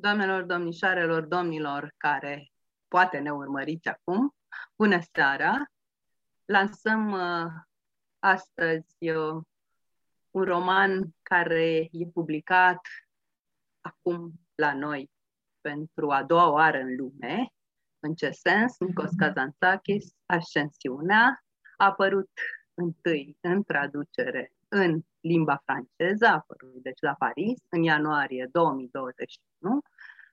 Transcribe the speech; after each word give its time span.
Doamnelor, 0.00 0.42
domnișoarelor, 0.42 1.22
domnilor 1.22 1.94
care 1.96 2.52
poate 2.88 3.18
ne 3.18 3.30
urmăriți 3.30 3.88
acum, 3.88 4.34
bună 4.76 4.98
seara! 5.12 5.70
Lansăm 6.44 7.12
uh, 7.12 7.52
astăzi 8.18 9.10
uh, 9.10 9.42
un 10.30 10.44
roman 10.44 11.14
care 11.22 11.88
e 11.92 12.06
publicat 12.12 12.80
acum 13.80 14.32
la 14.54 14.74
noi 14.74 15.10
pentru 15.60 16.10
a 16.10 16.22
doua 16.22 16.50
oară 16.50 16.78
în 16.78 16.96
lume. 16.96 17.52
În 17.98 18.14
ce 18.14 18.30
sens? 18.30 18.78
Nikos 18.78 19.10
Kazantzakis, 19.16 20.14
Ascensiunea, 20.26 21.44
a 21.76 21.84
apărut 21.84 22.30
întâi 22.74 23.36
în 23.40 23.62
traducere 23.62 24.52
în 24.68 25.00
limba 25.20 25.62
franceză, 25.64 26.26
a 26.26 26.32
apărut 26.32 26.82
deci 26.82 27.00
la 27.00 27.14
Paris 27.18 27.60
în 27.68 27.82
ianuarie 27.82 28.48
2021, 28.52 29.80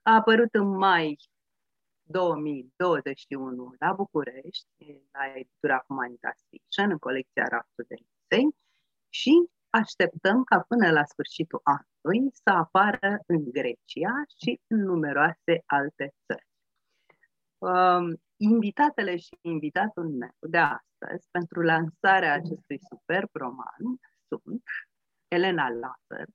a 0.01 0.13
apărut 0.13 0.53
în 0.53 0.67
mai 0.67 1.17
2021 2.03 3.73
la 3.79 3.93
București, 3.93 5.01
la 5.11 5.33
editura 5.35 5.83
Humanitas 5.87 6.37
Fiction, 6.49 6.91
în 6.91 6.97
colecția 6.97 7.47
Raftul 7.49 7.85
de 7.87 7.95
Lisei 7.95 8.55
și 9.09 9.49
așteptăm 9.69 10.43
ca 10.43 10.59
până 10.67 10.91
la 10.91 11.03
sfârșitul 11.03 11.61
anului 11.63 12.29
să 12.33 12.49
apară 12.49 13.19
în 13.25 13.51
Grecia 13.51 14.13
și 14.41 14.59
în 14.67 14.79
numeroase 14.79 15.63
alte 15.65 16.13
țări. 16.25 16.47
Um, 17.57 18.21
invitatele 18.37 19.17
și 19.17 19.37
invitatul 19.41 20.09
meu 20.09 20.35
de 20.39 20.57
astăzi 20.57 21.27
pentru 21.31 21.61
lansarea 21.61 22.33
acestui 22.33 22.79
superb 22.89 23.29
roman 23.31 23.99
sunt 24.43 24.63
Elena 25.27 25.69
Lazar, 25.69 26.27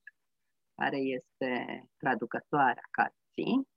care 0.75 0.97
este 0.97 1.83
traducătoarea 1.97 2.83
cărții, 2.91 3.69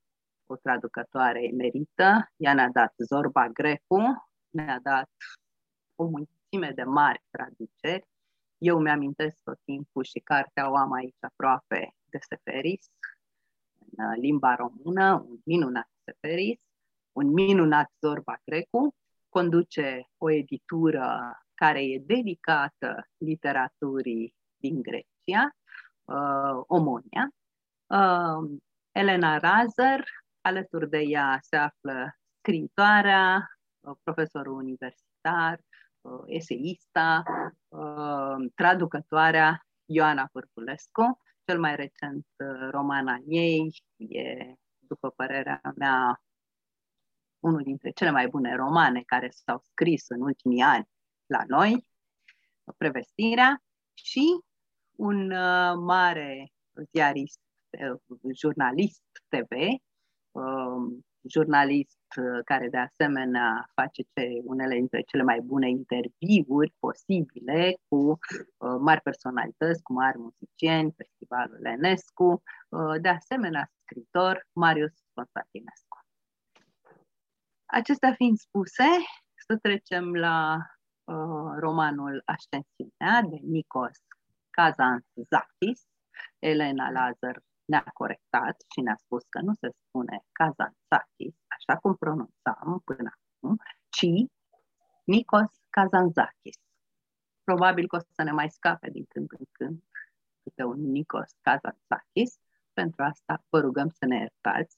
o 0.45 0.55
traducătoare 0.55 1.43
emerită. 1.43 2.31
Ea 2.35 2.53
ne-a 2.53 2.69
dat 2.69 2.93
Zorba 2.97 3.47
Grecu, 3.47 4.29
ne-a 4.49 4.79
dat 4.79 5.09
o 5.95 6.03
mulțime 6.03 6.71
de 6.75 6.83
mari 6.83 7.23
traduceri. 7.29 8.07
Eu 8.57 8.79
mi-amintesc 8.79 9.35
tot 9.43 9.59
timpul 9.63 10.03
și 10.03 10.19
cartea 10.19 10.71
o 10.71 10.75
am 10.75 10.91
aici 10.91 11.17
aproape 11.19 11.95
de 12.05 12.17
Seferis, 12.29 12.91
în 13.79 14.05
uh, 14.05 14.17
limba 14.17 14.55
română, 14.55 15.13
un 15.13 15.39
minunat 15.45 15.89
Seferis, 16.03 16.59
un 17.11 17.27
minunat 17.27 17.91
Zorba 17.99 18.35
Grecu, 18.43 18.95
conduce 19.29 20.09
o 20.17 20.29
editură 20.31 21.37
care 21.55 21.83
e 21.83 22.03
dedicată 22.05 23.07
literaturii 23.17 24.35
din 24.57 24.81
Grecia, 24.81 25.55
uh, 26.05 26.63
Omonia. 26.67 27.29
Uh, 27.85 28.59
Elena 28.91 29.37
Razer, 29.37 30.03
alături 30.41 30.89
de 30.89 30.99
ea 30.99 31.39
se 31.41 31.55
află 31.55 32.15
scriitoarea, 32.37 33.49
uh, 33.79 33.95
profesorul 34.03 34.53
universitar, 34.53 35.59
uh, 36.01 36.23
eseista, 36.25 37.23
uh, 37.67 38.51
traducătoarea 38.55 39.65
Ioana 39.85 40.29
Pârculescu. 40.31 41.19
Cel 41.45 41.59
mai 41.59 41.75
recent 41.75 42.25
uh, 42.37 42.69
roman 42.71 43.07
al 43.07 43.21
ei 43.25 43.83
e, 43.97 44.53
după 44.79 45.09
părerea 45.09 45.61
mea, 45.75 46.21
unul 47.39 47.61
dintre 47.63 47.89
cele 47.89 48.11
mai 48.11 48.27
bune 48.27 48.55
romane 48.55 49.01
care 49.01 49.29
s-au 49.29 49.59
scris 49.63 50.09
în 50.09 50.21
ultimii 50.21 50.61
ani 50.61 50.91
la 51.25 51.43
noi, 51.47 51.85
Prevestirea, 52.77 53.63
și 53.93 54.39
un 54.95 55.31
uh, 55.31 55.73
mare 55.75 56.51
ziarist, 56.91 57.39
uh, 57.69 58.17
jurnalist 58.35 59.03
TV, 59.27 59.51
uh, 60.31 61.03
jurnalist 61.29 61.99
uh, 62.17 62.39
care 62.45 62.69
de 62.69 62.77
asemenea 62.77 63.69
face 63.73 64.01
ce, 64.13 64.41
unele 64.43 64.75
dintre 64.75 65.01
cele 65.01 65.23
mai 65.23 65.39
bune 65.39 65.69
interviuri 65.69 66.73
posibile 66.79 67.73
cu 67.87 67.95
uh, 67.95 68.75
mari 68.79 69.01
personalități, 69.01 69.81
cu 69.81 69.93
mari 69.93 70.17
muzicieni, 70.17 70.93
Festivalul 70.97 71.65
Enescu, 71.65 72.43
uh, 72.69 73.01
de 73.01 73.09
asemenea 73.09 73.71
scritor 73.81 74.47
Marius 74.53 74.93
Constantinescu. 75.13 75.97
Acestea 77.65 78.13
fiind 78.13 78.37
spuse, 78.37 78.87
să 79.47 79.57
trecem 79.61 80.15
la 80.15 80.57
uh, 81.03 81.53
romanul 81.59 82.21
Ascensiunea 82.25 83.21
de 83.21 83.39
Nikos 83.41 83.97
Kazantzakis. 84.49 85.87
Elena 86.39 86.89
Lazar 86.89 87.43
ne-a 87.65 87.85
corectat 87.93 88.63
și 88.73 88.81
ne-a 88.81 88.95
spus 88.95 89.23
că 89.29 89.39
nu 89.39 89.53
se 89.53 89.69
spune 89.87 90.23
Kazantzakis, 90.31 91.35
așa 91.47 91.77
cum 91.77 91.95
pronunțam 91.95 92.81
până 92.85 93.11
acum, 93.13 93.57
ci 93.89 94.29
Nikos 95.03 95.51
Kazantzakis. 95.69 96.57
Probabil 97.43 97.87
că 97.87 97.95
o 97.95 97.99
să 97.99 98.23
ne 98.23 98.31
mai 98.31 98.49
scape 98.49 98.89
din 98.89 99.05
când 99.05 99.31
în 99.31 99.45
când 99.51 99.83
câte 100.43 100.63
un 100.63 100.79
Nikos 100.91 101.31
Kazantzakis. 101.41 102.39
Pentru 102.73 103.03
asta 103.03 103.43
vă 103.49 103.59
rugăm 103.59 103.89
să 103.89 104.05
ne 104.05 104.17
iertați 104.17 104.77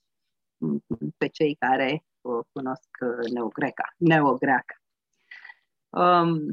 pe 1.18 1.28
cei 1.28 1.56
care 1.56 2.06
uh, 2.22 2.46
cunosc 2.52 2.90
neogreca, 3.34 3.94
neogreaca. 3.98 4.76
Um, 5.96 6.50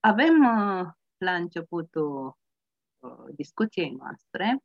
avem 0.00 0.44
uh, 0.44 0.86
la 1.16 1.34
începutul 1.34 2.36
uh, 2.98 3.34
discuției 3.34 3.90
noastre 3.90 4.62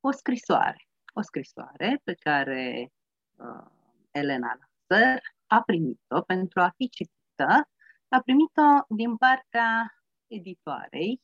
o 0.00 0.10
scrisoare. 0.10 0.88
O 1.12 1.20
scrisoare 1.20 2.00
pe 2.04 2.14
care 2.14 2.92
uh, 3.36 3.70
Elena 4.10 4.58
Lazar 4.58 5.22
a 5.46 5.62
primit-o 5.62 6.20
pentru 6.20 6.60
a 6.60 6.72
fi 6.76 6.88
citită. 6.88 7.68
A 8.08 8.20
primit-o 8.24 8.94
din 8.94 9.16
partea 9.16 9.98
editoarei 10.26 11.20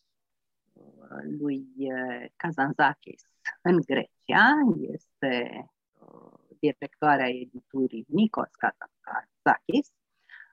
uh, 0.72 1.22
lui 1.38 1.66
uh, 1.76 2.24
Kazanzakis 2.36 3.22
în 3.62 3.80
Grecia. 3.80 4.48
Este 4.80 5.64
uh, 5.92 6.38
directoarea 6.58 7.28
editurii 7.28 8.06
Nikos 8.08 8.50
Kazanzakis. 8.50 9.92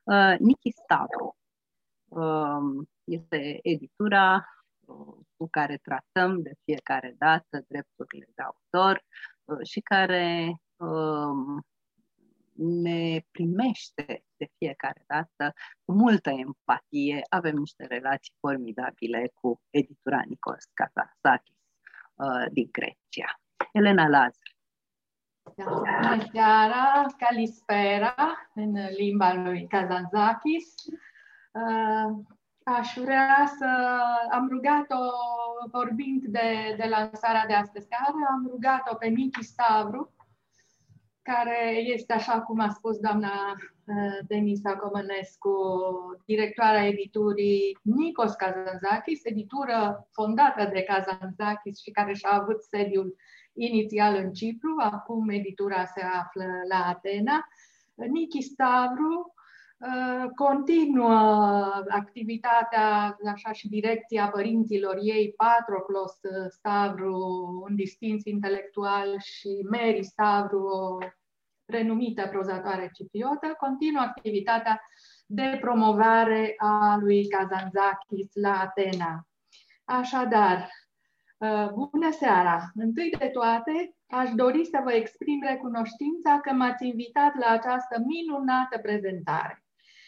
Uh, 0.03 0.35
Niki 0.39 0.71
Stavro 0.71 1.35
Um, 1.37 1.46
este 3.03 3.59
editura 3.61 4.45
uh, 4.85 5.25
cu 5.37 5.47
care 5.49 5.77
tratăm 5.77 6.41
de 6.41 6.51
fiecare 6.63 7.15
dată 7.17 7.65
drepturile 7.67 8.27
de 8.35 8.41
autor 8.41 9.03
uh, 9.43 9.67
și 9.67 9.79
care 9.79 10.55
um, 10.75 11.65
ne 12.57 13.21
primește 13.31 14.23
de 14.37 14.47
fiecare 14.57 15.03
dată 15.07 15.53
cu 15.85 15.91
multă 15.91 16.29
empatie. 16.29 17.21
Avem 17.29 17.55
niște 17.55 17.85
relații 17.85 18.33
formidabile 18.39 19.31
cu 19.33 19.61
editura 19.69 20.21
Nicos 20.27 20.63
Kazasakis 20.73 21.57
uh, 22.13 22.45
din 22.51 22.69
Grecia. 22.71 23.39
Elena 23.71 24.07
Lazar. 24.07 24.55
Bună 25.55 26.23
seara, 26.31 27.05
Calispera, 27.17 28.15
în 28.53 28.73
limba 28.97 29.33
lui 29.33 29.67
Kazanzakis. 29.67 30.73
Uh, 31.57 32.17
aș 32.63 32.93
vrea 32.97 33.51
să 33.57 33.99
am 34.31 34.47
rugat-o, 34.49 35.03
vorbind 35.71 36.23
de, 36.25 36.75
de 36.77 36.87
lansarea 36.89 37.45
de 37.47 37.53
astăzi 37.53 37.87
seară, 37.87 38.27
am 38.29 38.47
rugat-o 38.49 38.95
pe 38.95 39.07
Miki 39.07 39.43
Stavru, 39.43 40.15
care 41.21 41.75
este, 41.75 42.13
așa 42.13 42.41
cum 42.41 42.59
a 42.59 42.69
spus 42.69 42.97
doamna 42.97 43.31
uh, 43.51 44.17
Denisa 44.27 44.75
Comănescu, 44.75 45.55
directoarea 46.25 46.87
editurii 46.87 47.77
Nikos 47.81 48.33
Kazanzakis, 48.33 49.25
editură 49.25 50.07
fondată 50.11 50.69
de 50.73 50.83
Kazanzakis 50.83 51.81
și 51.81 51.91
care 51.91 52.13
și-a 52.13 52.31
avut 52.31 52.63
sediul 52.63 53.15
inițial 53.53 54.15
în 54.15 54.33
Cipru, 54.33 54.75
acum 54.77 55.29
editura 55.29 55.85
se 55.85 56.01
află 56.01 56.45
la 56.69 56.85
Atena. 56.85 57.47
Niki 57.95 58.41
Stavru 58.41 59.31
Uh, 59.36 59.36
continuă 60.35 61.13
activitatea, 61.89 63.17
așa 63.33 63.51
și 63.51 63.67
direcția 63.67 64.29
părinților 64.29 64.97
ei, 65.01 65.33
Patroclos 65.37 66.19
Stavru, 66.49 67.15
un 67.69 67.75
distins 67.75 68.23
intelectual, 68.25 69.19
și 69.19 69.67
Mary 69.69 70.03
Stavru, 70.03 70.59
o 70.59 70.97
renumită 71.65 72.27
prozatoare 72.27 72.89
cipriotă, 72.93 73.55
continuă 73.57 74.01
activitatea 74.01 74.81
de 75.25 75.57
promovare 75.61 76.53
a 76.57 76.97
lui 76.99 77.27
Kazanzakis 77.27 78.29
la 78.33 78.59
Atena. 78.59 79.27
Așadar, 79.85 80.69
uh, 81.37 81.69
bună 81.73 82.11
seara! 82.11 82.71
Întâi 82.75 83.09
de 83.19 83.27
toate, 83.27 83.95
aș 84.07 84.31
dori 84.31 84.65
să 84.65 84.79
vă 84.83 84.91
exprim 84.91 85.39
recunoștința 85.49 86.39
că 86.39 86.53
m-ați 86.53 86.85
invitat 86.85 87.35
la 87.35 87.47
această 87.47 88.03
minunată 88.05 88.77
prezentare 88.81 89.66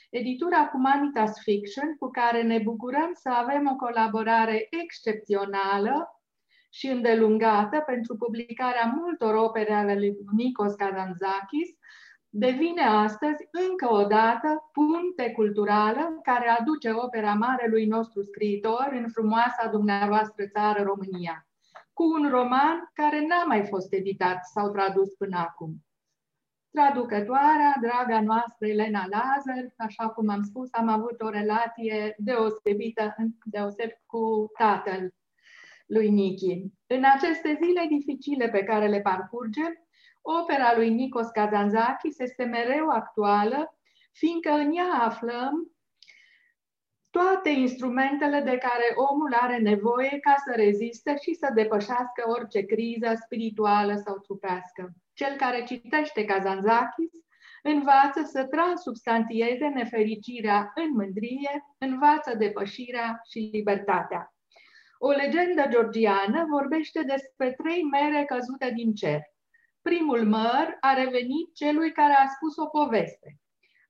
editura 0.09 0.69
Humanitas 0.71 1.41
Fiction, 1.41 1.95
cu 1.99 2.09
care 2.09 2.41
ne 2.41 2.59
bucurăm 2.59 3.09
să 3.13 3.29
avem 3.29 3.69
o 3.71 3.75
colaborare 3.75 4.67
excepțională 4.83 6.21
și 6.69 6.87
îndelungată 6.87 7.83
pentru 7.85 8.15
publicarea 8.15 8.93
multor 8.95 9.35
opere 9.35 9.73
ale 9.73 9.95
lui 9.95 10.17
Nikos 10.35 10.73
Kazantzakis, 10.73 11.69
devine 12.29 12.81
astăzi 12.81 13.47
încă 13.69 13.93
o 13.93 14.03
dată 14.03 14.69
punte 14.71 15.31
culturală 15.31 16.19
care 16.23 16.49
aduce 16.49 16.91
opera 16.91 17.33
marelui 17.33 17.85
nostru 17.85 18.21
scriitor 18.21 18.89
în 18.91 19.09
frumoasa 19.09 19.67
dumneavoastră 19.71 20.45
țară 20.47 20.83
România, 20.83 21.47
cu 21.93 22.03
un 22.03 22.29
roman 22.29 22.89
care 22.93 23.25
n-a 23.27 23.43
mai 23.43 23.65
fost 23.65 23.93
editat 23.93 24.45
sau 24.45 24.71
tradus 24.71 25.13
până 25.13 25.37
acum. 25.37 25.83
Traducătoarea, 26.71 27.77
draga 27.81 28.21
noastră 28.21 28.67
Elena 28.67 29.05
Lazar, 29.09 29.73
așa 29.77 30.09
cum 30.09 30.29
am 30.29 30.43
spus, 30.43 30.69
am 30.71 30.87
avut 30.87 31.21
o 31.21 31.29
relație 31.29 32.15
deosebită, 32.17 33.15
deoseb 33.43 33.89
cu 34.05 34.51
tatăl 34.57 35.13
lui 35.85 36.09
Nichi. 36.09 36.63
În 36.87 37.03
aceste 37.03 37.59
zile 37.63 37.85
dificile 37.89 38.49
pe 38.49 38.63
care 38.63 38.87
le 38.87 39.01
parcurge, 39.01 39.61
opera 40.21 40.75
lui 40.75 40.89
Nikos 40.89 41.27
Kazantzakis 41.27 42.19
este 42.19 42.43
mereu 42.43 42.89
actuală, 42.89 43.79
fiindcă 44.11 44.51
în 44.51 44.75
ea 44.75 44.93
aflăm 45.01 45.71
toate 47.09 47.49
instrumentele 47.49 48.41
de 48.41 48.57
care 48.57 48.93
omul 48.95 49.33
are 49.33 49.57
nevoie 49.57 50.19
ca 50.21 50.35
să 50.45 50.53
reziste 50.55 51.15
și 51.21 51.33
să 51.33 51.51
depășească 51.53 52.23
orice 52.25 52.61
criză 52.61 53.13
spirituală 53.23 53.95
sau 54.05 54.17
trupească. 54.17 54.93
Cel 55.19 55.35
care 55.35 55.63
citește 55.63 56.25
Kazantzakis 56.25 57.11
învață 57.63 58.21
să 58.23 58.43
transubstantieze 58.43 59.67
nefericirea 59.67 60.71
în 60.75 60.91
mândrie, 60.91 61.65
învață 61.77 62.35
depășirea 62.35 63.21
și 63.31 63.49
libertatea. 63.51 64.33
O 64.97 65.09
legendă 65.09 65.67
georgiană 65.69 66.45
vorbește 66.49 67.03
despre 67.03 67.51
trei 67.51 67.83
mere 67.83 68.25
căzute 68.25 68.71
din 68.75 68.93
cer. 68.93 69.21
Primul 69.81 70.25
măr 70.25 70.77
a 70.79 70.93
revenit 70.93 71.55
celui 71.55 71.91
care 71.91 72.13
a 72.13 72.27
spus 72.27 72.57
o 72.57 72.65
poveste, 72.65 73.39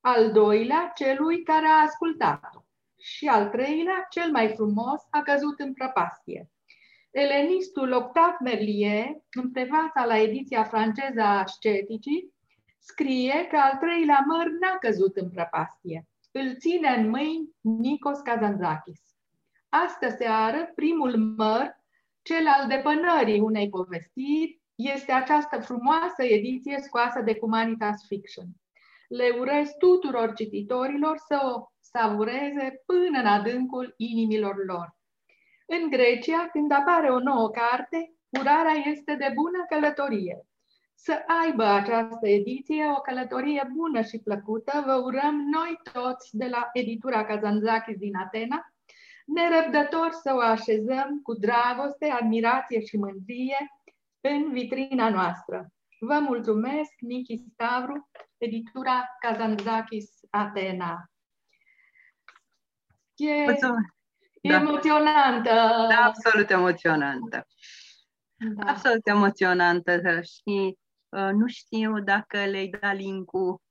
al 0.02 0.32
doilea 0.32 0.92
celui 0.96 1.44
care 1.44 1.66
a 1.66 1.82
ascultat-o 1.82 2.60
și 2.98 3.28
al 3.28 3.50
treilea, 3.50 4.06
cel 4.10 4.32
mai 4.32 4.54
frumos, 4.56 5.02
a 5.10 5.22
căzut 5.22 5.60
în 5.60 5.74
prăpastie. 5.74 6.52
Elenistul 7.12 7.92
Octave 7.92 8.38
Merlier, 8.44 9.06
în 9.42 9.52
prefața 9.52 10.06
la 10.06 10.18
ediția 10.18 10.64
franceză 10.64 11.22
a 11.22 11.40
Asceticii, 11.40 12.34
scrie 12.80 13.48
că 13.50 13.58
al 13.58 13.78
treilea 13.78 14.24
măr 14.28 14.46
n-a 14.46 14.78
căzut 14.80 15.16
în 15.16 15.30
prăpastie. 15.30 16.08
Îl 16.32 16.58
ține 16.58 16.90
în 16.90 17.10
mâini 17.10 17.50
Nikos 17.62 18.20
Kazantzakis. 18.20 19.02
Astă 19.70 20.10
seară, 20.10 20.72
primul 20.76 21.18
măr, 21.18 21.78
cel 22.22 22.48
al 22.48 22.68
depănării 22.68 23.40
unei 23.40 23.70
povestiri, 23.70 24.62
este 24.76 25.12
această 25.12 25.60
frumoasă 25.60 26.24
ediție 26.24 26.80
scoasă 26.82 27.22
de 27.22 27.38
Humanitas 27.40 28.06
Fiction. 28.08 28.46
Le 29.08 29.30
urez 29.40 29.70
tuturor 29.78 30.34
cititorilor 30.34 31.18
să 31.18 31.40
o 31.56 31.72
savureze 31.80 32.84
până 32.86 33.20
în 33.20 33.26
adâncul 33.26 33.94
inimilor 33.98 34.56
lor. 34.66 34.99
În 35.72 35.90
Grecia, 35.90 36.50
când 36.52 36.72
apare 36.72 37.10
o 37.10 37.20
nouă 37.20 37.50
carte, 37.50 38.14
urarea 38.40 38.74
este 38.86 39.16
de 39.16 39.32
bună 39.34 39.66
călătorie. 39.70 40.46
Să 40.96 41.24
aibă 41.44 41.64
această 41.64 42.28
ediție 42.28 42.86
o 42.98 43.02
călătorie 43.02 43.70
bună 43.76 44.02
și 44.02 44.20
plăcută, 44.20 44.84
vă 44.86 44.94
urăm 44.94 45.36
noi 45.36 45.80
toți 45.94 46.38
de 46.38 46.48
la 46.48 46.70
editura 46.74 47.26
Kazantzakis 47.26 47.98
din 47.98 48.16
Atena, 48.16 48.74
nerăbdători 49.26 50.14
să 50.14 50.34
o 50.36 50.40
așezăm 50.40 51.20
cu 51.24 51.34
dragoste, 51.34 52.06
admirație 52.06 52.80
și 52.80 52.98
mândrie 52.98 53.58
în 54.22 54.52
vitrina 54.52 55.10
noastră. 55.10 55.68
Vă 56.00 56.20
mulțumesc, 56.20 56.92
Nichi 57.00 57.38
Stavru, 57.38 58.10
editura 58.38 59.08
Kazantzakis 59.20 60.10
Atena. 60.30 61.12
E 63.16 63.44
Mulțumesc. 63.44 63.99
Da. 64.42 64.56
emoționantă. 64.56 65.50
Da, 65.90 66.04
absolut 66.04 66.50
emoționantă. 66.50 67.48
Da. 68.36 68.72
Absolut 68.72 69.08
emoționantă 69.08 70.22
și 70.22 70.78
uh, 71.10 71.30
nu 71.32 71.48
știu 71.48 72.00
dacă 72.00 72.46
le-ai 72.46 72.70
dat 72.82 72.96
link-ul 72.96 73.50
Uh, 73.52 73.69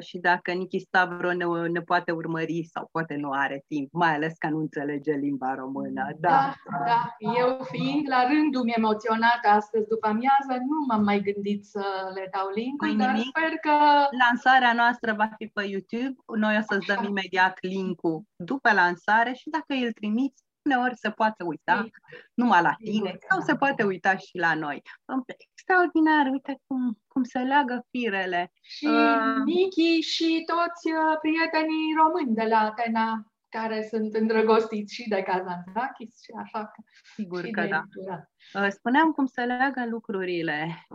și 0.00 0.18
dacă 0.18 0.52
Nichi 0.52 0.78
Stavro 0.78 1.32
ne, 1.32 1.44
ne 1.68 1.80
poate 1.80 2.10
urmări 2.12 2.64
sau 2.72 2.88
poate 2.92 3.14
nu 3.14 3.30
are 3.30 3.64
timp, 3.68 3.92
mai 3.92 4.14
ales 4.14 4.32
că 4.38 4.48
nu 4.48 4.58
înțelege 4.58 5.12
limba 5.12 5.54
română. 5.54 6.02
Da, 6.18 6.28
da, 6.28 6.54
da. 6.86 7.16
eu 7.40 7.58
fiind 7.70 8.08
la 8.08 8.26
rândul 8.28 8.62
mi 8.64 8.72
emoționată 8.76 9.48
astăzi 9.48 9.88
după 9.88 10.06
amiază, 10.06 10.52
nu 10.68 10.76
m-am 10.88 11.04
mai 11.04 11.20
gândit 11.20 11.64
să 11.64 11.84
le 12.14 12.28
dau 12.32 12.48
link 12.54 12.98
dar 12.98 13.12
nimic. 13.12 13.26
sper 13.26 13.52
că... 13.60 13.76
Lansarea 14.24 14.72
noastră 14.72 15.12
va 15.12 15.28
fi 15.36 15.46
pe 15.46 15.62
YouTube, 15.62 16.14
noi 16.38 16.56
o 16.58 16.62
să-ți 16.68 16.86
dăm 16.86 17.04
imediat 17.04 17.58
link-ul 17.60 18.22
după 18.36 18.72
lansare 18.72 19.32
și 19.32 19.48
dacă 19.48 19.72
îl 19.84 19.92
trimiți, 19.92 20.44
uneori 20.64 20.96
se 20.96 21.10
poate 21.10 21.42
uita 21.42 21.86
numai 22.34 22.62
la 22.62 22.74
tine 22.78 23.18
sau 23.28 23.40
se 23.40 23.56
poate 23.56 23.82
uita 23.82 24.16
și 24.16 24.38
la 24.38 24.54
noi. 24.54 24.82
Extraordinar, 25.50 26.26
uite 26.30 26.60
cum, 26.66 26.98
cum 27.08 27.22
se 27.22 27.38
leagă 27.38 27.86
firele. 27.90 28.52
Și 28.60 28.86
uh, 28.86 29.44
Nichi 29.44 30.00
și 30.00 30.44
toți 30.46 30.92
uh, 30.92 31.18
prietenii 31.20 31.94
români 31.96 32.34
de 32.34 32.44
la 32.44 32.58
Atena 32.58 33.24
care 33.48 33.86
sunt 33.90 34.14
îndrăgostiți 34.14 34.94
și 34.94 35.08
de 35.08 35.22
Kazantzakis 35.22 36.22
și 36.22 36.30
așa 36.36 36.64
că 36.64 36.82
Sigur 37.14 37.46
că 37.46 37.66
da. 37.66 37.82
Uh, 38.54 38.68
spuneam 38.68 39.12
cum 39.12 39.26
se 39.26 39.44
leagă 39.44 39.86
lucrurile. 39.86 40.86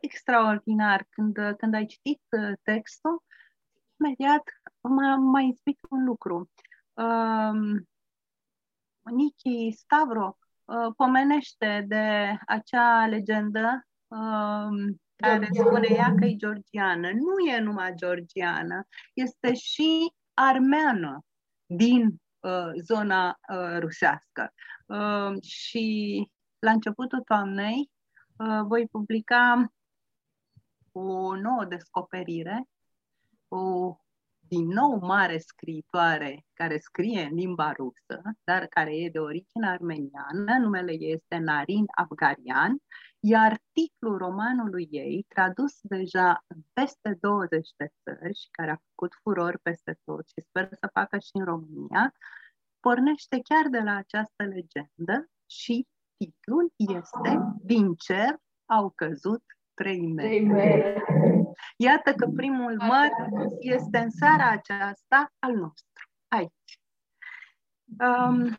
Extraordinar. 0.00 1.06
Când, 1.10 1.36
când 1.56 1.74
ai 1.74 1.86
citit 1.86 2.22
uh, 2.30 2.52
textul, 2.62 3.22
imediat 4.00 4.42
m-a, 4.80 5.16
m-a 5.16 5.40
inspirat 5.40 5.90
un 5.90 6.04
lucru. 6.04 6.50
Uh, 6.92 7.82
Nichi 9.10 9.70
Stavro 9.70 10.38
uh, 10.64 10.92
pomenește 10.96 11.84
de 11.88 12.36
acea 12.46 13.06
legendă 13.06 13.86
uh, 14.06 14.94
care 15.16 15.48
spune 15.52 15.88
ea 15.90 16.14
că 16.18 16.24
e 16.24 16.36
georgiană. 16.36 17.10
Nu 17.10 17.38
e 17.38 17.58
numai 17.58 17.94
georgiană, 17.94 18.86
este 19.12 19.54
și 19.54 20.12
armeană 20.34 21.24
din 21.66 22.22
uh, 22.40 22.70
zona 22.82 23.38
uh, 23.48 23.78
rusească. 23.78 24.52
Uh, 24.86 25.42
și 25.42 26.28
la 26.58 26.70
începutul 26.70 27.20
toamnei 27.20 27.90
uh, 28.36 28.60
voi 28.66 28.86
publica 28.86 29.72
o 30.92 31.36
nouă 31.36 31.64
descoperire, 31.68 32.68
o 33.48 33.96
din 34.48 34.66
nou 34.66 34.98
mare 34.98 35.38
scriitoare 35.38 36.44
care 36.52 36.78
scrie 36.78 37.22
în 37.22 37.34
limba 37.34 37.72
rusă, 37.72 38.22
dar 38.44 38.66
care 38.66 38.96
e 38.96 39.08
de 39.08 39.18
origine 39.18 39.68
armeniană, 39.68 40.58
numele 40.60 40.92
ei 40.92 41.12
este 41.12 41.36
Narin 41.36 41.84
Afgarian, 41.94 42.76
iar 43.20 43.58
titlul 43.72 44.16
romanului 44.18 44.88
ei, 44.90 45.26
tradus 45.28 45.78
deja 45.82 46.44
în 46.46 46.60
peste 46.72 47.16
20 47.20 47.68
de 47.76 47.92
țări 48.02 48.38
și 48.38 48.48
care 48.50 48.70
a 48.70 48.82
făcut 48.88 49.12
furor 49.22 49.58
peste 49.62 49.98
tot 50.04 50.28
și 50.28 50.40
sper 50.48 50.68
să 50.70 50.88
facă 50.92 51.18
și 51.18 51.30
în 51.32 51.44
România, 51.44 52.14
pornește 52.80 53.40
chiar 53.42 53.68
de 53.70 53.78
la 53.78 53.94
această 53.96 54.42
legendă 54.42 55.28
și 55.46 55.86
titlul 56.16 56.72
este 56.76 57.38
Din 57.62 57.94
cer 57.94 58.36
au 58.66 58.90
căzut 58.90 59.42
trei 59.74 60.12
metri. 60.12 61.33
Iată 61.76 62.14
că 62.14 62.26
primul 62.36 62.76
măr 62.76 63.08
este 63.58 63.98
în 63.98 64.10
seara 64.10 64.50
aceasta 64.50 65.32
al 65.38 65.54
nostru, 65.54 66.10
aici. 66.28 66.80
Um, 67.98 68.58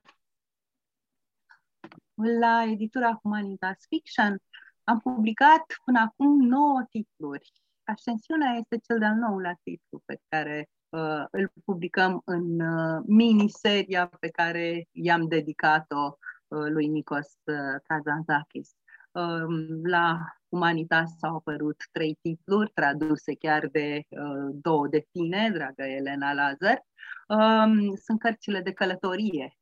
la 2.39 2.63
editura 2.63 3.19
Humanitas 3.21 3.77
Fiction 3.87 4.37
am 4.83 4.99
publicat 4.99 5.65
până 5.85 5.99
acum 5.99 6.39
nouă 6.39 6.83
titluri. 6.89 7.51
Ascensiunea 7.83 8.51
este 8.51 8.77
cel 8.77 8.99
de-al 8.99 9.15
nouălea 9.15 9.59
titlu 9.63 10.01
pe 10.05 10.19
care 10.27 10.69
uh, 10.89 11.23
îl 11.31 11.51
publicăm 11.65 12.21
în 12.25 12.59
uh, 12.59 13.03
miniseria 13.07 14.07
pe 14.19 14.29
care 14.29 14.87
i-am 14.91 15.27
dedicat-o 15.27 16.17
uh, 16.47 16.67
lui 16.69 16.87
Nikos 16.87 17.33
uh, 17.43 17.81
Kazantzakis. 17.83 18.75
Um, 19.11 19.85
la 19.85 20.19
Humanitas 20.55 21.17
s-au 21.17 21.35
apărut 21.35 21.83
trei 21.91 22.17
titluri 22.21 22.71
traduse 22.73 23.33
chiar 23.35 23.67
de 23.67 24.03
uh, 24.09 24.49
două 24.53 24.87
de 24.87 25.07
tine, 25.11 25.49
dragă 25.53 25.83
Elena 25.83 26.33
Lazar. 26.33 26.85
Um, 27.27 27.95
sunt 27.95 28.19
cărțile 28.19 28.61
de 28.61 28.73
călătorie 28.73 29.57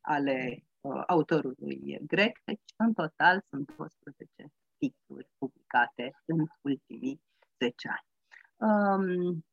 ale 0.00 0.64
uh, 0.80 1.02
autorului 1.06 1.98
grec, 2.06 2.38
deci 2.44 2.62
în 2.76 2.92
total 2.92 3.44
sunt 3.48 3.76
12 3.76 4.26
titluri 4.78 5.28
publicate 5.38 6.10
în 6.24 6.46
ultimii 6.62 7.20
10 7.58 7.88
ani. 7.88 8.06
Um, 8.70 9.44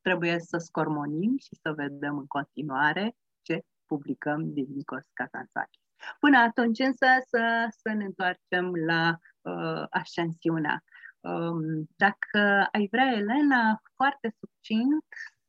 trebuie 0.00 0.38
să 0.38 0.56
scormonim 0.58 1.36
și 1.38 1.54
să 1.62 1.72
vedem 1.72 2.18
în 2.18 2.26
continuare 2.26 3.16
ce 3.42 3.60
publicăm 3.84 4.52
din 4.52 4.66
Nikos 4.74 5.02
Kazantzakis. 5.12 5.80
Până 6.20 6.38
atunci 6.38 6.78
însă 6.78 7.06
să, 7.26 7.66
să 7.68 7.92
ne 7.92 8.04
întoarcem 8.04 8.74
la 8.86 9.18
uh, 9.46 9.84
ascensiunea. 9.90 10.82
Um, 11.20 11.88
dacă 11.96 12.68
ai 12.72 12.88
vrea, 12.90 13.12
Elena, 13.12 13.80
foarte 13.94 14.36
succint 14.38 15.04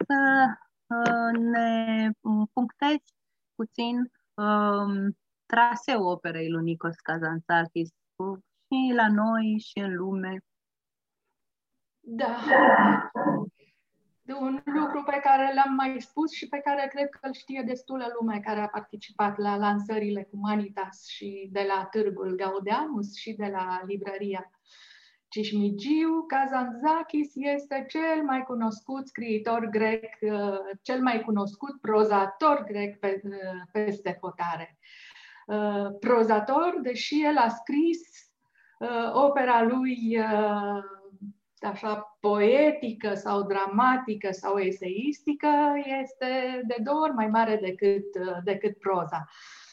să 0.06 0.46
uh, 0.88 1.40
ne 1.40 2.12
punctezi 2.54 3.16
puțin 3.56 4.12
um, 4.34 5.18
traseul 5.46 6.06
operei 6.06 6.50
lui 6.50 6.64
Nikos 6.64 6.96
Kazantzakis 6.96 7.90
și 8.68 8.94
la 8.96 9.08
noi 9.10 9.60
și 9.60 9.80
în 9.80 9.96
lume. 9.96 10.38
Da. 12.00 12.38
De 14.28 14.34
un 14.34 14.62
lucru 14.66 15.04
pe 15.04 15.20
care 15.24 15.54
l-am 15.54 15.74
mai 15.74 15.96
spus 16.00 16.32
și 16.32 16.48
pe 16.48 16.58
care 16.58 16.88
cred 16.94 17.10
că 17.10 17.20
îl 17.22 17.34
știe 17.34 17.64
destulă 17.66 18.06
lume 18.20 18.40
care 18.40 18.60
a 18.60 18.68
participat 18.68 19.38
la 19.38 19.58
lansările 19.58 20.28
Humanitas 20.32 21.08
și 21.08 21.50
de 21.52 21.66
la 21.68 21.86
Târgul 21.92 22.36
Gaudeamus 22.36 23.16
și 23.16 23.34
de 23.34 23.48
la 23.52 23.82
librăria 23.86 24.52
Cismigiu, 25.30 26.26
Kazantzakis 26.28 27.32
este 27.36 27.86
cel 27.90 28.24
mai 28.24 28.44
cunoscut 28.44 29.08
scriitor 29.08 29.66
grec, 29.66 30.18
uh, 30.22 30.60
cel 30.82 31.02
mai 31.02 31.22
cunoscut 31.22 31.82
prozator 31.82 32.64
grec 32.64 33.00
pe, 33.00 33.22
uh, 33.24 33.32
peste 33.72 34.18
hotare. 34.22 34.78
Uh, 35.46 35.88
prozator, 36.00 36.80
deși 36.82 37.24
el 37.24 37.38
a 37.38 37.48
scris 37.50 38.32
opera 39.14 39.64
lui 39.64 40.20
așa 41.62 42.07
poetică 42.28 43.14
sau 43.14 43.42
dramatică 43.42 44.32
sau 44.32 44.58
eseistică, 44.58 45.74
este 46.02 46.62
de 46.68 46.76
două 46.84 47.00
ori 47.00 47.14
mai 47.14 47.28
mare 47.28 47.56
decât, 47.62 48.06
decât 48.44 48.78
proza. 48.80 49.26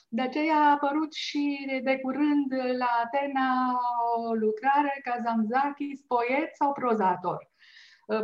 De 0.09 0.23
aceea 0.23 0.57
a 0.57 0.71
apărut 0.71 1.13
și 1.13 1.67
de 1.83 1.99
curând 1.99 2.53
la 2.79 2.89
Atena 3.05 3.79
o 4.17 4.33
lucrare 4.33 5.01
Kazantzakis, 5.05 6.01
poet 6.07 6.51
sau 6.55 6.73
prozator, 6.73 7.51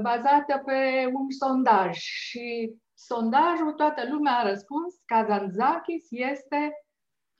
bazată 0.02 0.62
pe 0.64 1.10
un 1.12 1.30
sondaj. 1.30 1.96
Și 1.96 2.74
sondajul, 2.94 3.72
toată 3.72 4.02
lumea 4.10 4.32
a 4.32 4.48
răspuns, 4.48 4.94
Kazantzakis 5.04 6.06
este 6.10 6.72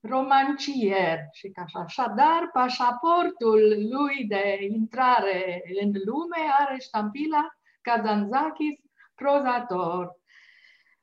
romancier 0.01 1.19
și 1.33 1.49
ca 1.49 1.63
așa. 1.63 1.81
Așadar, 1.81 2.51
pașaportul 2.53 3.61
lui 3.91 4.25
de 4.29 4.59
intrare 4.71 5.63
în 5.83 5.93
lume 6.05 6.43
are 6.59 6.77
ștampila 6.81 7.49
Kazantzakis, 7.81 8.79
prozator. 9.15 10.19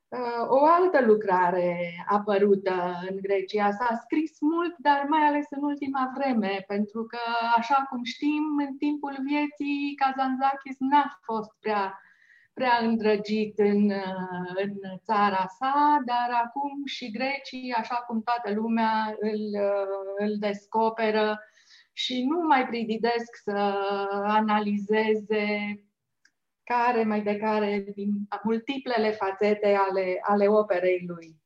Uh, 0.10 0.46
o 0.48 0.66
altă 0.66 1.02
lucrare 1.06 1.78
apărută 2.08 3.00
în 3.10 3.18
Grecia. 3.22 3.72
S-a 3.72 3.96
scris 4.04 4.38
mult, 4.40 4.76
dar 4.78 5.06
mai 5.10 5.28
ales 5.28 5.46
în 5.50 5.64
ultima 5.64 6.12
vreme, 6.16 6.64
pentru 6.68 7.04
că, 7.04 7.20
așa 7.58 7.86
cum 7.90 8.04
știm, 8.04 8.44
în 8.68 8.78
timpul 8.78 9.16
vieții 9.24 9.96
Kazantzakis 9.96 10.76
n-a 10.80 11.20
fost 11.24 11.52
prea, 11.60 12.02
prea 12.58 12.80
îndrăgit 12.82 13.60
în, 13.60 13.90
uh, 13.90 14.52
în 14.56 14.98
țara 15.04 15.46
sa, 15.60 16.02
dar 16.06 16.42
acum 16.44 16.86
și 16.86 17.12
grecii, 17.12 17.74
așa 17.78 17.96
cum 17.96 18.22
toată 18.22 18.52
lumea 18.54 19.16
îl, 19.20 19.62
uh, 19.62 20.28
îl 20.28 20.38
descoperă 20.40 21.40
și 21.94 22.26
nu 22.30 22.48
mai 22.48 22.68
prididesc 22.68 23.36
să 23.44 23.78
analizeze 24.24 25.48
care 26.64 27.04
mai 27.04 27.22
de 27.22 27.38
care 27.38 27.86
din 27.96 28.12
multiplele 28.44 29.12
fațete 29.12 29.78
ale, 29.90 30.18
ale 30.22 30.48
operei 30.48 31.04
lui. 31.08 31.42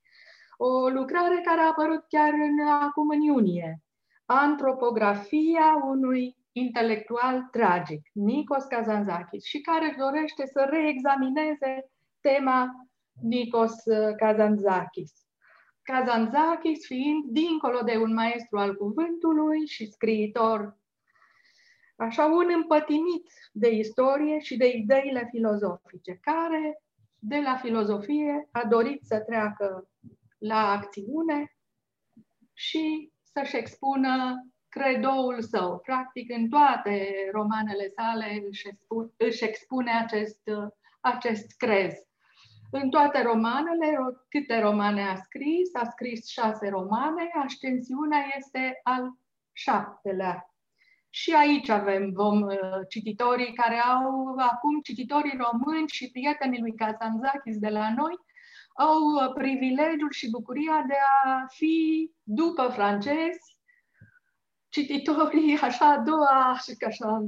O 0.58 0.89
lucrare 0.89 1.41
care 1.46 1.62
a 1.62 1.68
apărut 1.68 2.06
chiar 2.08 2.34
în, 2.34 2.68
acum 2.68 3.10
în 3.10 3.22
iunie. 3.22 3.82
Antropografia 4.25 5.82
unui 5.84 6.36
intelectual 6.51 7.48
tragic, 7.51 8.01
Nikos 8.13 8.63
Kazantzakis, 8.63 9.43
și 9.43 9.62
care 9.62 9.96
dorește 9.98 10.46
să 10.46 10.67
reexamineze 10.70 11.91
tema 12.20 12.89
Nikos 13.22 13.74
Kazantzakis. 14.17 15.12
Kazantzakis 15.81 16.86
fiind 16.86 17.24
dincolo 17.25 17.81
de 17.81 17.98
un 17.98 18.13
maestru 18.13 18.58
al 18.58 18.75
cuvântului 18.75 19.67
și 19.67 19.91
scriitor 19.91 20.79
așa 22.01 22.25
un 22.25 22.51
împătimit 22.55 23.31
de 23.51 23.70
istorie 23.70 24.39
și 24.39 24.58
de 24.58 24.67
ideile 24.67 25.27
filozofice, 25.31 26.20
care 26.22 26.81
de 27.20 27.39
la 27.39 27.55
filozofie 27.55 28.48
a 28.51 28.65
dorit 28.65 29.03
să 29.03 29.20
treacă 29.20 29.89
la 30.38 30.72
acțiune 30.72 31.55
și 32.53 33.12
să-și 33.34 33.58
expună 33.58 34.46
credoul 34.72 35.42
său. 35.42 35.80
Practic, 35.80 36.32
în 36.32 36.50
toate 36.50 37.13
romanele 37.32 37.92
sale 37.96 38.44
își, 38.50 38.68
expune, 38.68 39.12
își 39.18 39.44
expune 39.44 39.92
acest, 39.92 40.42
acest 41.01 41.58
crez. 41.58 41.94
În 42.72 42.90
toate 42.90 43.22
romanele, 43.22 43.98
câte 44.30 44.60
romane 44.60 45.08
a 45.08 45.16
scris, 45.16 45.75
a 45.75 45.84
scris 45.84 46.28
șase 46.28 46.70
romane, 46.70 47.32
ascensiunea 47.44 48.25
este 48.38 48.80
al 48.84 49.18
șaptelea 49.51 50.51
și 51.13 51.34
aici 51.34 51.70
avem 51.70 52.12
vom, 52.12 52.42
uh, 52.42 52.58
cititorii 52.90 53.54
care 53.54 53.80
au 53.80 54.36
acum, 54.38 54.80
cititorii 54.84 55.38
români 55.38 55.88
și 55.88 56.12
prietenii 56.12 56.60
lui 56.60 56.75
Kazantzakis 56.75 57.58
de 57.58 57.70
la 57.70 57.94
noi, 57.94 58.16
au 58.74 59.00
uh, 59.00 59.34
privilegiul 59.34 60.12
și 60.12 60.30
bucuria 60.30 60.84
de 60.88 60.98
a 61.24 61.46
fi, 61.48 62.10
după 62.24 62.68
francezi, 62.68 63.50
cititorii, 64.72 65.60
așa, 65.68 65.86
a 65.86 65.98
doua, 65.98 66.60
și 66.63 66.75
așa, 66.86 67.25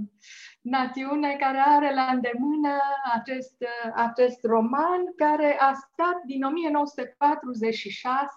națiune 0.62 1.36
care 1.40 1.58
are 1.58 1.94
la 1.94 2.06
îndemână 2.06 2.78
acest, 3.14 3.56
uh, 3.60 3.92
acest 3.96 4.44
roman, 4.44 5.14
care 5.16 5.58
a 5.60 5.74
stat 5.74 6.22
din 6.26 6.44
1946 6.44 8.30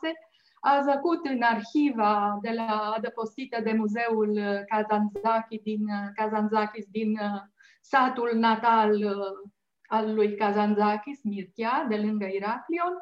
a 0.61 0.81
zăcut 0.81 1.27
în 1.27 1.43
arhiva 1.43 2.39
de 2.41 2.51
la 2.51 2.93
adăpostită 2.97 3.61
de 3.63 3.73
muzeul 3.73 4.65
Kazantzakis 4.69 5.63
din, 5.63 5.87
Kazantzakis 6.15 6.87
din 6.87 7.11
uh, 7.11 7.43
satul 7.81 8.31
natal 8.35 8.93
uh, 8.95 9.51
al 9.87 10.15
lui 10.15 10.37
Kazantzakis, 10.37 11.23
Mirtia, 11.23 11.87
de 11.89 11.97
lângă 11.97 12.27
Iraklion. 12.27 12.95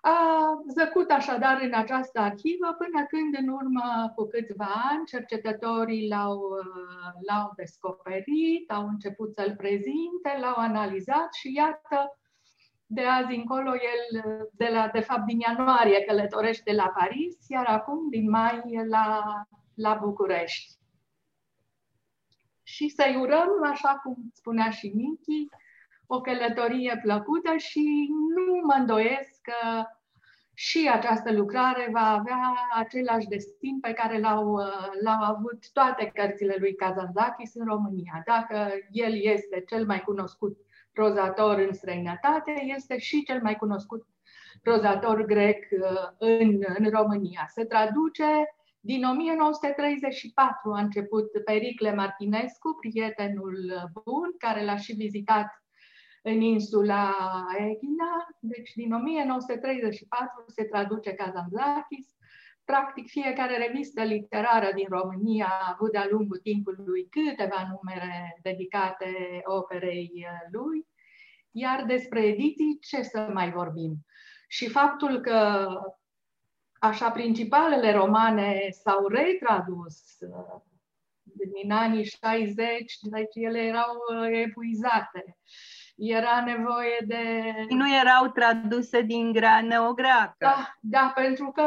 A 0.00 0.14
zăcut 0.66 1.10
așadar 1.10 1.60
în 1.62 1.74
această 1.74 2.20
arhivă 2.20 2.76
până 2.78 3.06
când 3.06 3.36
în 3.40 3.48
urmă 3.48 4.12
cu 4.14 4.24
câțiva 4.24 4.72
ani 4.90 5.06
cercetătorii 5.06 6.08
l-au, 6.08 6.38
uh, 6.38 7.12
l-au 7.28 7.52
descoperit, 7.56 8.70
au 8.70 8.86
început 8.86 9.34
să-l 9.34 9.54
prezinte, 9.56 10.36
l-au 10.40 10.54
analizat 10.56 11.34
și 11.34 11.54
iată 11.54 12.18
de 12.90 13.04
azi 13.04 13.34
încolo 13.34 13.72
el, 13.74 14.22
de, 14.52 14.68
la, 14.72 14.88
de 14.92 15.00
fapt 15.00 15.24
din 15.26 15.38
ianuarie, 15.38 16.04
călătorește 16.04 16.72
la 16.72 16.88
Paris, 16.88 17.36
iar 17.48 17.66
acum 17.66 18.08
din 18.10 18.30
mai 18.30 18.62
la, 18.88 19.22
la 19.74 19.94
București. 19.94 20.76
Și 22.62 22.88
să-i 22.88 23.16
urăm, 23.20 23.48
așa 23.62 24.00
cum 24.02 24.16
spunea 24.32 24.70
și 24.70 24.92
Michi, 24.94 25.48
o 26.06 26.20
călătorie 26.20 26.98
plăcută 27.02 27.56
și 27.56 28.08
nu 28.34 28.60
mă 28.66 28.74
îndoiesc 28.78 29.37
că 29.48 29.84
și 30.54 30.90
această 30.92 31.32
lucrare 31.32 31.88
va 31.92 32.06
avea 32.18 32.40
același 32.74 33.26
destin 33.26 33.80
pe 33.80 33.92
care 33.92 34.18
l-au, 34.18 34.54
l-au 35.02 35.22
avut 35.22 35.72
toate 35.72 36.10
cărțile 36.14 36.56
lui 36.58 36.74
Kazantzakis 36.74 37.54
în 37.54 37.66
România. 37.66 38.22
Dacă 38.26 38.70
el 38.90 39.12
este 39.22 39.64
cel 39.66 39.86
mai 39.86 40.00
cunoscut 40.00 40.56
prozator 40.92 41.58
în 41.58 41.72
străinătate, 41.72 42.64
este 42.76 42.98
și 42.98 43.22
cel 43.22 43.40
mai 43.42 43.56
cunoscut 43.56 44.06
prozator 44.62 45.24
grec 45.24 45.64
uh, 45.70 46.08
în, 46.18 46.58
în 46.78 46.90
România. 46.90 47.46
Se 47.48 47.64
traduce 47.64 48.24
din 48.80 49.04
1934 49.04 50.72
a 50.72 50.80
început 50.80 51.44
Pericle 51.44 51.94
Martinescu, 51.94 52.76
prietenul 52.80 53.90
bun, 54.04 54.34
care 54.38 54.64
l-a 54.64 54.76
și 54.76 54.92
vizitat 54.92 55.46
în 56.28 56.40
insula 56.40 57.14
Egina. 57.56 58.26
Deci 58.40 58.72
din 58.74 58.92
1934 58.92 60.44
se 60.46 60.64
traduce 60.64 61.12
Kazantzakis. 61.12 62.06
Practic 62.64 63.08
fiecare 63.08 63.56
revistă 63.56 64.02
literară 64.02 64.72
din 64.74 64.86
România 64.88 65.46
a 65.46 65.72
avut 65.74 65.92
de-a 65.92 66.06
lungul 66.10 66.36
timpului 66.36 67.08
câteva 67.10 67.68
numere 67.70 68.38
dedicate 68.42 69.40
operei 69.44 70.26
lui. 70.50 70.86
Iar 71.50 71.84
despre 71.84 72.22
ediții, 72.22 72.78
ce 72.80 73.02
să 73.02 73.30
mai 73.32 73.50
vorbim? 73.50 73.96
Și 74.48 74.68
faptul 74.68 75.20
că 75.20 75.68
așa 76.78 77.10
principalele 77.10 77.92
romane 77.92 78.68
s-au 78.70 79.06
retradus 79.06 80.16
uh, 80.20 80.60
din 81.52 81.72
anii 81.72 82.04
60, 82.04 82.98
deci 83.02 83.34
ele 83.34 83.58
erau 83.58 83.96
uh, 84.12 84.28
epuizate. 84.30 85.36
Era 85.98 86.42
nevoie 86.44 86.98
de... 87.06 87.22
Nu 87.68 87.86
erau 88.02 88.28
traduse 88.28 89.02
din 89.02 89.32
grea 89.32 89.60
neogreacă. 89.60 90.36
Da, 90.38 90.74
da, 90.80 91.12
pentru 91.14 91.50
că 91.50 91.62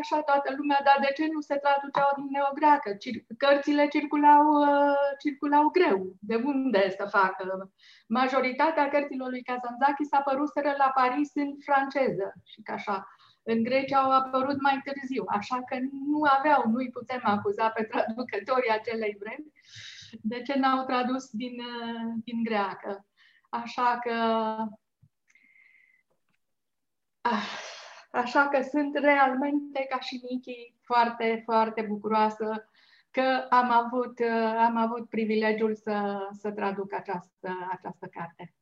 așa 0.00 0.20
toată 0.20 0.54
lumea, 0.56 0.80
dar 0.84 0.96
de 1.00 1.12
ce 1.16 1.28
nu 1.32 1.40
se 1.40 1.56
traduceau 1.64 2.10
din 2.16 2.28
neogreacă? 2.30 2.90
Cir- 3.02 3.26
cărțile 3.38 3.88
circulau, 3.88 4.44
uh, 4.60 5.08
circulau 5.22 5.68
greu. 5.68 5.98
De 6.20 6.36
unde 6.44 6.90
să 6.98 7.04
facă? 7.18 7.70
Majoritatea 8.08 8.88
cărților 8.88 9.28
lui 9.28 9.42
Kazantzakis 9.42 10.12
apăruseră 10.12 10.74
la 10.78 10.90
Paris 10.94 11.30
în 11.34 11.50
franceză 11.66 12.32
și 12.44 12.60
ca 12.62 12.72
așa. 12.72 13.08
În 13.42 13.62
Grecia 13.62 13.98
au 13.98 14.10
apărut 14.10 14.60
mai 14.60 14.80
târziu, 14.84 15.24
așa 15.26 15.58
că 15.68 15.76
nu 16.10 16.20
aveau, 16.36 16.62
nu-i 16.72 16.90
putem 16.90 17.20
acuza 17.22 17.68
pe 17.68 17.82
traducătorii 17.82 18.76
acelei 18.78 19.16
vremi 19.20 19.52
de 20.22 20.42
ce 20.42 20.58
n-au 20.58 20.84
tradus 20.84 21.30
din, 21.30 21.56
uh, 21.58 22.12
din 22.24 22.42
greacă. 22.42 23.06
Așa 23.50 23.98
că 24.02 24.12
ah, 27.20 27.66
Așa 28.16 28.48
că 28.48 28.62
sunt 28.62 28.94
realmente, 28.94 29.86
ca 29.88 29.98
și 29.98 30.20
Nichi, 30.30 30.74
foarte, 30.82 31.42
foarte 31.44 31.82
bucuroasă 31.82 32.68
că 33.10 33.46
am 33.50 33.70
avut, 33.70 34.18
uh, 34.18 34.54
am 34.58 34.76
avut 34.76 35.08
privilegiul 35.08 35.74
să, 35.74 36.26
să 36.32 36.50
traduc 36.50 36.92
această, 36.92 37.68
această 37.70 38.06
carte. 38.06 38.54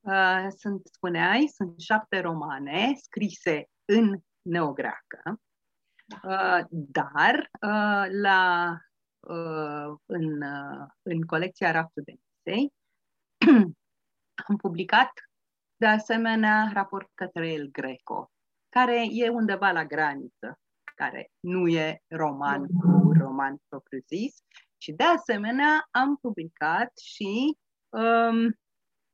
Uh, 0.00 0.46
sunt, 0.56 0.86
spuneai, 0.86 1.46
sunt 1.54 1.80
șapte 1.80 2.20
romane 2.20 2.92
scrise 2.94 3.68
în 3.84 4.18
neogreacă, 4.42 5.40
da. 6.04 6.66
dar 6.70 7.50
la, 8.10 8.76
în, 10.06 10.42
în 11.02 11.22
colecția 11.22 11.70
Raftul 11.70 12.02
de 12.06 12.12
Nisei 12.12 12.72
Am 14.46 14.56
publicat 14.56 15.12
de 15.76 15.86
asemenea 15.86 16.70
raport 16.72 17.08
către 17.14 17.52
el 17.52 17.70
Greco, 17.70 18.30
care 18.68 19.06
e 19.10 19.28
undeva 19.28 19.70
la 19.70 19.84
graniță, 19.84 20.58
care 20.94 21.30
nu 21.40 21.68
e 21.68 22.02
roman 22.08 22.66
cu 22.66 23.12
roman 23.12 23.56
propriu-zis. 23.68 24.34
Și 24.76 24.92
de 24.92 25.04
asemenea 25.04 25.88
am 25.90 26.16
publicat 26.16 26.98
și 26.98 27.58
um, 27.88 28.56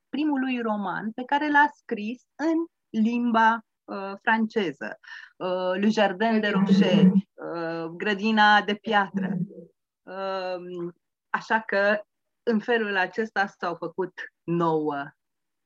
primul 0.09 0.41
lui 0.41 0.61
roman 0.61 1.13
pe 1.13 1.25
care 1.25 1.51
l-a 1.51 1.67
scris 1.73 2.23
în 2.35 2.67
limba 3.03 3.61
uh, 3.85 4.13
franceză, 4.23 4.99
uh, 5.37 5.73
Le 5.81 5.89
Jardin 5.89 6.41
de 6.41 6.49
Rocher, 6.49 7.05
uh, 7.05 7.85
Grădina 7.97 8.63
de 8.63 8.75
Piatră. 8.75 9.37
Uh, 10.03 10.93
așa 11.31 11.61
că 11.61 12.01
în 12.43 12.59
felul 12.59 12.97
acesta 12.97 13.47
s-au 13.47 13.75
făcut 13.75 14.13
nouă, 14.45 15.05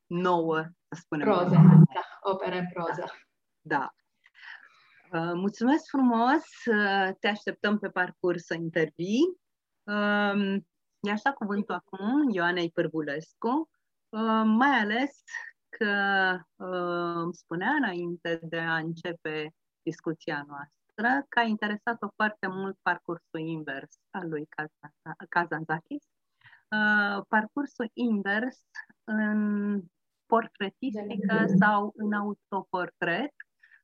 nouă, 0.07 0.63
să 0.89 0.99
spunem. 1.01 1.27
Proză, 1.27 1.55
da, 1.93 2.01
opere 2.21 2.57
în 2.57 2.67
proză. 2.73 3.05
Da. 3.61 3.93
Uh, 5.11 5.31
mulțumesc 5.33 5.83
frumos, 5.89 6.43
uh, 6.65 7.09
te 7.19 7.27
așteptăm 7.27 7.79
pe 7.79 7.89
parcurs 7.89 8.45
să 8.45 8.53
intervii. 8.53 9.37
Uh, 9.83 10.55
e 10.99 11.11
așa 11.11 11.33
cuvântul 11.33 11.75
acum, 11.75 12.29
Ioanei 12.29 12.71
Pârbulescu, 12.71 13.69
uh, 14.09 14.43
mai 14.45 14.79
ales 14.79 15.23
că 15.69 15.93
uh, 16.55 17.21
îmi 17.23 17.35
spunea 17.35 17.69
înainte 17.69 18.39
de 18.43 18.59
a 18.59 18.77
începe 18.77 19.53
discuția 19.81 20.45
noastră 20.47 21.25
că 21.29 21.39
a 21.39 21.43
interesat-o 21.43 22.07
foarte 22.15 22.47
mult 22.47 22.77
parcursul 22.81 23.39
invers 23.39 23.99
al 24.09 24.29
lui 24.29 24.47
Kazantzakis 25.29 26.03
Uh, 26.73 27.23
parcursul 27.27 27.89
invers 27.93 28.59
în 29.03 29.81
portretistică 30.33 31.45
sau 31.59 31.93
în 31.95 32.13
autoportret 32.13 33.33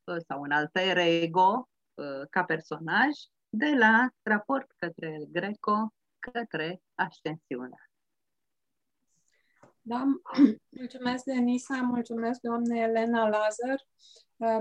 uh, 0.03 0.15
sau 0.27 0.41
în 0.41 0.51
alter 0.51 0.97
ego 0.97 1.69
uh, 1.93 2.27
ca 2.29 2.43
personaj 2.43 3.09
de 3.49 3.75
la 3.77 4.09
raport 4.21 4.71
către 4.77 5.07
el 5.19 5.27
greco 5.31 5.93
către 6.19 6.81
ascensiune. 6.95 7.91
Da, 9.81 10.03
mulțumesc 10.79 11.23
Denisa, 11.23 11.75
mulțumesc 11.75 12.39
doamne 12.39 12.79
Elena 12.79 13.27
Lazar. 13.27 13.87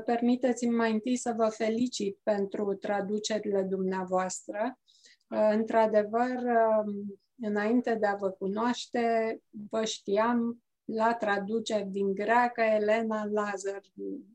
Permiteți-mi 0.05 0.74
mai 0.74 0.92
întâi 0.92 1.16
să 1.16 1.35
vă 1.37 1.48
felicit 1.48 2.18
pentru 2.22 2.74
traducerile 2.74 3.62
dumneavoastră. 3.62 4.79
Într-adevăr, 5.27 6.37
um, 6.85 7.20
înainte 7.40 7.94
de 7.94 8.07
a 8.07 8.14
vă 8.14 8.31
cunoaște, 8.31 9.38
vă 9.70 9.85
știam 9.85 10.62
la 10.94 11.14
traduceri 11.14 11.87
din 11.87 12.14
greacă, 12.14 12.61
Elena 12.61 13.24
Lazar. 13.24 13.81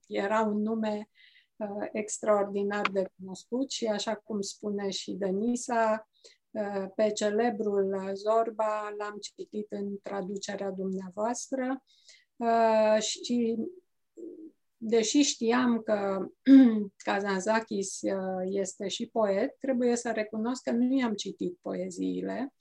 Era 0.08 0.42
un 0.42 0.62
nume 0.62 1.10
uh, 1.56 1.88
extraordinar 1.92 2.90
de 2.90 3.10
cunoscut 3.18 3.72
și 3.72 3.86
așa 3.86 4.16
cum 4.16 4.42
spune 4.42 4.90
și 4.90 5.12
Denisa, 5.12 6.10
uh, 6.52 6.86
pe 6.96 7.12
celebrul 7.12 8.12
Zorba 8.14 8.94
l-am 8.98 9.18
citit 9.22 9.68
în 9.70 9.98
traducerea 10.02 10.70
dumneavoastră. 10.70 11.84
Uh, 12.36 12.98
și 13.00 13.58
deși 14.78 15.22
știam 15.22 15.82
că 15.82 16.28
Kazanzakis 17.06 18.02
uh, 18.02 18.44
este 18.44 18.88
și 18.88 19.08
poet, 19.08 19.58
trebuie 19.60 19.96
să 19.96 20.12
recunosc 20.12 20.64
că 20.64 20.72
nu 20.72 20.98
i-am 20.98 21.14
citit 21.14 21.58
poeziile. 21.62 22.54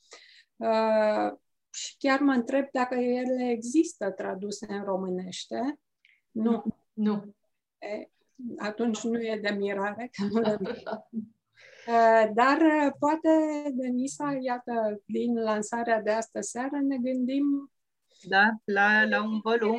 Uh, 0.57 1.33
și 1.72 1.96
chiar 1.98 2.20
mă 2.20 2.32
întreb 2.32 2.68
dacă 2.72 2.94
ele 2.94 3.50
există 3.50 4.11
traduse 4.11 4.66
în 4.68 4.85
românește. 4.85 5.78
Nu. 6.30 6.64
Nu. 6.92 7.35
E, 7.78 8.08
atunci 8.58 9.00
nu 9.00 9.20
e 9.20 9.38
de 9.42 9.50
mirare 9.50 10.11
că 10.12 10.24
nu 10.30 10.40
le 10.40 10.58
uh, 11.87 12.30
Dar 12.35 12.61
uh, 12.61 12.92
poate, 12.98 13.28
Denisa, 13.72 14.38
iată, 14.40 15.02
din 15.04 15.35
lansarea 15.35 16.02
de 16.02 16.11
astă 16.11 16.40
seară 16.40 16.76
ne 16.80 16.96
gândim 16.96 17.72
da, 18.22 18.50
la, 18.64 19.04
la 19.04 19.22
un 19.22 19.40
volum. 19.40 19.76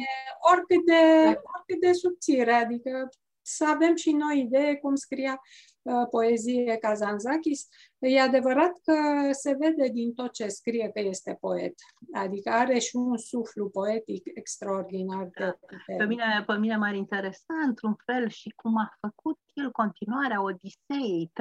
Oricât 0.51 0.85
de, 0.85 1.25
oricât 1.25 1.79
de 1.81 1.91
subțire, 1.91 2.53
adică 2.53 3.09
să 3.41 3.65
avem 3.67 3.95
și 3.95 4.11
noi 4.11 4.39
idee 4.39 4.75
cum 4.75 4.95
scria 4.95 5.41
uh, 5.83 6.07
poezie 6.09 6.77
Kazanzakis. 6.77 7.67
E 7.99 8.21
adevărat 8.21 8.71
că 8.83 8.93
se 9.31 9.55
vede 9.59 9.87
din 9.87 10.13
tot 10.13 10.31
ce 10.31 10.47
scrie 10.47 10.89
că 10.93 10.99
este 10.99 11.37
poet. 11.39 11.73
Adică 12.13 12.49
are 12.49 12.79
și 12.79 12.95
un 12.95 13.17
suflu 13.17 13.69
poetic 13.69 14.23
extraordinar 14.33 15.23
de 15.23 15.43
da. 15.43 15.55
Pe 15.97 16.05
mine, 16.05 16.43
pe 16.45 16.57
mine 16.57 16.75
m-ar 16.75 16.95
interesa 16.95 17.53
într-un 17.65 17.95
fel 18.05 18.29
și 18.29 18.53
cum 18.55 18.77
a 18.77 18.97
făcut 18.99 19.39
el 19.53 19.71
continuarea 19.71 20.43
Odiseei. 20.43 21.31
33.333 21.33 21.37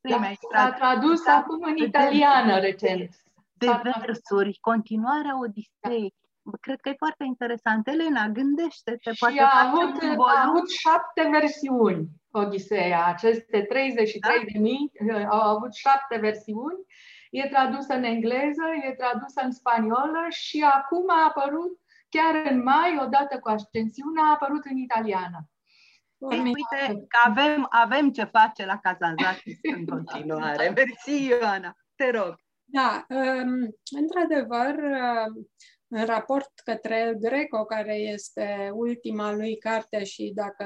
da, 0.00 0.16
mai 0.16 0.38
S-a 0.52 0.72
tradus 0.72 1.26
acum 1.26 1.62
în 1.62 1.76
italiană 1.76 2.58
recent. 2.58 3.22
De 3.52 3.66
versuri, 3.82 4.58
continuarea 4.60 5.38
Odiseei 5.40 6.14
cred 6.60 6.80
că 6.80 6.88
e 6.88 6.94
foarte 6.98 7.24
interesant. 7.24 7.88
Elena, 7.88 8.28
gândește-te. 8.28 9.12
Și 9.12 9.18
poate 9.18 9.40
a 9.40 9.68
avut, 9.68 10.02
a 10.18 10.48
avut 10.48 10.70
șapte 10.70 11.28
versiuni 11.32 12.08
Odiseea. 12.36 13.06
Aceste 13.06 13.62
33 13.62 14.38
da? 14.38 14.52
de 14.52 14.58
mii 14.58 14.92
uh, 15.08 15.26
au 15.28 15.56
avut 15.56 15.74
șapte 15.74 16.16
versiuni. 16.18 16.78
E 17.30 17.48
tradusă 17.48 17.94
în 17.94 18.02
engleză, 18.02 18.66
e 18.82 18.94
tradusă 18.94 19.40
în 19.44 19.52
spaniolă 19.52 20.26
și 20.28 20.64
acum 20.72 21.04
a 21.06 21.24
apărut, 21.24 21.78
chiar 22.08 22.50
în 22.50 22.62
mai, 22.62 22.98
odată 23.00 23.38
cu 23.38 23.48
ascensiunea, 23.48 24.24
a 24.24 24.30
apărut 24.30 24.64
în 24.64 24.76
italiană. 24.76 25.48
Ei, 26.30 26.38
uite 26.38 27.06
că 27.08 27.18
avem, 27.24 27.66
avem 27.70 28.10
ce 28.10 28.24
face 28.24 28.64
la 28.64 28.78
Kazanzakis 28.78 29.58
în 29.62 29.86
continuare. 29.94 30.68
Mersi, 30.68 31.26
Ioana. 31.26 31.76
Te 31.94 32.10
rog. 32.10 32.34
Da, 32.64 33.06
um, 33.08 33.76
într-adevăr, 34.00 34.74
um, 34.74 35.48
în 35.94 36.04
raport 36.04 36.50
către 36.64 36.98
El 36.98 37.14
Greco, 37.14 37.64
care 37.64 37.94
este 37.94 38.70
ultima 38.74 39.34
lui 39.34 39.58
carte 39.58 40.04
și, 40.04 40.32
dacă 40.34 40.64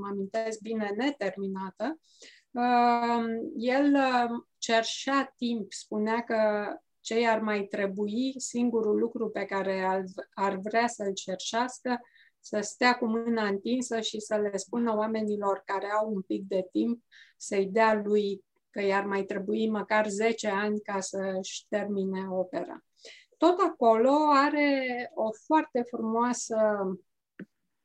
mă 0.00 0.06
amintesc 0.10 0.60
bine, 0.60 0.92
neterminată, 0.96 1.98
um, 2.50 3.26
el 3.56 3.94
um, 3.94 4.48
cerșea 4.58 5.34
timp, 5.36 5.72
spunea 5.72 6.22
că 6.22 6.68
ce 7.00 7.26
ar 7.26 7.40
mai 7.40 7.64
trebui, 7.64 8.34
singurul 8.36 8.98
lucru 8.98 9.30
pe 9.30 9.44
care 9.44 10.04
ar 10.34 10.56
vrea 10.56 10.86
să-l 10.86 11.12
cerșească, 11.12 12.00
să 12.40 12.60
stea 12.60 12.94
cu 12.94 13.06
mâna 13.06 13.46
întinsă 13.46 14.00
și 14.00 14.20
să 14.20 14.36
le 14.36 14.56
spună 14.56 14.96
oamenilor 14.96 15.62
care 15.64 15.86
au 16.00 16.12
un 16.12 16.22
pic 16.22 16.42
de 16.46 16.66
timp 16.70 17.02
să-i 17.36 17.66
dea 17.66 18.02
lui 18.04 18.44
că 18.70 18.82
i-ar 18.82 19.04
mai 19.04 19.24
trebui 19.24 19.70
măcar 19.70 20.08
10 20.08 20.48
ani 20.48 20.80
ca 20.80 21.00
să-și 21.00 21.66
termine 21.68 22.26
opera 22.30 22.84
tot 23.38 23.58
acolo 23.60 24.12
are 24.30 25.10
o 25.14 25.30
foarte 25.32 25.82
frumoasă 25.82 26.56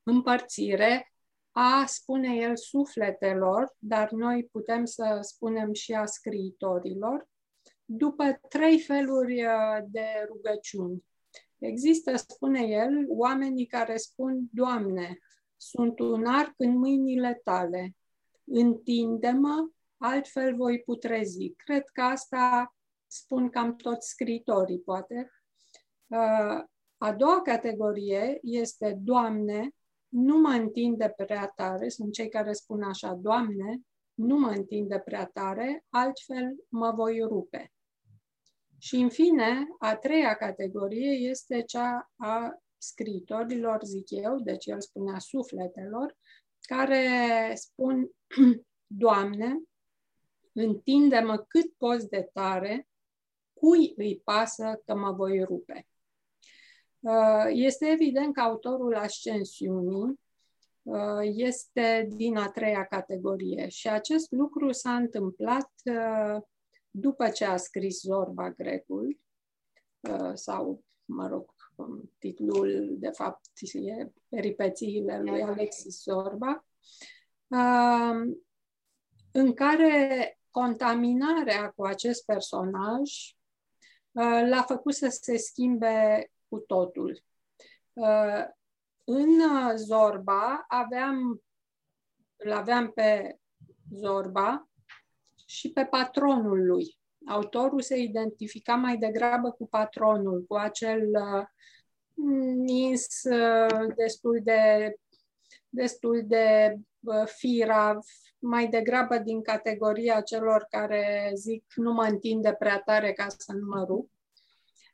împărțire 0.04 1.14
a, 1.52 1.86
spune 1.86 2.36
el, 2.36 2.58
sufletelor, 2.58 3.76
dar 3.80 4.12
noi 4.12 4.46
putem 4.52 4.86
să 4.86 5.20
spunem 5.22 5.74
și 5.74 5.94
a 5.94 6.06
scriitorilor, 6.06 7.28
după 7.86 8.40
trei 8.50 8.80
feluri 8.80 9.44
uh, 9.44 9.84
de 9.88 10.06
rugăciuni. 10.28 11.04
Există, 11.58 12.16
spune 12.16 12.62
el, 12.62 13.06
oamenii 13.08 13.66
care 13.66 13.98
spun, 13.98 14.40
Doamne, 14.52 15.18
sunt 15.58 16.00
un 16.00 16.26
arc 16.26 16.54
în 16.58 16.78
mâinile 16.78 17.42
tale, 17.44 17.96
întinde-mă, 18.44 19.70
altfel 19.98 20.56
voi 20.56 20.80
putrezi. 20.80 21.50
Cred 21.50 21.84
că 21.94 22.02
asta 22.02 22.76
spun 23.08 23.50
cam 23.50 23.76
toți 23.76 24.10
scritorii, 24.10 24.80
poate. 24.80 25.32
Uh, 26.10 26.64
a 26.98 27.14
doua 27.14 27.42
categorie 27.42 28.40
este, 28.42 28.98
Doamne, 29.02 29.70
nu 30.08 30.38
mă 30.38 30.50
întinde 30.50 31.14
prea 31.18 31.48
tare, 31.56 31.90
sunt 31.90 32.14
cei 32.14 32.30
care 32.30 32.54
spun 32.54 32.84
așa, 32.84 33.14
Doamne, 33.14 33.80
nu 34.14 34.38
mă 34.38 34.50
întinde 34.50 35.00
prea 35.00 35.26
tare, 35.26 35.86
altfel 35.90 36.56
mă 36.70 36.92
voi 36.92 37.20
rupe. 37.20 37.72
Și, 38.78 38.96
în 38.96 39.10
fine, 39.10 39.68
a 39.80 39.96
treia 39.96 40.36
categorie 40.36 41.12
este 41.12 41.62
cea 41.62 42.12
a 42.16 42.60
scritorilor, 42.78 43.84
zic 43.84 44.10
eu, 44.10 44.40
deci 44.40 44.66
el 44.66 44.82
spunea 44.82 45.20
sufletelor, 45.20 46.18
care 46.62 47.06
spun, 47.56 48.10
Doamne, 48.88 49.62
întinde-mă 50.54 51.38
cât 51.38 51.74
poți 51.78 52.10
de 52.10 52.30
tare, 52.34 52.88
cui 53.54 53.94
îi 53.98 54.22
pasă 54.24 54.82
că 54.86 54.96
mă 54.96 55.12
voi 55.12 55.44
rupe. 55.44 55.88
Uh, 57.00 57.46
este 57.50 57.86
evident 57.86 58.34
că 58.34 58.42
autorul 58.42 58.96
ascensiunii 58.96 60.20
uh, 60.84 61.20
este 61.22 62.08
din 62.10 62.38
a 62.38 62.50
treia 62.50 62.86
categorie 62.86 63.68
și 63.68 63.90
acest 63.90 64.32
lucru 64.32 64.72
s-a 64.72 64.96
întâmplat 64.96 65.72
uh, 65.84 66.42
după 66.92 67.30
ce 67.30 67.46
a 67.46 67.58
scris 67.58 68.02
Zorba 68.02 68.50
grecul, 68.50 69.20
sau, 70.34 70.84
mă 71.06 71.28
rog, 71.28 71.54
um, 71.76 72.12
titlul, 72.18 72.96
de 73.00 73.10
fapt, 73.10 73.46
e 73.74 74.12
Peripețiile 74.30 75.22
lui 75.22 75.42
Alexis 75.42 76.02
Zorba, 76.02 76.66
în 79.32 79.54
care 79.54 80.40
contaminarea 80.52 81.70
cu 81.70 81.84
acest 81.84 82.26
personaj 82.26 83.12
l-a 84.50 84.64
făcut 84.68 84.94
să 84.94 85.08
se 85.08 85.38
schimbe 85.38 86.30
cu 86.50 86.60
totul. 86.60 87.22
Uh, 87.94 88.46
în 89.06 89.30
uh, 89.30 89.74
Zorba 89.76 90.66
aveam, 90.68 91.42
îl 92.36 92.52
aveam 92.52 92.92
pe 92.92 93.38
Zorba 93.92 94.70
și 95.46 95.72
pe 95.72 95.86
patronul 95.86 96.66
lui. 96.66 96.98
Autorul 97.26 97.82
se 97.82 97.98
identifica 97.98 98.76
mai 98.76 98.98
degrabă 98.98 99.52
cu 99.52 99.68
patronul, 99.68 100.46
cu 100.48 100.56
acel 100.56 101.02
uh, 101.02 101.46
nins 102.56 103.22
destul 103.96 104.40
de 104.44 104.94
destul 105.70 106.24
de 106.26 106.76
firav, 107.26 108.00
mai 108.40 108.68
degrabă 108.68 109.18
din 109.18 109.42
categoria 109.42 110.22
celor 110.22 110.66
care 110.70 111.32
zic 111.36 111.64
nu 111.76 111.94
mă 111.94 112.04
întinde 112.04 112.56
prea 112.60 112.82
tare 112.86 113.14
ca 113.14 113.28
să 113.38 113.54
nu 113.54 113.66
mă 113.66 113.84
rup. 113.88 114.10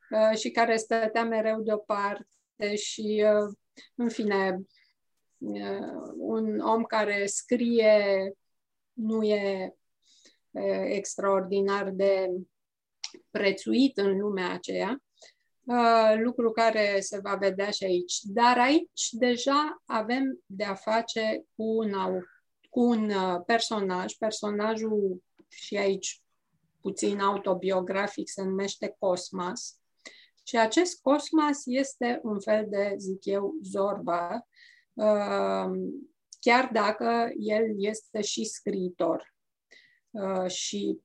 Uh, 0.10 0.38
și 0.38 0.52
care 0.52 0.78
stătea 0.78 1.24
mereu 1.24 1.62
deoparte 1.62 2.76
și, 2.76 3.24
uh, 3.26 3.56
în 3.96 4.10
fine, 4.10 4.62
uh, 5.38 6.14
un 6.18 6.60
om 6.60 6.84
care 6.84 7.26
scrie 7.26 8.32
nu 8.94 9.24
e 9.24 9.76
extraordinar 10.86 11.90
de 11.90 12.30
prețuit 13.32 13.98
în 13.98 14.18
lumea 14.20 14.52
aceea, 14.52 15.04
lucru 16.16 16.52
care 16.52 17.00
se 17.00 17.20
va 17.20 17.36
vedea 17.36 17.70
și 17.70 17.84
aici. 17.84 18.20
Dar 18.22 18.58
aici 18.58 19.10
deja 19.12 19.82
avem 19.86 20.40
de-a 20.46 20.74
face 20.74 21.46
cu 21.56 21.64
un, 21.64 21.94
cu 22.70 22.80
un 22.80 23.12
personaj, 23.46 24.14
personajul 24.14 25.24
și 25.48 25.78
aici 25.78 26.22
puțin 26.82 27.20
autobiografic 27.20 28.30
se 28.30 28.44
numește 28.44 28.96
Cosmas, 29.00 29.80
și 30.48 30.58
acest 30.58 31.02
cosmos 31.02 31.62
este 31.66 32.20
un 32.24 32.40
fel 32.40 32.66
de, 32.70 32.96
zic 32.98 33.26
eu, 33.26 33.54
zorba, 33.64 34.48
uh, 34.94 35.72
chiar 36.40 36.70
dacă 36.74 37.30
el 37.38 37.64
este 37.78 38.22
și 38.22 38.44
scriitor. 38.44 39.34
Uh, 40.12 40.48
și 40.48 41.00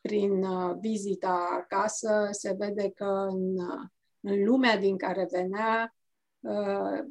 prin 0.00 0.42
uh, 0.42 0.76
vizita 0.80 1.48
acasă 1.52 2.28
se 2.30 2.54
vede 2.58 2.90
că 2.90 3.26
în, 3.30 3.56
în 4.20 4.44
lumea 4.44 4.78
din 4.78 4.96
care 4.96 5.28
venea, 5.30 5.96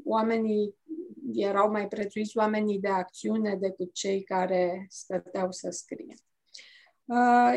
oamenii 0.03 0.75
erau 1.33 1.71
mai 1.71 1.87
prețuiți 1.87 2.37
oamenii 2.37 2.79
de 2.79 2.87
acțiune 2.87 3.55
decât 3.55 3.93
cei 3.93 4.23
care 4.23 4.85
stăteau 4.89 5.51
să 5.51 5.69
scrie. 5.69 6.15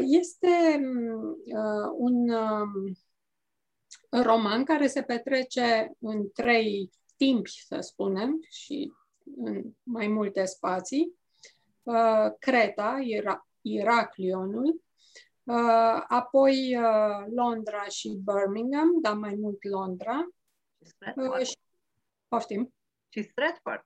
Este 0.05 0.81
un 1.96 2.31
roman 4.22 4.64
care 4.64 4.87
se 4.87 5.02
petrece 5.02 5.92
în 5.98 6.31
trei 6.33 6.90
timpi, 7.16 7.64
să 7.66 7.81
spunem, 7.81 8.38
și 8.48 8.92
în 9.37 9.62
mai 9.83 10.07
multe 10.07 10.44
spații. 10.44 11.12
Uh, 11.83 12.33
Creta, 12.38 12.98
Ira- 13.02 13.48
Iraclionul, 13.61 14.83
uh, 15.42 16.02
apoi 16.09 16.76
uh, 16.76 17.26
Londra 17.35 17.85
și 17.85 18.20
Birmingham, 18.24 19.00
dar 19.00 19.14
mai 19.14 19.35
mult 19.35 19.64
Londra. 19.64 20.29
Și 21.44 21.59
poftim. 22.29 22.74
Și 23.09 23.22
Stratford. 23.22 23.85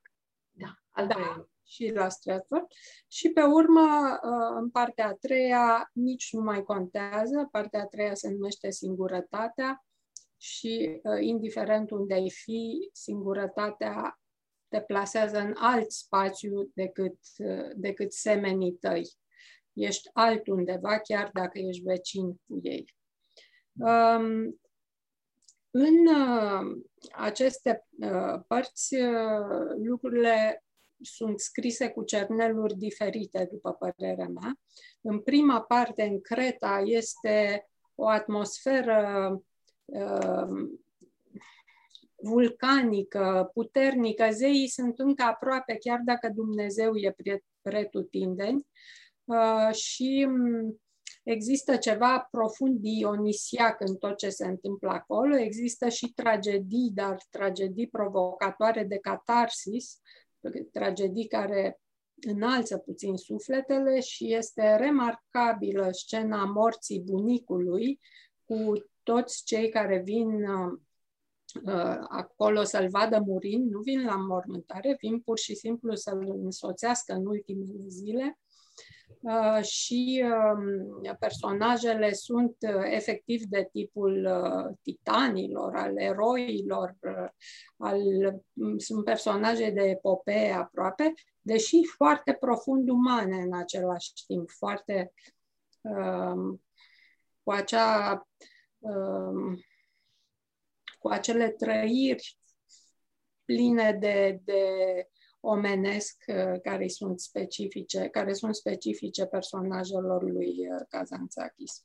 Da, 0.50 0.74
da, 1.06 1.46
și 1.62 1.90
la 1.94 2.08
Stratford. 2.08 2.66
Și 3.08 3.28
pe 3.28 3.42
urmă, 3.42 4.18
în 4.56 4.70
partea 4.70 5.06
a 5.06 5.14
treia, 5.14 5.90
nici 5.92 6.32
nu 6.32 6.40
mai 6.40 6.62
contează. 6.62 7.48
Partea 7.50 7.80
a 7.80 7.86
treia 7.86 8.14
se 8.14 8.30
numește 8.30 8.70
Singurătatea 8.70 9.84
și 10.40 11.00
uh, 11.02 11.20
indiferent 11.20 11.90
unde 11.90 12.14
ai 12.14 12.30
fi, 12.30 12.88
singurătatea 12.92 14.20
te 14.68 14.80
plasează 14.80 15.38
în 15.38 15.54
alt 15.56 15.90
spațiu 15.90 16.70
decât, 16.74 17.18
uh, 17.38 17.70
decât 17.74 18.12
semenii 18.12 18.72
tăi. 18.72 19.10
Ești 19.72 20.10
altundeva, 20.12 20.98
chiar 20.98 21.30
dacă 21.32 21.58
ești 21.58 21.82
vecin 21.82 22.34
cu 22.46 22.58
ei. 22.62 22.94
Um, 23.72 24.60
în 25.70 26.06
uh, 26.06 26.82
aceste 27.12 27.86
uh, 28.00 28.40
părți, 28.46 28.94
uh, 28.94 29.74
lucrurile 29.82 30.64
sunt 31.00 31.40
scrise 31.40 31.90
cu 31.90 32.04
cerneluri 32.04 32.74
diferite, 32.74 33.48
după 33.50 33.72
părerea 33.72 34.28
mea. 34.28 34.54
În 35.00 35.20
prima 35.20 35.62
parte, 35.62 36.02
în 36.02 36.20
Creta, 36.20 36.82
este 36.84 37.64
o 37.94 38.08
atmosferă 38.08 39.28
Um, 39.30 39.44
vulcanică, 42.22 43.50
puternică, 43.52 44.28
zeii 44.30 44.68
sunt 44.68 44.98
încă 44.98 45.22
aproape, 45.22 45.76
chiar 45.80 46.00
dacă 46.04 46.30
Dumnezeu 46.34 46.94
e 46.94 47.14
pretutindeni. 47.62 48.66
Uh, 49.24 49.74
și 49.74 50.26
um, 50.28 50.80
există 51.22 51.76
ceva 51.76 52.28
profund 52.30 52.78
dionisiac 52.80 53.80
în 53.80 53.96
tot 53.96 54.16
ce 54.16 54.28
se 54.28 54.46
întâmplă 54.46 54.90
acolo, 54.90 55.36
există 55.36 55.88
și 55.88 56.12
tragedii, 56.12 56.90
dar 56.94 57.16
tragedii 57.30 57.88
provocatoare 57.88 58.84
de 58.84 58.98
catarsis, 58.98 60.00
tragedii 60.72 61.26
care 61.26 61.80
înalță 62.20 62.78
puțin 62.78 63.16
sufletele 63.16 64.00
și 64.00 64.34
este 64.34 64.76
remarcabilă 64.76 65.88
scena 65.90 66.44
morții 66.44 67.00
bunicului 67.00 68.00
cu 68.44 68.72
toți 69.10 69.44
cei 69.44 69.68
care 69.68 70.02
vin 70.04 70.44
uh, 70.44 70.78
uh, 71.64 71.98
acolo 72.08 72.62
să-l 72.62 72.88
vadă 72.88 73.22
murind, 73.26 73.70
nu 73.70 73.80
vin 73.80 74.04
la 74.04 74.16
mormântare, 74.16 74.96
vin 75.00 75.20
pur 75.20 75.38
și 75.38 75.54
simplu 75.54 75.94
să-l 75.94 76.38
însoțească 76.42 77.12
în 77.12 77.26
ultimele 77.26 77.86
zile. 77.86 78.38
Uh, 79.20 79.62
și 79.62 80.24
uh, 80.24 81.16
personajele 81.18 82.12
sunt 82.12 82.56
uh, 82.60 82.82
efectiv 82.84 83.42
de 83.42 83.68
tipul 83.72 84.28
uh, 84.30 84.76
titanilor, 84.82 85.76
al 85.76 85.98
eroilor, 85.98 86.96
uh, 87.00 87.28
al, 87.76 88.00
um, 88.52 88.78
sunt 88.78 89.04
personaje 89.04 89.70
de 89.70 89.82
epopee 89.82 90.52
aproape, 90.52 91.12
deși 91.40 91.84
foarte 91.96 92.32
profund 92.32 92.88
umane 92.88 93.36
în 93.36 93.54
același 93.54 94.12
timp, 94.26 94.50
foarte 94.50 95.12
uh, 95.80 96.58
cu 97.42 97.50
acea 97.50 98.12
Um, 98.12 98.59
cu 100.98 101.08
acele 101.08 101.50
trăiri 101.50 102.38
pline 103.44 103.96
de, 104.00 104.40
de 104.44 104.62
omenesc 105.40 106.16
uh, 106.26 106.60
care 106.62 106.88
sunt 106.88 107.20
specifice, 107.20 108.08
care 108.08 108.32
sunt 108.32 108.54
specifice 108.54 109.26
personajelor 109.26 110.22
lui 110.22 110.48
uh, 110.48 110.86
Kazantzakis. 110.88 111.84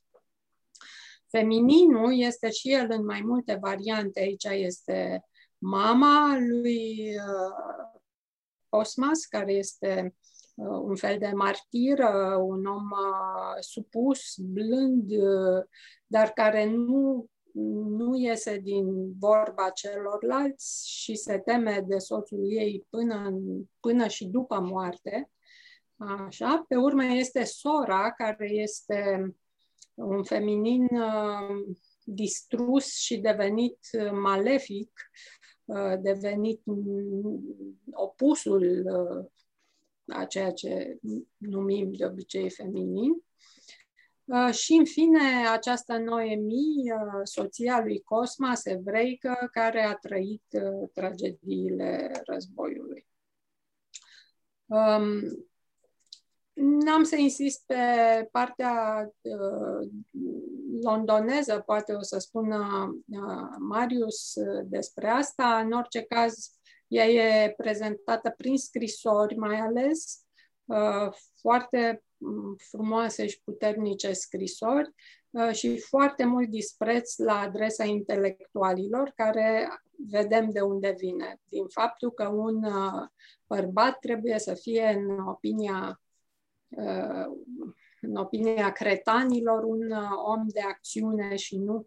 Femininul 1.28 2.18
este 2.18 2.50
și 2.50 2.72
el 2.72 2.86
în 2.90 3.04
mai 3.04 3.20
multe 3.20 3.58
variante. 3.60 4.20
Aici 4.20 4.44
este 4.44 5.24
mama 5.58 6.36
lui 6.38 7.16
uh, 7.16 8.00
Cosmas, 8.68 9.24
care 9.24 9.52
este 9.52 10.02
uh, 10.04 10.25
un 10.56 10.96
fel 10.96 11.18
de 11.18 11.30
martir, 11.34 11.98
uh, 11.98 12.36
un 12.38 12.64
om 12.64 12.90
uh, 12.90 13.60
supus, 13.60 14.34
blând, 14.38 15.10
uh, 15.10 15.64
dar 16.06 16.28
care 16.28 16.64
nu 16.70 17.26
nu 17.96 18.16
iese 18.16 18.58
din 18.58 19.18
vorba 19.18 19.70
celorlalți 19.70 20.88
și 20.88 21.14
se 21.14 21.38
teme 21.38 21.84
de 21.86 21.98
soțul 21.98 22.50
ei 22.50 22.86
până, 22.90 23.40
până 23.80 24.06
și 24.06 24.26
după 24.26 24.60
moarte. 24.60 25.30
Așa. 25.96 26.64
Pe 26.68 26.76
urmă 26.76 27.04
este 27.04 27.44
sora, 27.44 28.12
care 28.12 28.50
este 28.50 29.30
un 29.94 30.22
feminin 30.24 30.88
uh, 30.90 31.76
distrus 32.04 32.94
și 32.94 33.16
devenit 33.16 33.78
malefic, 34.12 34.90
uh, 35.64 35.94
devenit 36.00 36.62
opusul 37.92 38.82
uh, 38.84 39.24
a 40.06 40.24
ceea 40.24 40.52
ce 40.52 40.98
numim 41.36 41.92
de 41.92 42.06
obicei 42.06 42.50
feminin. 42.50 43.24
Uh, 44.24 44.52
și, 44.52 44.72
în 44.72 44.84
fine, 44.84 45.48
această 45.52 45.98
Noemi, 45.98 46.92
uh, 46.92 47.20
soția 47.22 47.80
lui 47.80 48.02
Cosmas, 48.02 48.64
evreică, 48.64 49.48
care 49.52 49.82
a 49.82 49.94
trăit 49.94 50.44
uh, 50.50 50.90
tragediile 50.92 52.10
războiului. 52.24 53.06
Um, 54.66 55.20
N-am 56.58 57.02
să 57.02 57.16
insist 57.16 57.62
pe 57.66 57.74
partea 58.32 59.06
uh, 59.20 59.88
londoneză, 60.82 61.62
poate 61.66 61.92
o 61.92 62.02
să 62.02 62.18
spună 62.18 62.90
uh, 63.08 63.56
Marius 63.58 64.32
despre 64.64 65.08
asta. 65.08 65.58
În 65.58 65.72
orice 65.72 66.02
caz, 66.02 66.50
ea 66.86 67.04
e 67.04 67.54
prezentată 67.56 68.34
prin 68.36 68.56
scrisori 68.56 69.36
mai 69.36 69.56
ales, 69.56 70.26
uh, 70.64 71.12
foarte 71.40 72.02
frumoase 72.68 73.26
și 73.26 73.40
puternice 73.44 74.12
scrisori 74.12 74.94
uh, 75.30 75.50
și 75.52 75.78
foarte 75.78 76.24
mult 76.24 76.48
dispreț 76.48 77.16
la 77.16 77.38
adresa 77.38 77.84
intelectualilor, 77.84 79.12
care 79.16 79.68
vedem 80.10 80.50
de 80.50 80.60
unde 80.60 80.94
vine. 80.98 81.40
Din 81.48 81.66
faptul 81.68 82.10
că 82.12 82.28
un 82.28 82.64
uh, 82.64 83.08
bărbat 83.46 83.98
trebuie 83.98 84.38
să 84.38 84.54
fie, 84.54 84.86
în 84.98 85.18
opinia, 85.18 86.00
uh, 86.68 87.26
în 88.00 88.16
opinia 88.16 88.72
cretanilor, 88.72 89.64
un 89.64 89.90
om 90.26 90.46
de 90.46 90.60
acțiune 90.60 91.36
și 91.36 91.56
nu 91.56 91.86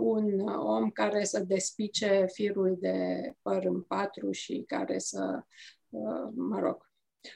un 0.00 0.48
om 0.48 0.90
care 0.90 1.24
să 1.24 1.40
despice 1.40 2.26
firul 2.32 2.76
de 2.80 3.20
păr 3.42 3.64
în 3.64 3.82
patru 3.82 4.30
și 4.30 4.64
care 4.66 4.98
să, 4.98 5.44
mă 6.34 6.58
rog, 6.58 6.90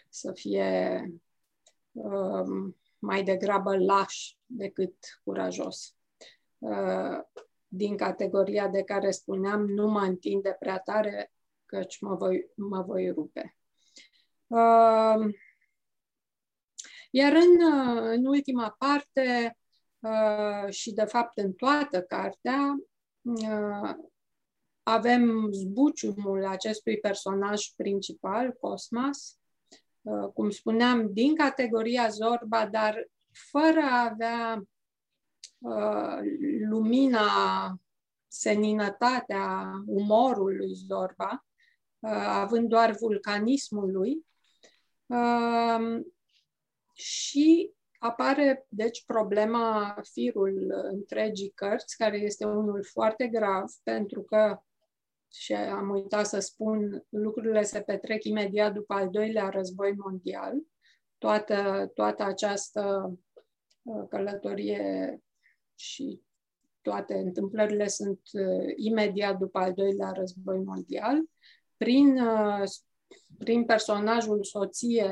să 0.09 0.33
fie 0.33 1.01
Um, 1.95 2.77
mai 2.99 3.23
degrabă 3.23 3.77
laș 3.77 4.35
decât 4.47 4.95
curajos. 5.25 5.97
Uh, 6.59 7.19
din 7.67 7.97
categoria 7.97 8.69
de 8.69 8.83
care 8.83 9.11
spuneam, 9.11 9.65
nu 9.65 9.89
mă 9.89 10.01
întinde 10.01 10.57
prea 10.59 10.79
tare, 10.79 11.33
căci 11.67 12.01
mă 12.01 12.15
voi, 12.15 12.47
mă 12.57 12.83
voi 12.83 13.11
rupe. 13.11 13.57
Um, 14.47 15.35
iar 17.11 17.33
în, 17.33 17.75
în 18.11 18.27
ultima 18.27 18.77
parte, 18.79 19.57
uh, 19.57 19.64
și 20.69 20.93
de 20.93 21.05
fapt 21.05 21.39
în 21.39 21.53
toată 21.53 22.03
cartea, 22.03 22.77
uh, 23.23 23.95
avem 24.83 25.49
zbuciumul 25.53 26.47
acestui 26.47 26.99
personaj 26.99 27.67
principal, 27.77 28.53
Cosmas, 28.53 29.39
Uh, 30.05 30.29
cum 30.35 30.51
spuneam, 30.51 31.13
din 31.13 31.35
categoria 31.35 32.09
Zorba, 32.09 32.67
dar 32.67 33.09
fără 33.51 33.81
a 33.81 34.11
avea 34.11 34.63
uh, 35.59 36.19
lumina, 36.69 37.29
seninătatea, 38.29 39.73
umorul 39.87 40.57
lui 40.57 40.75
Zorba, 40.75 41.47
uh, 41.99 42.27
având 42.27 42.69
doar 42.69 42.97
vulcanismul 43.01 43.91
lui. 43.93 44.27
Uh, 45.07 46.01
și 46.93 47.74
apare, 48.05 48.67
deci, 48.69 49.05
problema 49.07 49.97
firul 50.13 50.75
întregii 50.93 51.53
cărți, 51.55 51.97
care 51.97 52.19
este 52.19 52.45
unul 52.45 52.85
foarte 52.85 53.27
grav, 53.27 53.65
pentru 53.83 54.23
că 54.23 54.59
și 55.33 55.53
am 55.53 55.91
uitat 55.91 56.27
să 56.27 56.39
spun, 56.39 57.05
lucrurile 57.09 57.63
se 57.63 57.81
petrec 57.81 58.25
imediat 58.25 58.73
după 58.73 58.95
al 58.95 59.11
doilea 59.11 59.49
război 59.49 59.95
mondial. 59.97 60.55
Toată, 61.19 61.91
toată 61.95 62.23
această 62.23 63.13
uh, 63.83 64.05
călătorie 64.09 65.21
și 65.75 66.23
toate 66.81 67.15
întâmplările 67.15 67.89
sunt 67.89 68.21
uh, 68.33 68.73
imediat 68.77 69.39
după 69.39 69.59
al 69.59 69.73
doilea 69.73 70.11
război 70.11 70.59
mondial. 70.59 71.23
Prin, 71.77 72.19
uh, 72.19 72.63
prin 73.39 73.65
personajul 73.65 74.45
soție 74.45 75.09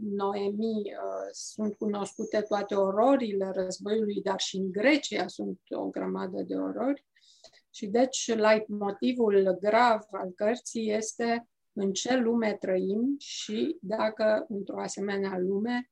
Noemi 0.00 0.82
sunt 1.30 1.74
cunoscute 1.74 2.40
toate 2.40 2.74
ororile 2.74 3.50
războiului, 3.54 4.22
dar 4.22 4.40
și 4.40 4.56
în 4.56 4.72
Grecia 4.72 5.26
sunt 5.26 5.60
o 5.70 5.88
grămadă 5.88 6.42
de 6.42 6.54
orori. 6.54 7.06
Și 7.70 7.86
deci, 7.86 8.34
motivul 8.66 9.56
grav 9.60 10.00
al 10.10 10.30
cărții 10.30 10.92
este 10.92 11.46
în 11.72 11.92
ce 11.92 12.16
lume 12.16 12.56
trăim 12.60 13.14
și 13.18 13.78
dacă 13.80 14.46
într-o 14.48 14.80
asemenea 14.80 15.38
lume, 15.38 15.90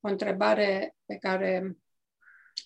o 0.00 0.08
întrebare 0.08 0.96
pe 1.04 1.16
care 1.16 1.78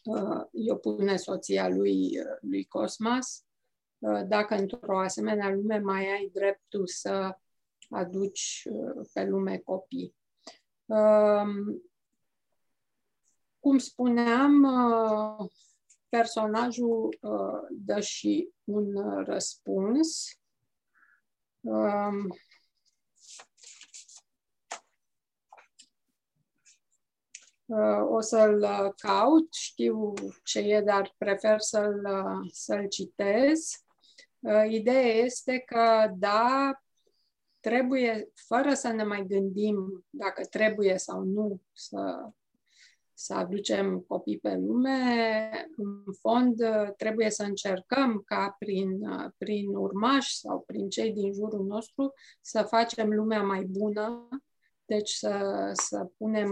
uh, 0.04 0.70
o 0.70 0.74
pune 0.74 1.16
soția 1.16 1.68
lui, 1.68 2.18
uh, 2.18 2.36
lui 2.40 2.64
Cosmas, 2.64 3.44
uh, 3.98 4.20
dacă 4.26 4.54
într-o 4.54 4.98
asemenea 4.98 5.50
lume 5.50 5.78
mai 5.78 6.10
ai 6.10 6.30
dreptul 6.32 6.86
să 6.86 7.38
aduci 7.90 8.66
uh, 8.70 9.07
pe 9.12 9.24
lume 9.24 9.59
copii. 9.59 10.14
Uh, 10.85 11.77
cum 13.61 13.79
spuneam, 13.79 14.62
uh, 14.62 15.51
personajul 16.09 17.16
uh, 17.20 17.66
dă 17.70 18.01
și 18.01 18.51
un 18.64 18.94
uh, 18.94 19.27
răspuns. 19.27 20.38
Um, 21.61 22.29
uh, 27.64 28.07
o 28.09 28.20
să-l 28.20 28.62
uh, 28.62 28.92
caut, 28.96 29.55
știu 29.55 30.12
ce 30.44 30.59
e, 30.59 30.81
dar 30.81 31.14
prefer 31.18 31.61
să-l, 31.61 32.05
uh, 32.05 32.51
să-l 32.53 32.88
citez. 32.88 33.85
Uh, 34.38 34.64
ideea 34.68 35.12
este 35.14 35.59
că, 35.59 36.12
da, 36.16 36.83
trebuie, 37.61 38.29
fără 38.35 38.75
să 38.75 38.88
ne 38.88 39.05
mai 39.05 39.27
gândim 39.27 40.07
dacă 40.11 40.44
trebuie 40.44 40.99
sau 40.99 41.23
nu 41.23 41.61
să 41.73 42.31
să 43.21 43.35
aducem 43.35 44.01
copii 44.01 44.38
pe 44.38 44.57
lume, 44.57 45.51
în 45.77 46.12
fond 46.21 46.62
trebuie 46.97 47.31
să 47.31 47.42
încercăm 47.42 48.23
ca 48.25 48.57
prin, 48.59 49.01
prin 49.38 49.75
urmași 49.75 50.38
sau 50.38 50.61
prin 50.61 50.88
cei 50.88 51.12
din 51.12 51.33
jurul 51.33 51.66
nostru 51.66 52.12
să 52.40 52.62
facem 52.62 53.09
lumea 53.09 53.42
mai 53.42 53.64
bună, 53.64 54.29
deci 54.85 55.11
să, 55.11 55.71
să 55.73 56.11
punem 56.16 56.51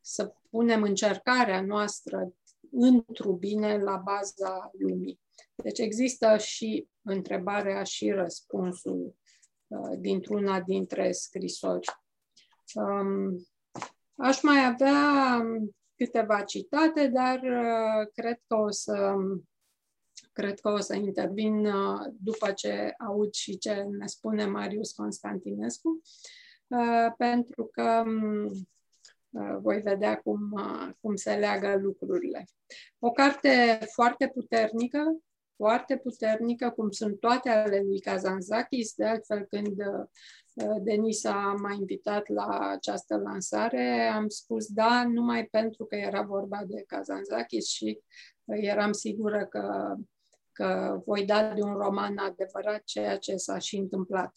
să 0.00 0.32
punem 0.50 0.82
încercarea 0.82 1.62
noastră 1.62 2.32
într-un 2.70 3.36
bine 3.36 3.78
la 3.78 3.96
baza 3.96 4.70
lumii. 4.78 5.20
Deci 5.54 5.78
există 5.78 6.36
și 6.36 6.88
întrebarea 7.02 7.82
și 7.82 8.10
răspunsul 8.10 9.00
uh, 9.00 9.21
dintr-una 9.98 10.60
dintre 10.60 11.12
scrisori. 11.12 11.88
Um, 12.74 13.46
Aș 14.24 14.42
mai 14.42 14.64
avea 14.64 15.36
um, 15.40 15.76
câteva 15.96 16.42
citate, 16.42 17.06
dar 17.06 17.40
uh, 17.42 18.08
cred 18.14 18.40
că 18.46 18.54
o 18.56 18.70
să 18.70 19.14
cred 20.32 20.60
că 20.60 20.68
o 20.68 20.78
să 20.78 20.94
intervin 20.94 21.66
uh, 21.66 22.00
după 22.18 22.52
ce 22.52 22.94
aud 23.06 23.32
și 23.32 23.58
ce 23.58 23.72
ne 23.74 24.06
spune 24.06 24.46
Marius 24.46 24.92
Constantinescu, 24.92 26.00
uh, 26.66 27.12
pentru 27.16 27.70
că 27.72 28.02
um, 28.06 28.50
voi 29.60 29.80
vedea 29.80 30.20
cum, 30.20 30.60
cum 31.00 31.16
se 31.16 31.34
leagă 31.34 31.78
lucrurile. 31.80 32.44
O 32.98 33.10
carte 33.10 33.78
foarte 33.92 34.28
puternică, 34.28 35.22
foarte 35.56 35.96
puternică, 35.96 36.70
cum 36.70 36.90
sunt 36.90 37.20
toate 37.20 37.48
ale 37.48 37.80
lui 37.80 38.00
Kazanzakis, 38.00 38.94
de 38.94 39.04
altfel 39.06 39.44
când 39.44 39.76
Denisa 40.82 41.54
m-a 41.58 41.72
invitat 41.72 42.28
la 42.28 42.58
această 42.58 43.16
lansare. 43.16 44.10
Am 44.14 44.28
spus 44.28 44.66
da 44.66 45.04
numai 45.06 45.44
pentru 45.44 45.84
că 45.84 45.96
era 45.96 46.22
vorba 46.22 46.64
de 46.66 46.84
Kazanzakis 46.86 47.68
și 47.68 48.00
eram 48.44 48.92
sigură 48.92 49.46
că, 49.46 49.94
că 50.52 51.00
voi 51.04 51.24
da 51.24 51.54
de 51.54 51.62
un 51.62 51.74
roman 51.74 52.18
adevărat 52.18 52.82
ceea 52.84 53.18
ce 53.18 53.36
s-a 53.36 53.58
și 53.58 53.76
întâmplat. 53.76 54.32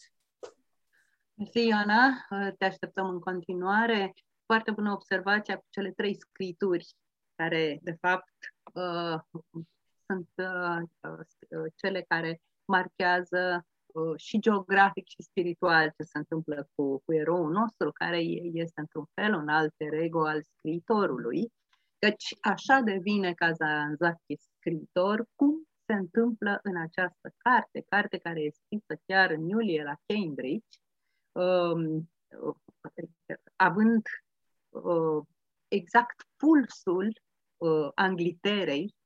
Mersi, 1.34 1.66
Ioana. 1.66 2.26
Te 2.58 2.64
așteptăm 2.64 3.08
în 3.08 3.20
continuare. 3.20 4.14
Foarte 4.46 4.70
bună 4.70 4.92
observația 4.92 5.56
cu 5.56 5.66
cele 5.70 5.92
trei 5.96 6.16
scrituri, 6.20 6.94
care, 7.34 7.78
de 7.82 7.96
fapt, 8.00 8.34
uh, 8.74 9.20
sunt 10.06 10.28
uh, 10.36 10.82
uh, 11.00 11.72
cele 11.74 12.02
care 12.08 12.40
marchează 12.64 13.66
uh, 13.86 14.16
și 14.16 14.38
geografic 14.38 15.06
și 15.08 15.22
spiritual 15.22 15.92
ce 15.96 16.02
se 16.02 16.18
întâmplă 16.18 16.68
cu, 16.74 17.02
cu 17.04 17.12
eroul 17.12 17.50
nostru, 17.50 17.90
care 17.92 18.18
este 18.52 18.80
într-un 18.80 19.04
fel 19.14 19.34
un 19.34 19.48
alter 19.48 19.92
ego 19.92 20.26
al 20.26 20.42
scriitorului, 20.56 21.52
căci 21.98 22.34
așa 22.40 22.80
devine 22.80 23.32
Kazanzaki 23.32 24.36
scriitor, 24.58 25.26
cum 25.34 25.66
se 25.86 25.92
întâmplă 25.92 26.58
în 26.62 26.76
această 26.76 27.30
carte, 27.36 27.84
carte 27.88 28.18
care 28.18 28.40
este 28.40 28.60
scrisă 28.64 29.00
chiar 29.06 29.30
în 29.30 29.48
iulie 29.48 29.82
la 29.82 29.94
Cambridge, 30.06 30.78
um, 31.32 32.10
având 33.56 34.02
uh, 34.68 35.24
exact 35.68 36.26
pulsul 36.36 37.20
uh, 37.56 37.88
Angliterei 37.94 38.84
uh, 38.84 38.90
uh, 38.90 39.05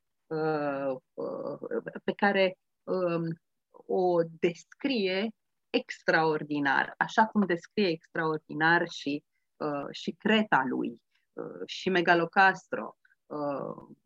pe 2.04 2.12
care 2.16 2.58
um, 2.82 3.40
o 3.86 4.22
descrie 4.40 5.30
extraordinar, 5.70 6.94
așa 6.98 7.26
cum 7.26 7.46
descrie 7.46 7.88
extraordinar 7.88 8.88
și, 8.88 9.24
uh, 9.56 9.86
și 9.90 10.10
Creta 10.10 10.64
lui 10.68 11.02
uh, 11.32 11.62
și 11.66 11.88
Megalocastro. 11.88 12.96
Uh, 13.26 13.96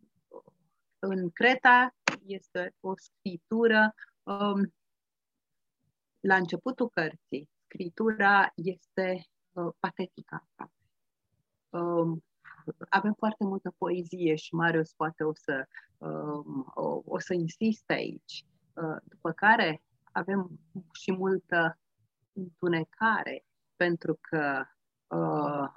în 0.98 1.30
Creta 1.30 1.94
este 2.26 2.74
o 2.80 2.92
scritură 2.96 3.94
um, 4.22 4.74
la 6.20 6.36
începutul 6.36 6.88
cărții, 6.88 7.48
scritura 7.64 8.52
este 8.54 9.26
uh, 9.52 9.72
patetică. 9.78 10.48
Um, 11.68 12.24
avem 12.88 13.14
foarte 13.18 13.44
multă 13.44 13.74
poezie 13.78 14.34
și 14.34 14.54
Marius 14.54 14.92
poate 14.92 15.24
o 15.24 15.34
să, 15.34 15.66
um, 15.98 16.72
o, 16.74 17.02
o 17.04 17.18
să 17.18 17.34
insiste 17.34 17.92
aici. 17.92 18.44
Uh, 18.74 18.96
după 19.04 19.32
care 19.32 19.82
avem 20.12 20.60
și 20.92 21.12
multă 21.12 21.78
întunecare, 22.32 23.44
pentru 23.76 24.18
că 24.20 24.64
uh, 25.06 25.68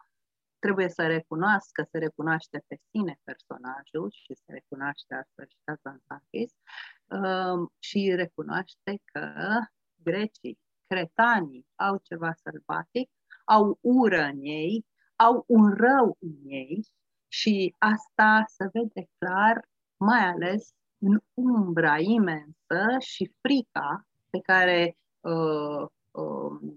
trebuie 0.60 0.90
să 0.90 1.08
recunoască, 1.08 1.88
să 1.92 1.98
recunoaște 1.98 2.64
pe 2.68 2.80
sine 2.90 3.20
personajul 3.24 4.12
și 4.12 4.34
să 4.34 4.44
recunoaște 4.46 5.16
astfel 5.16 5.46
și 5.50 5.58
Kazantzakis 5.64 6.54
uh, 7.06 7.70
și 7.80 8.14
recunoaște 8.16 9.02
că 9.06 9.32
grecii, 9.96 10.60
cretanii 10.88 11.68
au 11.76 11.98
ceva 11.98 12.34
sălbatic, 12.34 13.12
au 13.46 13.78
ură 13.82 14.22
în 14.22 14.40
ei, 14.42 14.86
au 15.18 15.44
un 15.48 15.74
rău 15.74 16.18
în 16.20 16.36
ei 16.44 16.86
și 17.28 17.76
asta 17.78 18.44
se 18.48 18.70
vede 18.74 19.10
clar, 19.18 19.68
mai 19.98 20.20
ales 20.20 20.74
în 20.98 21.20
umbra 21.34 22.00
imensă 22.00 22.86
și 23.00 23.34
frica 23.42 24.08
pe 24.30 24.40
care 24.40 24.98
uh, 25.20 25.88
uh, 26.12 26.72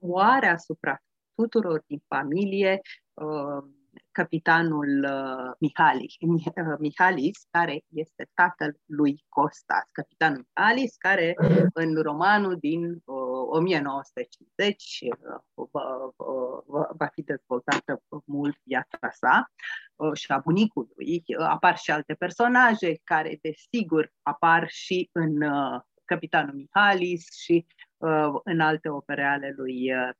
o 0.00 0.18
are 0.18 0.46
asupra 0.46 1.02
tuturor 1.34 1.82
din 1.86 2.02
familie 2.08 2.80
uh, 3.14 3.64
capitanul 4.10 5.04
uh, 5.04 5.52
Mihalis, 5.58 6.14
uh, 6.20 6.76
Mihalis, 6.78 7.46
care 7.50 7.84
este 7.88 8.28
tatăl 8.34 8.80
lui 8.86 9.24
Costas, 9.28 9.88
capitanul 9.92 10.46
Mihalis, 10.54 10.96
care 10.96 11.34
în 11.72 11.94
romanul 12.02 12.56
din 12.56 13.02
uh, 13.04 13.21
1950 13.52 14.98
uh, 15.00 15.66
va, 15.70 16.12
uh, 16.16 16.88
va 16.96 17.06
fi 17.06 17.22
dezvoltată 17.22 18.02
mult 18.24 18.56
viața 18.62 19.10
sa 19.10 19.50
uh, 19.96 20.14
și 20.14 20.32
a 20.32 20.38
bunicului. 20.38 21.24
Apar 21.38 21.76
și 21.76 21.90
alte 21.90 22.14
personaje 22.14 23.00
care, 23.04 23.38
desigur, 23.42 24.12
apar 24.22 24.68
și 24.68 25.08
în 25.12 25.42
uh, 25.42 25.80
Capitanul 26.04 26.54
Mihalis 26.54 27.26
și 27.32 27.66
uh, 27.96 28.40
în 28.44 28.60
alte 28.60 28.88
opere 28.88 29.24
ale 29.24 29.52
lui 29.56 29.94
uh, 29.94 30.10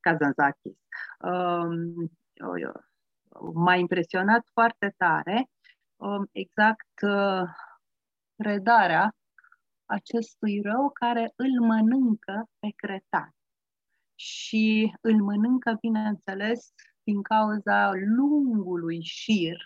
Kazanzakis. 0.00 0.78
Um, 1.18 2.10
m-a 3.54 3.74
impresionat 3.74 4.46
foarte 4.52 4.94
tare 4.96 5.50
um, 5.96 6.28
exact 6.32 7.02
uh, 7.02 7.42
redarea 8.36 9.14
acestui 9.88 10.60
rău 10.60 10.90
care 10.90 11.32
îl 11.36 11.66
mănâncă 11.66 12.48
pe 12.58 12.68
cretan. 12.76 13.34
Și 14.14 14.94
îl 15.00 15.22
mănâncă, 15.22 15.76
bineînțeles, 15.80 16.72
din 17.02 17.22
cauza 17.22 17.92
lungului 17.94 19.02
șir 19.02 19.56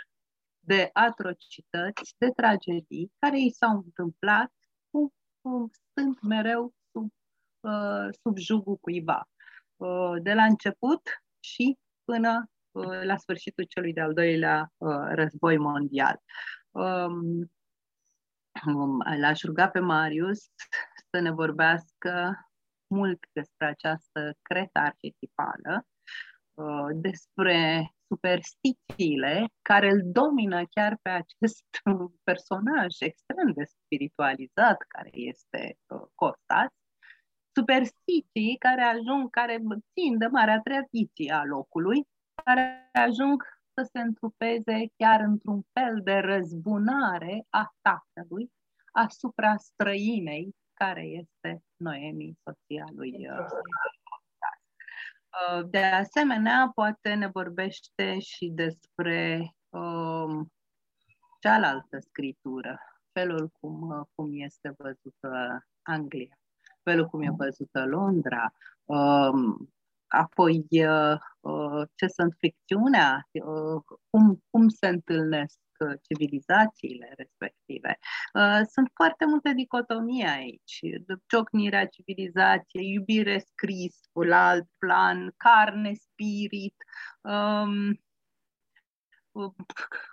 de 0.64 0.90
atrocități, 0.92 2.14
de 2.18 2.30
tragedii 2.30 3.12
care 3.18 3.40
i 3.40 3.50
s-au 3.50 3.76
întâmplat 3.76 4.52
cu, 4.90 5.12
cu 5.40 5.70
stând 5.72 6.18
mereu 6.20 6.74
sub, 6.92 7.12
uh, 7.61 8.08
sub 8.22 8.37
jugul 8.37 8.76
cuiva. 8.76 9.28
Uh, 9.76 10.22
de 10.22 10.32
la 10.32 10.44
început 10.44 11.02
și 11.40 11.78
până 12.04 12.50
uh, 12.70 13.02
la 13.04 13.16
sfârșitul 13.16 13.64
celui 13.64 13.92
de-al 13.92 14.12
doilea 14.12 14.72
uh, 14.76 15.08
război 15.14 15.56
mondial. 15.58 16.20
Um, 16.70 17.50
l-aș 19.20 19.42
ruga 19.42 19.68
pe 19.68 19.81
Marius 19.81 20.38
să 21.11 21.20
ne 21.20 21.31
vorbească 21.31 22.37
mult 22.87 23.18
despre 23.33 23.66
această 23.66 24.33
cretă 24.42 24.79
arhetipală, 24.79 25.87
uh, 26.55 26.88
despre 26.94 27.88
superstițiile 28.09 29.46
care 29.62 29.90
îl 29.90 30.01
domină 30.05 30.62
chiar 30.70 30.98
pe 31.03 31.09
acest 31.09 31.64
personaj 32.29 33.01
extrem 33.01 33.53
de 33.55 33.64
spiritualizat 33.64 34.77
care 34.88 35.11
este 35.12 35.77
uh, 35.87 36.03
Costas, 36.14 36.70
superstiții 37.55 38.57
care 38.59 38.83
ajung, 38.83 39.31
care 39.31 39.59
țin 39.92 40.18
de 40.18 40.27
marea 40.27 40.61
tradiție 40.61 41.33
a 41.33 41.44
locului, 41.44 42.09
care 42.44 42.90
ajung 42.92 43.42
să 43.83 43.88
se 43.92 44.01
întrupeze 44.01 44.87
chiar 44.97 45.21
într-un 45.21 45.62
fel 45.73 46.01
de 46.03 46.18
răzbunare 46.18 47.47
a 47.51 47.75
tatălui 47.81 48.53
asupra 48.92 49.57
străinei 49.57 50.55
care 50.75 51.03
este 51.03 51.62
Noemi, 51.77 52.38
soția 52.45 52.85
lui 52.95 53.29
uh, 53.29 53.47
uh, 55.59 55.68
De 55.71 55.85
asemenea, 55.85 56.71
poate 56.75 57.14
ne 57.14 57.27
vorbește 57.27 58.18
și 58.18 58.47
despre 58.47 59.53
um, 59.68 60.53
cealaltă 61.40 61.99
scritură, 62.01 62.79
felul 63.12 63.51
cum, 63.61 63.88
uh, 63.88 64.07
cum 64.14 64.31
este 64.33 64.75
văzută 64.77 65.64
Anglia, 65.83 66.38
felul 66.83 67.07
cum 67.07 67.23
e 67.23 67.31
văzută 67.37 67.85
Londra, 67.85 68.53
um, 68.85 69.73
apoi 70.12 70.66
uh, 70.70 71.87
ce 71.94 72.07
sunt 72.07 72.35
ficțiunea, 72.38 73.29
uh, 73.33 73.83
cum, 74.11 74.42
cum 74.51 74.68
se 74.68 74.88
întâlnesc 74.88 75.61
civilizațiile 76.03 77.12
respective. 77.16 77.98
Uh, 78.35 78.61
sunt 78.70 78.90
foarte 78.94 79.25
multe 79.27 79.53
dicotomii 79.53 80.25
aici. 80.25 80.81
Ciocnirea 81.27 81.87
civilizației, 81.87 82.92
iubire 82.92 83.38
scris 83.38 84.01
la 84.12 84.48
alt 84.48 84.68
plan, 84.79 85.35
carne, 85.37 85.92
spirit, 85.94 86.75
um, 87.20 88.01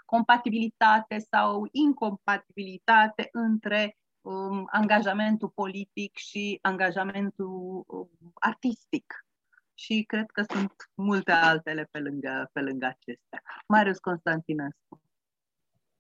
compatibilitate 0.05 1.17
sau 1.17 1.67
incompatibilitate 1.71 3.29
între 3.31 3.97
um, 4.21 4.67
angajamentul 4.71 5.49
politic 5.49 6.17
și 6.17 6.59
angajamentul 6.61 7.83
um, 7.87 8.09
artistic 8.33 9.23
și 9.79 10.03
cred 10.07 10.25
că 10.33 10.43
sunt 10.49 10.73
multe 10.93 11.31
altele 11.31 11.87
pe 11.91 11.99
lângă, 11.99 12.49
pe 12.53 12.59
lângă 12.59 12.85
acestea. 12.85 13.41
Marius 13.67 13.97
Constantinescu. 13.97 15.01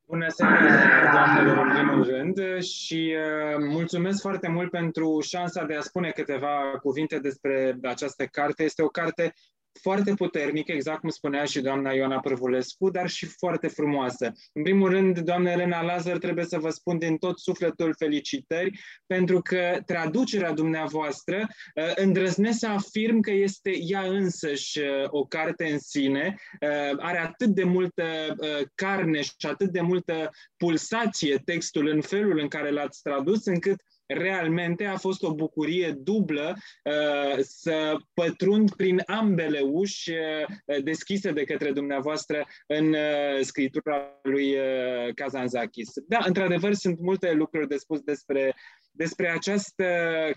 Bună 0.05 0.27
seara, 0.27 1.11
doamnelor, 1.11 1.65
în 1.65 1.73
primul 1.73 2.03
rând, 2.03 2.61
și 2.61 3.15
uh, 3.17 3.55
mulțumesc 3.69 4.21
foarte 4.21 4.47
mult 4.47 4.71
pentru 4.71 5.19
șansa 5.21 5.65
de 5.65 5.75
a 5.75 5.81
spune 5.81 6.09
câteva 6.09 6.79
cuvinte 6.81 7.19
despre 7.19 7.77
această 7.83 8.25
carte. 8.25 8.63
Este 8.63 8.81
o 8.83 8.87
carte 8.87 9.33
foarte 9.81 10.13
puternică, 10.13 10.71
exact 10.71 10.99
cum 10.99 11.09
spunea 11.09 11.43
și 11.43 11.61
doamna 11.61 11.91
Ioana 11.91 12.19
Pârvulescu, 12.19 12.89
dar 12.89 13.09
și 13.09 13.25
foarte 13.25 13.67
frumoasă. 13.67 14.33
În 14.53 14.63
primul 14.63 14.89
rând, 14.89 15.19
doamna 15.19 15.51
Elena 15.51 15.81
Lazar, 15.81 16.17
trebuie 16.17 16.45
să 16.45 16.59
vă 16.59 16.69
spun 16.69 16.97
din 16.97 17.17
tot 17.17 17.39
sufletul 17.39 17.95
felicitări, 17.97 18.79
pentru 19.05 19.41
că 19.41 19.79
traducerea 19.85 20.51
dumneavoastră 20.51 21.47
uh, 21.75 21.91
îndrăznesc 21.95 22.59
să 22.59 22.67
afirm 22.67 23.19
că 23.19 23.31
este 23.31 23.71
ea 23.81 24.01
însăși 24.01 24.79
uh, 24.79 24.85
o 25.07 25.25
carte 25.25 25.71
în 25.71 25.79
sine, 25.79 26.35
uh, 26.61 26.97
are 26.97 27.17
atât 27.17 27.49
de 27.49 27.63
multă 27.63 28.03
carne 28.75 29.21
și 29.21 29.33
atât 29.47 29.71
de 29.71 29.81
multă 29.81 30.29
pulsație 30.57 31.41
textul 31.45 31.87
în 31.87 32.01
felul 32.01 32.39
în 32.39 32.47
care 32.47 32.69
l-ați 32.69 33.01
tradus, 33.01 33.45
încât 33.45 33.81
realmente 34.09 34.85
a 34.85 34.97
fost 34.97 35.23
o 35.23 35.33
bucurie 35.33 35.91
dublă 35.91 36.55
uh, 36.83 37.39
să 37.41 37.97
pătrund 38.13 38.75
prin 38.75 39.01
ambele 39.05 39.59
uși 39.59 40.11
uh, 40.11 40.83
deschise 40.83 41.31
de 41.31 41.43
către 41.43 41.71
dumneavoastră 41.71 42.47
în 42.67 42.93
uh, 42.93 43.41
scritura 43.41 44.19
lui 44.23 44.55
uh, 44.55 45.13
Kazanzakis. 45.15 45.89
Da, 46.07 46.19
într-adevăr, 46.25 46.73
sunt 46.73 46.99
multe 46.99 47.31
lucruri 47.31 47.67
de 47.67 47.77
spus 47.77 47.99
despre 47.99 48.55
despre 48.91 49.29
această 49.29 49.85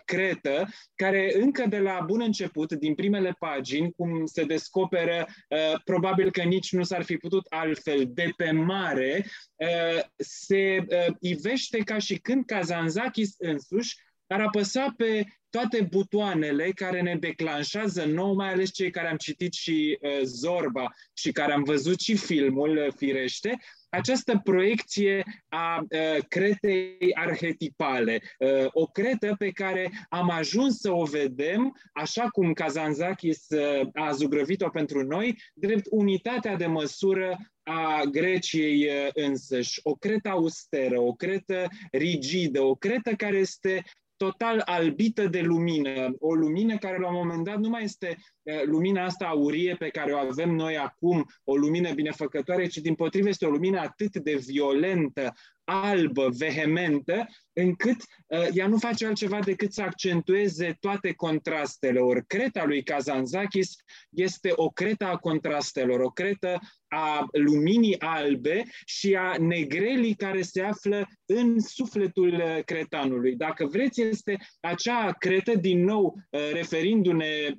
cretă, 0.05 0.69
care 0.95 1.33
încă 1.35 1.67
de 1.69 1.79
la 1.79 2.03
bun 2.07 2.21
început, 2.21 2.73
din 2.73 2.95
primele 2.95 3.37
pagini, 3.39 3.93
cum 3.93 4.27
se 4.27 4.45
descoperă, 4.45 5.27
uh, 5.49 5.81
probabil 5.85 6.31
că 6.31 6.43
nici 6.43 6.73
nu 6.73 6.83
s-ar 6.83 7.03
fi 7.03 7.17
putut 7.17 7.47
altfel, 7.49 8.05
de 8.09 8.33
pe 8.37 8.51
mare, 8.51 9.27
uh, 9.55 10.03
se 10.17 10.77
uh, 10.79 11.15
ivește 11.21 11.79
ca 11.79 11.99
și 11.99 12.17
când 12.17 12.45
Kazanzakis 12.45 13.35
însuși 13.39 13.97
ar 14.27 14.41
apăsa 14.41 14.95
pe 14.97 15.25
toate 15.51 15.87
butoanele 15.91 16.71
care 16.75 17.03
ne 17.03 17.17
declanșează 17.17 18.05
nou, 18.05 18.35
mai 18.35 18.53
ales 18.53 18.71
cei 18.71 18.91
care 18.91 19.09
am 19.09 19.17
citit 19.17 19.53
și 19.53 19.99
uh, 20.01 20.21
Zorba 20.23 20.95
și 21.13 21.33
care 21.33 21.53
am 21.53 21.63
văzut 21.63 22.01
și 22.01 22.17
filmul, 22.17 22.77
uh, 22.77 22.93
firește, 22.97 23.59
această 23.93 24.41
proiecție 24.45 25.25
a 25.49 25.81
uh, 25.81 26.25
cretei 26.29 27.15
arhetipale, 27.15 28.21
uh, 28.39 28.67
o 28.71 28.87
cretă 28.87 29.35
pe 29.39 29.51
care 29.51 29.91
am 30.09 30.31
ajuns 30.31 30.79
să 30.79 30.93
o 30.93 31.05
vedem, 31.05 31.77
așa 31.93 32.29
cum 32.29 32.53
Kazanzakis 32.53 33.47
uh, 33.49 33.89
a 33.93 34.13
zugrăvit-o 34.13 34.69
pentru 34.69 35.03
noi, 35.03 35.39
drept 35.55 35.87
unitatea 35.91 36.57
de 36.57 36.67
măsură 36.67 37.37
a 37.63 38.03
Greciei 38.11 38.91
însăși, 39.15 39.81
o 39.83 39.95
cretă 39.95 40.29
austeră, 40.29 41.01
o 41.01 41.13
cretă 41.13 41.69
rigidă, 41.91 42.61
o 42.63 42.75
cretă 42.75 43.15
care 43.15 43.37
este 43.37 43.85
total 44.23 44.63
albită 44.65 45.27
de 45.27 45.41
lumină, 45.41 46.15
o 46.19 46.35
lumină 46.35 46.77
care 46.79 46.99
la 46.99 47.09
un 47.09 47.15
moment 47.15 47.45
dat 47.45 47.59
nu 47.59 47.69
mai 47.69 47.83
este 47.83 48.17
eh, 48.43 48.63
lumina 48.65 49.05
asta 49.05 49.27
aurie 49.27 49.75
pe 49.79 49.89
care 49.89 50.13
o 50.13 50.17
avem 50.17 50.51
noi 50.51 50.77
acum, 50.77 51.27
o 51.45 51.57
lumină 51.57 51.93
binefăcătoare, 51.93 52.67
ci 52.67 52.77
din 52.77 52.95
potrivă 52.95 53.29
este 53.29 53.47
o 53.47 53.51
lumină 53.51 53.81
atât 53.81 54.17
de 54.17 54.35
violentă, 54.35 55.33
albă, 55.65 56.29
vehementă, 56.39 57.27
încât 57.53 57.97
uh, 58.27 58.49
ea 58.53 58.67
nu 58.67 58.79
face 58.79 59.07
altceva 59.07 59.39
decât 59.39 59.73
să 59.73 59.83
accentueze 59.83 60.77
toate 60.81 61.13
contrastele. 61.13 61.99
Ori 61.99 62.27
creta 62.27 62.65
lui 62.65 62.83
Kazanzakis 62.83 63.75
este 64.11 64.53
o 64.55 64.69
creta 64.69 65.09
a 65.09 65.17
contrastelor, 65.17 66.01
o 66.01 66.11
cretă 66.11 66.59
a 66.95 67.27
luminii 67.33 68.01
albe 68.01 68.65
și 68.85 69.15
a 69.15 69.37
negrelii 69.39 70.15
care 70.15 70.43
se 70.43 70.63
află 70.63 71.09
în 71.27 71.61
sufletul 71.61 72.33
uh, 72.33 72.65
cretanului. 72.65 73.37
Dacă 73.37 73.67
vreți, 73.67 74.03
este 74.03 74.39
acea 74.61 75.13
cretă, 75.19 75.55
din 75.55 75.85
nou 75.85 76.15
uh, 76.31 76.41
referindu-ne 76.53 77.55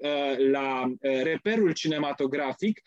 la 0.51 0.93
reperul 1.23 1.71
cinematografic, 1.71 2.81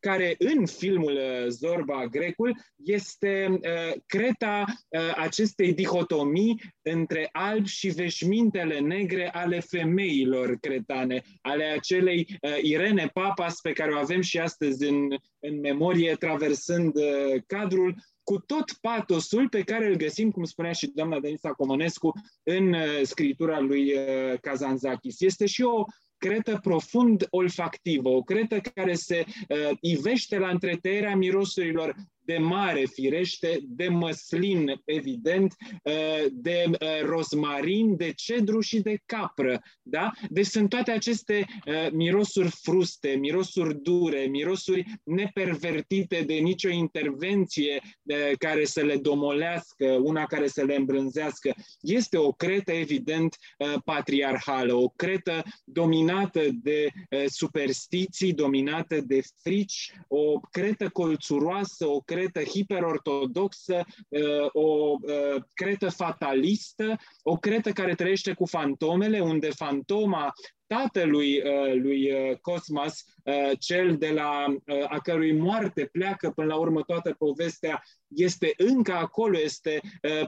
care 0.00 0.34
în 0.38 0.66
filmul 0.66 1.12
uh, 1.12 1.48
Zorba 1.48 2.06
Grecul 2.06 2.56
este 2.76 3.46
uh, 3.50 4.00
creta 4.06 4.64
uh, 4.66 5.00
acestei 5.16 5.72
dihotomii 5.72 6.62
între 6.82 7.28
alb 7.32 7.66
și 7.66 7.88
veșmintele 7.88 8.78
negre 8.78 9.30
ale 9.32 9.60
femeilor 9.60 10.56
cretane, 10.60 11.22
ale 11.40 11.64
acelei 11.64 12.38
Irene 12.62 13.10
Papas 13.12 13.60
pe 13.60 13.72
care 13.72 13.92
o 13.92 13.98
avem 13.98 14.20
și 14.20 14.38
astăzi 14.38 14.88
în, 14.88 15.08
în 15.38 15.60
memorie, 15.60 16.14
traversând 16.14 16.92
cadrul, 17.46 17.94
cu 18.22 18.38
tot 18.38 18.72
patosul 18.80 19.48
pe 19.48 19.62
care 19.62 19.86
îl 19.86 19.96
găsim, 19.96 20.30
cum 20.30 20.44
spunea 20.44 20.72
și 20.72 20.90
doamna 20.94 21.20
Denisa 21.20 21.52
Comănescu, 21.52 22.12
în 22.42 22.74
scritura 23.02 23.60
lui 23.60 23.92
Kazanzakis. 24.40 25.20
Este 25.20 25.46
și 25.46 25.62
o 25.62 25.84
cretă 26.20 26.58
profund 26.62 27.26
olfactivă, 27.30 28.08
o 28.08 28.22
cretă 28.22 28.60
care 28.60 28.94
se 28.94 29.24
uh, 29.26 29.76
ivește 29.80 30.38
la 30.38 30.48
întretăierea 30.48 31.16
mirosurilor 31.16 31.94
de 32.30 32.38
mare, 32.38 32.84
firește, 32.92 33.58
de 33.62 33.88
măslin, 33.88 34.80
evident, 34.84 35.54
uh, 35.82 36.26
de 36.32 36.64
uh, 36.68 36.78
rozmarin, 37.04 37.96
de 37.96 38.12
cedru 38.12 38.60
și 38.60 38.80
de 38.80 38.98
capră. 39.06 39.62
Da? 39.82 40.10
Deci 40.28 40.46
sunt 40.46 40.68
toate 40.68 40.90
aceste 40.90 41.46
uh, 41.66 41.90
mirosuri 41.92 42.50
fruste, 42.62 43.08
mirosuri 43.08 43.82
dure, 43.82 44.20
mirosuri 44.20 44.84
nepervertite 45.04 46.22
de 46.26 46.34
nicio 46.34 46.68
intervenție 46.68 47.80
care 48.38 48.64
să 48.64 48.80
le 48.80 48.96
domolească, 48.96 49.86
una 50.02 50.24
care 50.24 50.46
să 50.46 50.62
le 50.62 50.74
îmbrânzească. 50.74 51.54
Este 51.80 52.16
o 52.16 52.32
cretă, 52.32 52.72
evident, 52.72 53.36
patriarhală, 53.84 54.74
o 54.74 54.88
cretă 54.88 55.42
dominată 55.64 56.40
de 56.62 56.88
superstiții, 57.26 58.32
dominată 58.32 59.00
de 59.00 59.20
frici, 59.42 59.92
o 60.08 60.40
cretă 60.50 60.88
colțuroasă, 60.88 61.86
o 61.86 62.00
cretă 62.00 62.19
cretă 62.20 62.42
hiperortodoxă, 62.50 63.84
uh, 64.08 64.46
o 64.52 64.96
uh, 65.00 65.42
cretă 65.54 65.88
fatalistă, 65.88 66.96
o 67.22 67.36
cretă 67.36 67.70
care 67.70 67.94
trăiește 67.94 68.32
cu 68.32 68.46
fantomele, 68.46 69.20
unde 69.20 69.50
fantoma 69.50 70.32
tatălui 70.66 71.42
uh, 71.42 71.74
lui 71.74 72.10
Cosmas, 72.40 73.04
cel 73.58 73.96
de 73.96 74.10
la 74.10 74.44
a 74.88 74.98
cărui 74.98 75.32
moarte 75.32 75.88
pleacă 75.92 76.30
până 76.30 76.46
la 76.46 76.56
urmă 76.56 76.82
toată 76.82 77.14
povestea, 77.18 77.82
este 78.08 78.52
încă 78.56 78.92
acolo, 78.92 79.38
este 79.38 79.80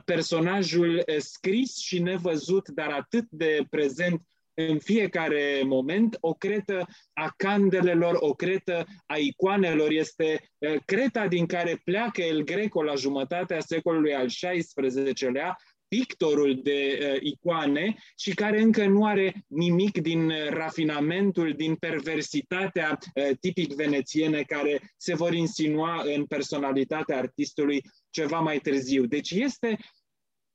personajul 0.05 1.05
scris 1.19 1.77
și 1.77 1.99
nevăzut, 1.99 2.69
dar 2.69 2.91
atât 2.91 3.27
de 3.31 3.67
prezent 3.71 4.23
în 4.55 4.79
fiecare 4.79 5.63
moment, 5.65 6.17
o 6.21 6.35
cretă 6.35 6.87
a 7.13 7.33
candelelor, 7.37 8.17
o 8.21 8.35
cretă 8.35 8.87
a 9.07 9.17
icoanelor. 9.17 9.91
Este 9.91 10.51
creta 10.85 11.27
din 11.27 11.47
care 11.47 11.81
pleacă 11.85 12.23
El 12.23 12.45
Greco 12.45 12.83
la 12.83 12.95
jumătatea 12.95 13.61
secolului 13.61 14.15
al 14.15 14.27
XVI-lea, 14.27 15.57
pictorul 15.97 16.61
de 16.63 16.99
uh, 17.01 17.21
icoane 17.21 17.97
și 18.17 18.35
care 18.35 18.61
încă 18.61 18.87
nu 18.87 19.05
are 19.05 19.45
nimic 19.47 19.99
din 19.99 20.33
rafinamentul, 20.49 21.53
din 21.53 21.75
perversitatea 21.75 22.99
uh, 23.15 23.31
tipic 23.41 23.73
venețiene 23.73 24.43
care 24.43 24.93
se 24.97 25.15
vor 25.15 25.35
insinua 25.35 26.03
în 26.05 26.25
personalitatea 26.25 27.17
artistului 27.17 27.81
ceva 28.11 28.41
mai 28.41 28.59
târziu. 28.59 29.07
Deci 29.07 29.31
este 29.31 29.79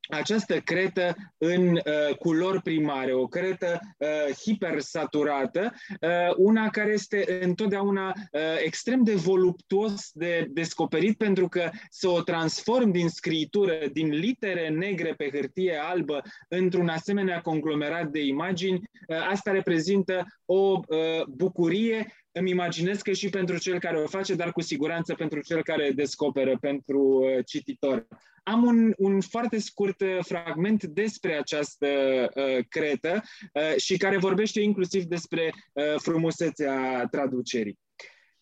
această 0.08 0.60
cretă 0.60 1.16
în 1.38 1.74
uh, 1.74 2.16
culori 2.20 2.62
primare, 2.62 3.14
o 3.14 3.28
cretă 3.28 3.80
uh, 3.98 4.36
hipersaturată, 4.42 5.74
uh, 6.02 6.36
una 6.36 6.70
care 6.70 6.92
este 6.92 7.40
întotdeauna 7.42 8.08
uh, 8.08 8.42
extrem 8.64 9.04
de 9.04 9.14
voluptuos 9.14 10.10
de 10.14 10.48
descoperit 10.50 11.18
pentru 11.18 11.48
că 11.48 11.70
să 11.90 12.08
o 12.08 12.22
transform 12.22 12.92
din 12.92 13.10
scritură, 13.10 13.78
din 13.92 14.10
litere 14.10 14.70
negre 14.70 15.14
pe 15.14 15.30
hârtie 15.34 15.80
albă, 15.84 16.22
într-un 16.48 16.88
asemenea 16.88 17.42
conglomerat 17.42 18.08
de 18.08 18.26
imagini, 18.26 18.82
uh, 19.08 19.28
asta 19.30 19.52
reprezintă 19.52 20.26
o 20.46 20.80
uh, 20.88 21.26
bucurie 21.28 22.14
îmi 22.32 22.50
imaginez 22.50 23.02
că 23.02 23.12
și 23.12 23.30
pentru 23.30 23.58
cel 23.58 23.80
care 23.80 24.00
o 24.00 24.08
face, 24.08 24.36
dar 24.36 24.52
cu 24.52 24.62
siguranță 24.62 25.14
pentru 25.14 25.40
cel 25.42 25.64
care 25.64 25.92
descoperă, 25.92 26.58
pentru 26.62 27.00
uh, 27.00 27.46
cititor. 27.46 28.08
Am 28.44 28.64
un, 28.64 28.94
un 28.98 29.22
foarte 29.22 29.60
scurt 29.60 30.02
uh, 30.02 30.18
fragment 30.22 30.84
despre 30.84 31.38
această 31.38 31.88
uh, 32.36 32.66
cretă 32.70 33.22
uh, 33.54 33.76
și 33.76 33.98
care 33.98 34.18
vorbește 34.18 34.62
inclusiv 34.62 35.04
despre 35.04 35.54
uh, 35.74 35.84
frumusețea 35.98 37.08
traducerii. 37.12 37.80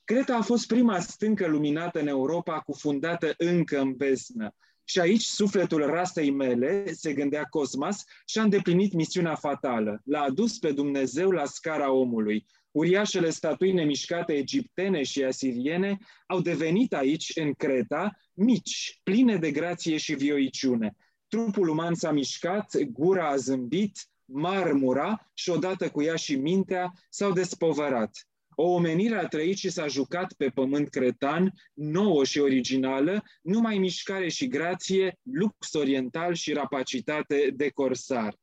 Creta 0.03 0.35
a 0.35 0.41
fost 0.41 0.67
prima 0.67 0.99
stâncă 0.99 1.47
luminată 1.47 1.99
în 1.99 2.07
Europa, 2.07 2.59
cufundată 2.59 3.33
încă 3.37 3.79
în 3.79 3.93
beznă. 3.95 4.55
Și 4.83 4.99
aici 4.99 5.21
sufletul 5.21 5.85
rasei 5.85 6.31
mele, 6.31 6.91
se 6.91 7.13
gândea 7.13 7.43
Cosmas, 7.43 8.03
și-a 8.25 8.41
îndeplinit 8.41 8.93
misiunea 8.93 9.35
fatală. 9.35 10.01
L-a 10.05 10.21
adus 10.21 10.57
pe 10.57 10.71
Dumnezeu 10.71 11.29
la 11.29 11.45
scara 11.45 11.91
omului. 11.91 12.45
Uriașele 12.75 13.29
statui 13.29 13.71
nemișcate 13.71 14.33
egiptene 14.33 15.03
și 15.03 15.23
asiriene 15.23 15.97
au 16.27 16.41
devenit 16.41 16.93
aici, 16.93 17.31
în 17.35 17.53
Creta, 17.53 18.17
mici, 18.33 18.99
pline 19.03 19.37
de 19.37 19.51
grație 19.51 19.97
și 19.97 20.13
vioiciune. 20.13 20.95
Trupul 21.27 21.67
uman 21.67 21.93
s-a 21.93 22.11
mișcat, 22.11 22.77
gura 22.83 23.29
a 23.29 23.35
zâmbit, 23.35 24.07
marmura 24.25 25.31
și 25.33 25.49
odată 25.49 25.89
cu 25.89 26.01
ea 26.01 26.15
și 26.15 26.35
mintea 26.35 26.91
s-au 27.09 27.31
despovărat. 27.33 28.27
O 28.55 28.63
omenire 28.63 29.15
a 29.15 29.27
trăit 29.27 29.57
și 29.57 29.69
s-a 29.69 29.87
jucat 29.87 30.33
pe 30.33 30.49
pământ 30.49 30.89
cretan, 30.89 31.53
nouă 31.73 32.23
și 32.23 32.39
originală, 32.39 33.23
numai 33.41 33.77
mișcare 33.77 34.29
și 34.29 34.47
grație, 34.47 35.19
lux 35.23 35.73
oriental 35.73 36.33
și 36.33 36.53
rapacitate 36.53 37.51
de 37.53 37.69
corsar. 37.69 38.35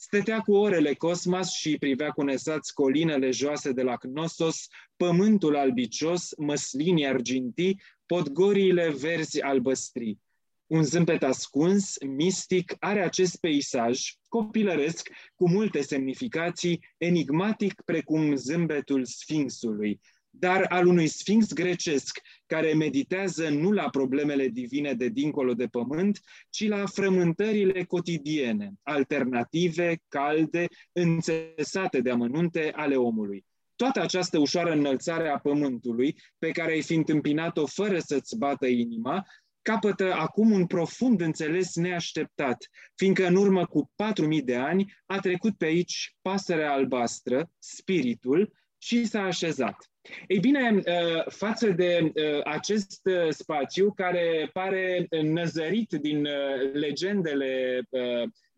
Stătea 0.00 0.40
cu 0.40 0.52
orele 0.52 0.94
Cosmas 0.94 1.52
și 1.52 1.78
privea 1.78 2.10
cu 2.10 2.22
nesați 2.22 2.74
colinele 2.74 3.30
joase 3.30 3.72
de 3.72 3.82
la 3.82 3.96
Cnosos, 3.96 4.66
pământul 4.96 5.56
albicios, 5.56 6.34
măslinii 6.36 7.06
argintii, 7.06 7.80
podgoriile 8.06 8.90
verzi 8.90 9.42
albăstrii. 9.42 10.20
Un 10.66 10.82
zâmbet 10.82 11.22
ascuns, 11.22 11.96
mistic, 12.06 12.74
are 12.78 13.02
acest 13.02 13.40
peisaj, 13.40 14.00
copilăresc, 14.28 15.08
cu 15.34 15.48
multe 15.48 15.80
semnificații, 15.80 16.84
enigmatic 16.98 17.82
precum 17.84 18.34
zâmbetul 18.34 19.04
Sfinxului, 19.04 20.00
dar 20.30 20.64
al 20.68 20.86
unui 20.86 21.06
sfinx 21.06 21.52
grecesc, 21.52 22.20
care 22.46 22.74
meditează 22.74 23.48
nu 23.48 23.70
la 23.70 23.88
problemele 23.88 24.48
divine 24.48 24.94
de 24.94 25.08
dincolo 25.08 25.54
de 25.54 25.66
pământ, 25.66 26.20
ci 26.50 26.68
la 26.68 26.86
frământările 26.86 27.84
cotidiene, 27.84 28.72
alternative, 28.82 30.02
calde, 30.08 30.66
înțesate 30.92 32.00
de 32.00 32.10
amănunte 32.10 32.72
ale 32.74 32.96
omului. 32.96 33.44
Toată 33.76 34.00
această 34.00 34.38
ușoară 34.38 34.72
înălțare 34.72 35.28
a 35.28 35.38
pământului, 35.38 36.16
pe 36.38 36.50
care 36.50 36.72
ai 36.72 36.82
fi 36.82 36.94
întâmpinat-o 36.94 37.66
fără 37.66 37.98
să-ți 37.98 38.36
bată 38.36 38.66
inima, 38.66 39.26
capătă 39.62 40.12
acum 40.12 40.50
un 40.50 40.66
profund 40.66 41.20
înțeles 41.20 41.74
neașteptat, 41.74 42.68
fiindcă 42.94 43.26
în 43.26 43.34
urmă 43.34 43.66
cu 43.66 43.92
4.000 44.38 44.44
de 44.44 44.56
ani 44.56 44.94
a 45.06 45.18
trecut 45.18 45.56
pe 45.56 45.64
aici 45.64 46.16
pasărea 46.22 46.72
albastră, 46.72 47.50
spiritul, 47.58 48.52
și 48.78 49.04
s-a 49.04 49.22
așezat. 49.22 49.90
Ei 50.26 50.38
bine, 50.38 50.74
uh, 50.74 51.24
față 51.26 51.68
de 51.70 52.12
uh, 52.14 52.40
acest 52.44 53.00
uh, 53.04 53.28
spațiu 53.28 53.92
care 53.92 54.50
pare 54.52 55.06
năzărit 55.22 55.92
din 55.92 56.28
legendele 56.72 57.80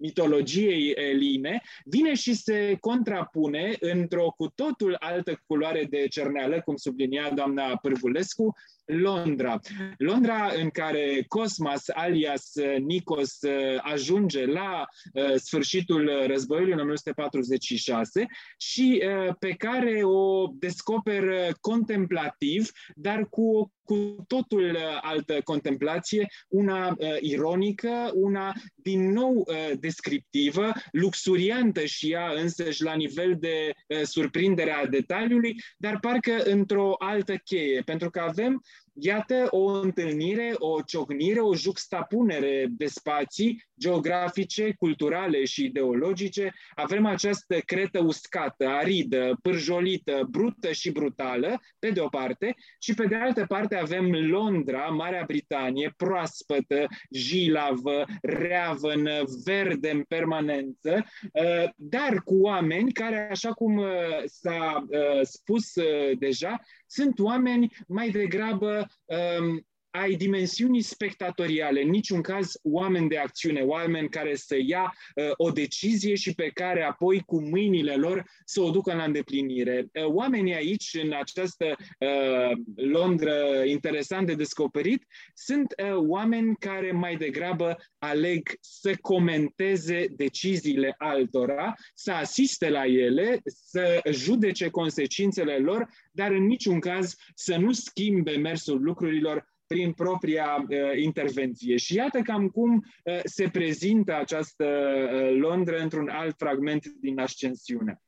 mitologiei 0.00 0.90
eline, 0.90 1.62
vine 1.84 2.14
și 2.14 2.34
se 2.34 2.76
contrapune 2.80 3.76
într-o 3.80 4.34
cu 4.36 4.48
totul 4.54 4.96
altă 4.98 5.42
culoare 5.46 5.86
de 5.90 6.06
cerneală, 6.08 6.60
cum 6.64 6.76
sublinia 6.76 7.30
doamna 7.34 7.76
Pârvulescu, 7.76 8.54
Londra. 8.84 9.60
Londra 9.96 10.52
în 10.56 10.70
care 10.70 11.24
Cosmas 11.28 11.88
alias 11.88 12.52
Nikos 12.78 13.38
ajunge 13.78 14.46
la 14.46 14.84
uh, 15.12 15.34
sfârșitul 15.34 16.10
războiului 16.26 16.72
în 16.72 16.78
1946 16.78 18.26
și 18.58 19.02
uh, 19.04 19.34
pe 19.38 19.50
care 19.50 20.00
o 20.04 20.46
descoperă 20.58 21.46
contemplativ, 21.60 22.70
dar 22.94 23.26
cu 23.28 23.42
o 23.42 23.68
cu 23.90 24.24
totul 24.26 24.70
uh, 24.74 24.98
altă 25.00 25.40
contemplație, 25.44 26.28
una 26.48 26.88
uh, 26.88 27.16
ironică, 27.20 28.10
una 28.14 28.52
din 28.74 29.12
nou 29.12 29.32
uh, 29.46 29.70
descriptivă, 29.80 30.72
luxuriantă 30.92 31.84
și 31.84 32.10
ea 32.10 32.32
însăși 32.36 32.82
la 32.82 32.94
nivel 32.94 33.36
de 33.38 33.70
uh, 33.86 34.00
surprindere 34.02 34.70
a 34.70 34.86
detaliului, 34.86 35.56
dar 35.76 35.98
parcă 36.00 36.42
într-o 36.44 36.94
altă 36.98 37.36
cheie, 37.36 37.82
pentru 37.84 38.10
că 38.10 38.20
avem 38.20 38.62
Iată 39.02 39.46
o 39.50 39.64
întâlnire, 39.64 40.52
o 40.54 40.80
ciocnire, 40.80 41.40
o 41.40 41.54
juxtapunere 41.54 42.66
de 42.70 42.86
spații 42.86 43.64
geografice, 43.80 44.74
culturale 44.78 45.44
și 45.44 45.64
ideologice. 45.64 46.54
Avem 46.74 47.06
această 47.06 47.58
cretă 47.58 48.00
uscată, 48.00 48.66
aridă, 48.66 49.38
pârjolită, 49.42 50.26
brută 50.30 50.72
și 50.72 50.90
brutală, 50.90 51.60
pe 51.78 51.90
de 51.90 52.00
o 52.00 52.08
parte, 52.08 52.54
și 52.78 52.94
pe 52.94 53.06
de 53.06 53.14
altă 53.14 53.44
parte 53.48 53.76
avem 53.76 54.12
Londra, 54.12 54.84
Marea 54.84 55.24
Britanie, 55.26 55.94
proaspătă, 55.96 56.86
jilavă, 57.10 58.04
reavănă, 58.22 59.22
verde 59.44 59.90
în 59.90 60.02
permanență, 60.02 61.04
uh, 61.32 61.68
dar 61.76 62.22
cu 62.24 62.40
oameni 62.40 62.92
care, 62.92 63.28
așa 63.30 63.52
cum 63.52 63.76
uh, 63.76 63.88
s-a 64.24 64.86
uh, 64.88 65.20
spus 65.22 65.72
deja, 66.18 66.60
sunt 66.90 67.18
oameni 67.18 67.76
mai 67.86 68.10
degrabă 68.10 68.86
um, 69.04 69.66
ai 69.90 70.14
dimensiunii 70.14 70.82
spectatoriale, 70.82 71.82
în 71.82 71.90
niciun 71.90 72.20
caz 72.20 72.52
oameni 72.62 73.08
de 73.08 73.18
acțiune, 73.18 73.60
oameni 73.60 74.08
care 74.08 74.34
să 74.34 74.56
ia 74.66 74.94
uh, 75.14 75.30
o 75.36 75.50
decizie 75.50 76.14
și 76.14 76.34
pe 76.34 76.50
care 76.54 76.82
apoi 76.82 77.22
cu 77.26 77.42
mâinile 77.42 77.94
lor 77.94 78.24
să 78.44 78.60
o 78.60 78.70
ducă 78.70 78.94
la 78.94 79.04
îndeplinire. 79.04 79.88
Uh, 79.94 80.04
oamenii 80.04 80.54
aici, 80.54 80.98
în 81.02 81.12
această 81.12 81.76
uh, 81.98 82.56
Londra 82.74 83.64
interesant 83.64 84.26
de 84.26 84.34
descoperit, 84.34 85.06
sunt 85.34 85.74
uh, 85.82 85.96
oameni 85.96 86.56
care 86.56 86.92
mai 86.92 87.16
degrabă 87.16 87.76
aleg 87.98 88.48
să 88.60 88.94
comenteze 89.00 90.06
deciziile 90.16 90.94
altora, 90.98 91.74
să 91.94 92.12
asiste 92.12 92.68
la 92.68 92.86
ele, 92.86 93.40
să 93.44 94.00
judece 94.10 94.68
consecințele 94.68 95.56
lor, 95.56 95.88
dar 96.12 96.30
în 96.30 96.46
niciun 96.46 96.80
caz 96.80 97.14
să 97.34 97.56
nu 97.56 97.72
schimbe 97.72 98.36
mersul 98.36 98.82
lucrurilor 98.82 99.48
prin 99.70 99.92
propria 99.92 100.66
uh, 100.68 101.02
intervenție. 101.02 101.76
Și 101.76 101.94
iată 101.94 102.20
cam 102.20 102.48
cum 102.48 102.74
uh, 102.74 103.20
se 103.24 103.48
prezintă 103.48 104.14
această 104.14 104.64
uh, 104.64 105.36
Londra 105.38 105.82
într-un 105.82 106.08
alt 106.08 106.34
fragment 106.38 106.86
din 106.86 107.18
Ascensiune. 107.18 108.00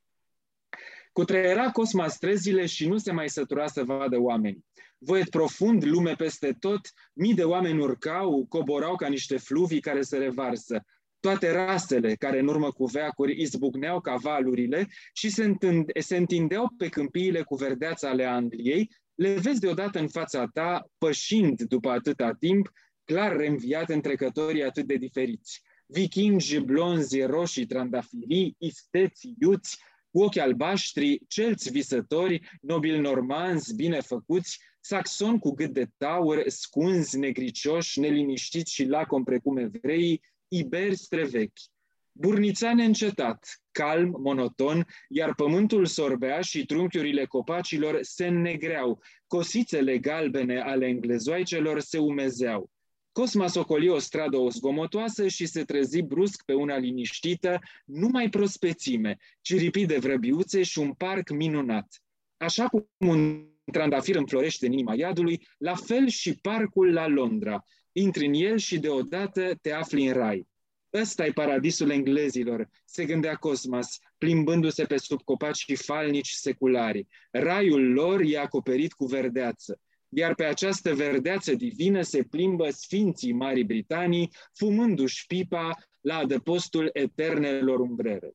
Cutreiera 1.12 1.70
Cosma 1.70 2.08
străzile 2.08 2.66
și 2.66 2.88
nu 2.88 2.98
se 2.98 3.12
mai 3.12 3.28
sătura 3.28 3.66
să 3.66 3.84
vadă 3.84 4.18
oameni. 4.18 4.64
Voiet 4.98 5.28
profund, 5.28 5.84
lume 5.84 6.14
peste 6.14 6.56
tot, 6.60 6.80
mii 7.12 7.34
de 7.34 7.44
oameni 7.44 7.80
urcau, 7.80 8.46
coborau 8.48 8.96
ca 8.96 9.08
niște 9.08 9.36
fluvii 9.36 9.80
care 9.80 10.02
se 10.02 10.18
revarsă. 10.18 10.84
Toate 11.20 11.52
rasele 11.52 12.14
care 12.14 12.38
în 12.38 12.48
urmă 12.48 12.70
cu 12.70 12.84
veacuri 12.84 13.40
izbucneau 13.40 14.00
ca 14.00 14.14
valurile 14.14 14.88
și 15.12 15.30
se, 15.30 15.56
se 15.98 16.16
întindeau 16.16 16.68
pe 16.76 16.88
câmpiile 16.88 17.42
cu 17.42 17.54
verdeața 17.54 18.08
ale 18.08 18.24
Angliei, 18.24 18.90
le 19.14 19.34
vezi 19.34 19.60
deodată 19.60 19.98
în 19.98 20.08
fața 20.08 20.46
ta, 20.46 20.90
pășind 20.98 21.62
după 21.62 21.90
atâta 21.90 22.34
timp, 22.34 22.72
clar 23.04 23.36
reînviat 23.36 23.90
în 23.90 24.00
trecătorii 24.00 24.64
atât 24.64 24.86
de 24.86 24.96
diferiți. 24.96 25.62
Vikingi, 25.86 26.58
blonzi, 26.60 27.20
roșii, 27.22 27.66
trandafirii, 27.66 28.54
isteți, 28.58 29.34
iuți, 29.38 29.78
cu 30.10 30.22
ochi 30.22 30.36
albaștri, 30.36 31.26
celți 31.28 31.70
visători, 31.70 32.58
nobili 32.60 32.98
normanzi, 32.98 33.74
bine 33.74 34.00
făcuți, 34.00 34.58
saxon 34.80 35.38
cu 35.38 35.50
gât 35.50 35.72
de 35.72 35.86
taur, 35.96 36.42
scunzi, 36.46 37.18
negricioși, 37.18 38.00
neliniștiți 38.00 38.72
și 38.72 38.84
lacom 38.84 39.24
precum 39.24 39.56
evreii, 39.56 40.20
iberi 40.48 40.96
strevechi. 40.96 41.62
Burnița 42.12 42.74
neîncetat, 42.74 43.62
calm, 43.70 44.16
monoton, 44.22 44.86
iar 45.08 45.34
pământul 45.34 45.86
sorbea 45.86 46.40
și 46.40 46.66
trunchiurile 46.66 47.24
copacilor 47.24 47.98
se 48.00 48.26
înnegreau, 48.26 49.02
cosițele 49.26 49.98
galbene 49.98 50.60
ale 50.60 50.86
englezoaicelor 50.86 51.80
se 51.80 51.98
umezeau. 51.98 52.70
Cosma 53.12 53.46
socoli 53.46 53.88
o 53.88 53.98
stradă 53.98 54.36
o 54.36 54.50
zgomotoasă 54.50 55.28
și 55.28 55.46
se 55.46 55.64
trezi 55.64 56.02
brusc 56.02 56.44
pe 56.44 56.52
una 56.52 56.76
liniștită, 56.76 57.58
numai 57.84 58.28
prospețime, 58.28 59.16
ciripi 59.40 59.86
de 59.86 59.98
vrăbiuțe 59.98 60.62
și 60.62 60.78
un 60.78 60.92
parc 60.92 61.30
minunat. 61.30 62.02
Așa 62.36 62.66
cum 62.68 62.90
un 62.98 63.46
trandafir 63.72 64.16
înflorește 64.16 64.66
în 64.66 64.72
inima 64.72 64.94
iadului, 64.94 65.46
la 65.58 65.74
fel 65.74 66.08
și 66.08 66.38
parcul 66.38 66.92
la 66.92 67.06
Londra. 67.06 67.64
Intri 67.92 68.26
în 68.26 68.34
el 68.34 68.58
și 68.58 68.78
deodată 68.78 69.54
te 69.60 69.72
afli 69.72 70.06
în 70.06 70.12
rai. 70.12 70.48
Ăsta 70.94 71.26
e 71.26 71.32
paradisul 71.32 71.90
englezilor, 71.90 72.68
se 72.84 73.04
gândea 73.04 73.34
Cosmas, 73.34 73.98
plimbându-se 74.18 74.84
pe 74.84 74.96
sub 74.96 75.22
copacii 75.22 75.76
falnici 75.76 76.30
seculari. 76.30 77.06
Raiul 77.30 77.92
lor 77.92 78.20
e 78.24 78.38
acoperit 78.38 78.92
cu 78.92 79.04
verdeață, 79.04 79.80
iar 80.08 80.34
pe 80.34 80.44
această 80.44 80.94
verdeață 80.94 81.54
divină 81.54 82.02
se 82.02 82.22
plimbă 82.22 82.70
sfinții 82.70 83.32
Marii 83.32 83.64
Britanii, 83.64 84.30
fumându-și 84.52 85.26
pipa 85.26 85.76
la 86.00 86.16
adăpostul 86.16 86.90
eternelor 86.92 87.80
umbrere. 87.80 88.32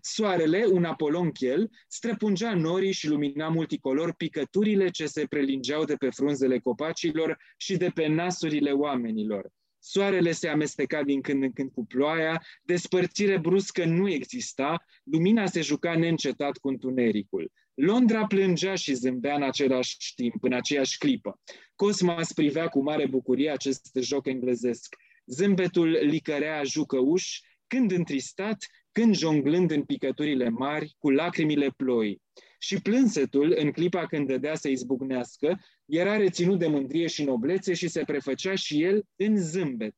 Soarele, 0.00 0.66
un 0.70 0.84
apolonchel, 0.84 1.70
străpungea 1.88 2.54
norii 2.54 2.92
și 2.92 3.08
lumina 3.08 3.48
multicolor 3.48 4.12
picăturile 4.12 4.90
ce 4.90 5.06
se 5.06 5.26
prelingeau 5.26 5.84
de 5.84 5.94
pe 5.94 6.10
frunzele 6.10 6.58
copacilor 6.58 7.38
și 7.56 7.76
de 7.76 7.90
pe 7.94 8.06
nasurile 8.06 8.70
oamenilor. 8.70 9.50
Soarele 9.88 10.32
se 10.32 10.48
amesteca 10.48 11.02
din 11.02 11.20
când 11.20 11.42
în 11.42 11.52
când 11.52 11.70
cu 11.70 11.86
ploaia, 11.86 12.42
despărțire 12.62 13.38
bruscă 13.38 13.84
nu 13.84 14.08
exista, 14.08 14.84
lumina 15.04 15.46
se 15.46 15.60
juca 15.60 15.96
neîncetat 15.96 16.56
cu 16.56 16.68
întunericul. 16.68 17.52
Londra 17.74 18.26
plângea 18.26 18.74
și 18.74 18.94
zâmbea 18.94 19.34
în 19.34 19.42
același 19.42 20.14
timp, 20.14 20.42
în 20.44 20.52
aceeași 20.52 20.98
clipă. 20.98 21.40
Cosmas 21.74 22.32
privea 22.32 22.68
cu 22.68 22.82
mare 22.82 23.06
bucurie 23.06 23.50
acest 23.50 23.98
joc 24.00 24.26
englezesc. 24.26 24.96
Zâmbetul 25.26 25.88
licărea 25.88 26.62
jucăuș, 26.64 27.38
când 27.66 27.90
întristat, 27.90 28.66
când 28.92 29.16
jonglând 29.16 29.70
în 29.70 29.82
picăturile 29.82 30.48
mari, 30.48 30.94
cu 30.98 31.10
lacrimile 31.10 31.70
ploi. 31.76 32.20
Și 32.58 32.80
plânsetul, 32.80 33.54
în 33.56 33.70
clipa 33.70 34.06
când 34.06 34.26
dădea 34.26 34.54
să 34.54 34.68
izbucnească, 34.68 35.60
era 35.84 36.16
reținut 36.16 36.58
de 36.58 36.66
mândrie 36.66 37.06
și 37.06 37.24
noblețe 37.24 37.74
și 37.74 37.88
se 37.88 38.02
prefăcea 38.04 38.54
și 38.54 38.82
el 38.82 39.04
în 39.16 39.36
zâmbet. 39.36 39.94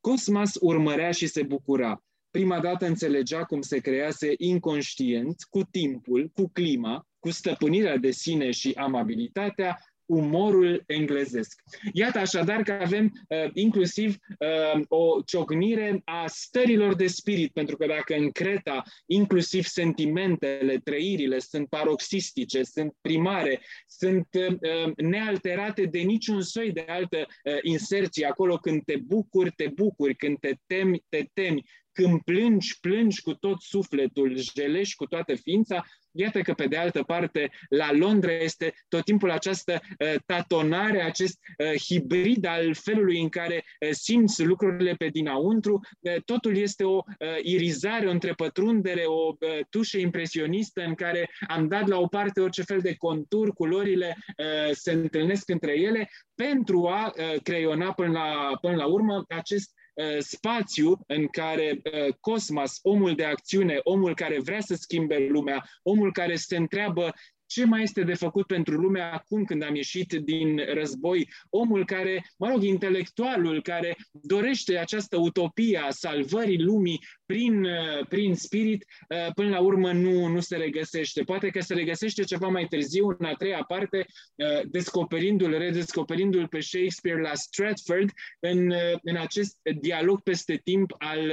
Cosmas 0.00 0.56
urmărea 0.60 1.10
și 1.10 1.26
se 1.26 1.42
bucura. 1.42 2.02
Prima 2.30 2.60
dată 2.60 2.86
înțelegea 2.86 3.44
cum 3.44 3.60
se 3.60 3.78
crease 3.78 4.34
inconștient, 4.36 5.42
cu 5.50 5.62
timpul, 5.62 6.30
cu 6.34 6.50
clima, 6.52 7.06
cu 7.18 7.30
stăpânirea 7.30 7.96
de 7.96 8.10
sine 8.10 8.50
și 8.50 8.72
amabilitatea, 8.76 9.78
umorul 10.08 10.82
englezesc. 10.86 11.62
Iată 11.92 12.18
așadar 12.18 12.62
că 12.62 12.72
avem 12.72 13.12
uh, 13.28 13.50
inclusiv 13.52 14.16
uh, 14.38 14.82
o 14.88 15.20
ciocnire 15.26 16.00
a 16.04 16.24
stărilor 16.26 16.94
de 16.94 17.06
spirit, 17.06 17.52
pentru 17.52 17.76
că 17.76 17.86
dacă 17.86 18.14
în 18.14 18.30
Creta 18.30 18.82
inclusiv 19.06 19.64
sentimentele, 19.64 20.78
trăirile 20.84 21.38
sunt 21.38 21.68
paroxistice, 21.68 22.62
sunt 22.62 22.94
primare, 23.00 23.60
sunt 23.86 24.28
uh, 24.32 24.92
nealterate 24.96 25.84
de 25.84 25.98
niciun 25.98 26.42
soi 26.42 26.72
de 26.72 26.84
altă 26.88 27.16
uh, 27.16 27.58
inserție, 27.62 28.26
acolo 28.26 28.56
când 28.56 28.84
te 28.84 28.96
bucuri, 28.96 29.50
te 29.50 29.68
bucuri, 29.74 30.14
când 30.14 30.38
te 30.38 30.54
temi, 30.66 31.04
te 31.08 31.28
temi, 31.32 31.64
când 32.02 32.22
plângi, 32.22 32.80
plângi 32.80 33.20
cu 33.20 33.34
tot 33.34 33.60
sufletul, 33.60 34.36
jelești 34.54 34.94
cu 34.94 35.06
toată 35.06 35.34
ființa, 35.34 35.84
iată 36.10 36.40
că 36.40 36.52
pe 36.52 36.66
de 36.66 36.76
altă 36.76 37.02
parte 37.02 37.50
la 37.68 37.92
Londra 37.92 38.32
este 38.32 38.74
tot 38.88 39.04
timpul 39.04 39.30
această 39.30 39.80
uh, 39.82 40.14
tatonare, 40.26 41.02
acest 41.02 41.38
uh, 41.58 41.80
hibrid 41.80 42.44
al 42.44 42.74
felului 42.74 43.20
în 43.20 43.28
care 43.28 43.64
uh, 43.64 43.88
simți 43.90 44.44
lucrurile 44.44 44.94
pe 44.94 45.08
dinăuntru, 45.08 45.80
uh, 46.00 46.22
totul 46.24 46.56
este 46.56 46.84
o 46.84 46.96
uh, 46.96 47.04
irizare, 47.42 48.06
o 48.06 48.10
întrepătrundere, 48.10 49.04
o 49.04 49.32
uh, 49.40 49.64
tușă 49.70 49.98
impresionistă 49.98 50.84
în 50.84 50.94
care 50.94 51.30
am 51.48 51.68
dat 51.68 51.86
la 51.88 51.98
o 51.98 52.06
parte 52.06 52.40
orice 52.40 52.62
fel 52.62 52.80
de 52.80 52.94
contur, 52.94 53.52
culorile 53.52 54.16
uh, 54.16 54.70
se 54.72 54.92
întâlnesc 54.92 55.48
între 55.48 55.80
ele. 55.80 56.10
Pentru 56.34 56.86
a 56.86 57.12
uh, 57.16 57.40
creiona 57.42 57.92
până 57.92 58.12
la, 58.12 58.58
până 58.60 58.76
la 58.76 58.86
urmă 58.86 59.24
acest 59.28 59.70
Uh, 59.70 59.87
spațiu 60.18 60.98
în 61.06 61.26
care 61.26 61.80
uh, 61.84 62.14
Cosmas, 62.20 62.78
omul 62.82 63.14
de 63.14 63.24
acțiune, 63.24 63.78
omul 63.82 64.14
care 64.14 64.40
vrea 64.40 64.60
să 64.60 64.74
schimbe 64.74 65.26
lumea, 65.28 65.64
omul 65.82 66.12
care 66.12 66.36
se 66.36 66.56
întreabă 66.56 67.14
ce 67.46 67.64
mai 67.64 67.82
este 67.82 68.02
de 68.02 68.14
făcut 68.14 68.46
pentru 68.46 68.74
lume 68.74 69.00
acum 69.00 69.44
când 69.44 69.62
am 69.62 69.74
ieșit 69.74 70.12
din 70.12 70.60
război? 70.74 71.28
Omul 71.50 71.84
care, 71.84 72.24
mă 72.38 72.48
rog, 72.48 72.62
intelectualul 72.62 73.62
care 73.62 73.96
dorește 74.10 74.78
această 74.78 75.16
utopie 75.16 75.78
a 75.78 75.90
salvării 75.90 76.62
lumii 76.62 77.00
prin, 77.28 77.64
uh, 77.64 78.06
prin 78.08 78.34
spirit, 78.34 78.84
uh, 79.08 79.32
până 79.34 79.48
la 79.48 79.60
urmă 79.60 79.92
nu, 79.92 80.26
nu 80.26 80.40
se 80.40 80.56
regăsește. 80.56 81.22
Poate 81.22 81.48
că 81.48 81.60
se 81.60 81.74
regăsește 81.74 82.22
ceva 82.24 82.48
mai 82.48 82.66
târziu, 82.66 83.16
în 83.18 83.24
a 83.26 83.34
treia 83.34 83.64
parte, 83.68 84.06
uh, 84.34 84.60
descoperindu-l, 84.64 85.58
redescoperindu-l 85.58 86.48
pe 86.48 86.60
Shakespeare 86.60 87.20
la 87.20 87.34
Stratford, 87.34 88.10
în, 88.40 88.72
în 89.02 89.16
acest 89.16 89.56
dialog 89.80 90.20
peste 90.22 90.60
timp 90.64 90.94
al, 90.98 91.32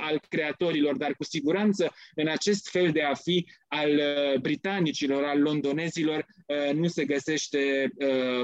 al 0.00 0.20
creatorilor, 0.28 0.96
dar 0.96 1.14
cu 1.14 1.24
siguranță 1.24 1.94
în 2.14 2.28
acest 2.28 2.68
fel 2.70 2.90
de 2.90 3.02
a 3.02 3.14
fi 3.14 3.46
al 3.68 4.02
britanicilor, 4.40 5.24
al 5.24 5.40
londonezilor, 5.40 6.26
nu 6.74 6.86
se 6.86 7.04
găsește 7.04 7.92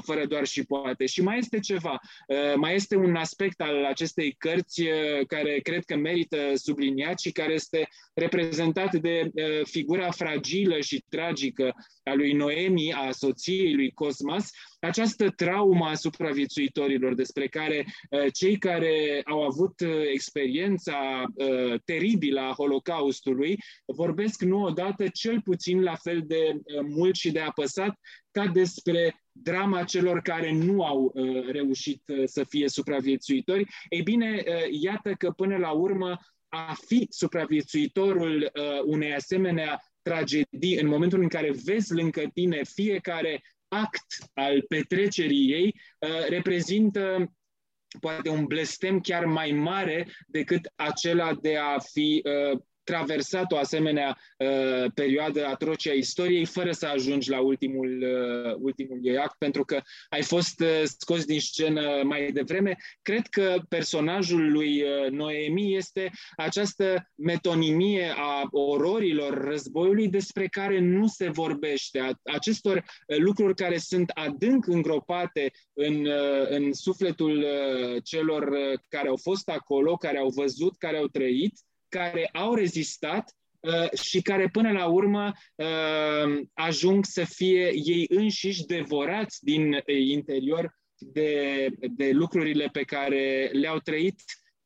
fără 0.03 0.27
doar 0.27 0.47
și 0.47 0.65
poate. 0.65 1.07
Și 1.07 1.23
mai 1.23 1.39
este 1.39 1.59
ceva, 1.59 2.01
mai 2.55 2.75
este 2.75 2.97
un 2.97 3.15
aspect 3.15 3.61
al 3.61 3.85
acestei 3.85 4.33
cărți 4.39 4.83
care 5.27 5.59
cred 5.59 5.85
că 5.85 5.97
merită 5.97 6.37
subliniat 6.55 6.90
subliniat 6.91 7.21
și 7.21 7.33
care 7.33 7.53
este 7.53 7.89
reprezentat 8.15 8.95
de 8.95 9.31
uh, 9.35 9.67
figura 9.67 10.11
fragilă 10.11 10.81
și 10.81 11.05
tragică 11.09 11.75
a 12.03 12.15
lui 12.15 12.33
Noemi, 12.33 12.93
a 12.93 13.11
soției 13.11 13.75
lui 13.75 13.91
Cosmas, 13.91 14.51
această 14.81 15.31
traumă 15.31 15.87
a 15.87 15.95
supraviețuitorilor 15.95 17.15
despre 17.15 17.47
care 17.47 17.85
uh, 18.11 18.27
cei 18.33 18.59
care 18.59 19.21
au 19.25 19.43
avut 19.43 19.81
uh, 19.81 19.89
experiența 20.13 21.25
teribilă 21.85 22.41
a 22.41 22.55
Holocaustului 22.57 23.57
vorbesc 23.87 24.43
nu 24.43 24.63
odată 24.63 25.09
cel 25.13 25.41
puțin 25.41 25.83
la 25.83 25.95
fel 25.95 26.23
de 26.27 26.61
mult 26.89 27.15
și 27.15 27.31
de 27.31 27.41
apăsat 27.41 27.95
ca 28.31 28.47
despre 28.47 29.15
drama 29.33 29.85
celor 29.85 30.21
care 30.21 30.53
nu 30.53 30.85
au 30.85 31.13
uh, 31.15 31.51
reușit 31.51 32.03
uh, 32.07 32.23
să 32.25 32.45
fie 32.49 32.69
supraviețuitori. 32.69 33.67
Ei 33.89 34.03
bine, 34.03 34.43
uh, 34.47 34.55
iată 34.71 35.13
că 35.13 35.31
până 35.31 35.57
la 35.57 35.71
urmă 35.71 36.19
a 36.51 36.75
fi 36.87 37.07
supraviețuitorul 37.11 38.51
uh, 38.55 38.81
unei 38.85 39.15
asemenea 39.15 39.83
tragedii 40.03 40.79
în 40.81 40.87
momentul 40.87 41.21
în 41.21 41.29
care 41.29 41.51
vezi 41.65 41.95
lângă 41.95 42.23
tine 42.35 42.65
fiecare 42.65 43.43
act 43.69 44.31
al 44.35 44.65
petrecerii 44.69 45.53
ei, 45.53 45.75
uh, 45.99 46.29
reprezintă 46.29 47.33
poate 48.01 48.29
un 48.29 48.45
blestem 48.45 49.01
chiar 49.01 49.25
mai 49.25 49.51
mare 49.51 50.07
decât 50.27 50.73
acela 50.77 51.35
de 51.35 51.57
a 51.57 51.79
fi 51.79 52.23
uh, 52.25 52.61
traversat 52.91 53.53
o 53.53 53.57
asemenea 53.57 54.19
uh, 54.39 54.91
perioadă 54.95 55.47
atroce 55.47 55.91
a 55.91 55.93
istoriei 55.93 56.45
fără 56.45 56.73
să 56.73 56.87
ajungi 56.87 57.31
la 57.31 57.41
ultimul, 57.41 58.03
uh, 58.03 58.55
ultimul 58.59 58.99
ei 59.03 59.17
act, 59.17 59.39
pentru 59.39 59.65
că 59.65 59.81
ai 60.09 60.23
fost 60.23 60.61
uh, 60.61 60.83
scos 60.85 61.25
din 61.25 61.41
scenă 61.41 62.03
mai 62.05 62.33
devreme. 62.33 62.77
Cred 63.03 63.27
că 63.27 63.57
personajul 63.69 64.53
lui 64.53 64.83
uh, 64.83 65.11
Noemi 65.11 65.77
este 65.77 66.11
această 66.37 67.11
metonimie 67.15 68.13
a 68.17 68.49
ororilor 68.51 69.45
războiului 69.45 70.09
despre 70.09 70.47
care 70.47 70.81
nu 70.81 71.07
se 71.07 71.29
vorbește, 71.29 71.99
a 71.99 72.13
acestor 72.33 72.77
uh, 72.77 73.17
lucruri 73.19 73.55
care 73.55 73.79
sunt 73.79 74.11
adânc 74.15 74.67
îngropate 74.67 75.51
în, 75.73 76.07
uh, 76.07 76.49
în 76.49 76.73
sufletul 76.73 77.37
uh, 77.37 78.03
celor 78.05 78.43
uh, 78.43 78.79
care 78.89 79.09
au 79.09 79.17
fost 79.17 79.49
acolo, 79.49 79.97
care 79.97 80.19
au 80.19 80.29
văzut, 80.29 80.77
care 80.77 80.97
au 80.97 81.07
trăit 81.07 81.59
care 81.91 82.29
au 82.33 82.55
rezistat 82.55 83.35
uh, 83.61 83.99
și 84.01 84.23
care 84.23 84.49
până 84.49 84.73
la 84.73 84.87
urmă 84.87 85.33
uh, 85.55 86.41
ajung 86.55 87.05
să 87.05 87.25
fie 87.25 87.71
ei 87.75 88.07
înșiși 88.09 88.65
devorați 88.65 89.45
din 89.45 89.73
uh, 89.73 89.83
interior 89.87 90.79
de, 90.99 91.69
de 91.81 92.11
lucrurile 92.11 92.69
pe 92.73 92.83
care 92.83 93.51
le-au 93.53 93.79
trăit 93.79 94.21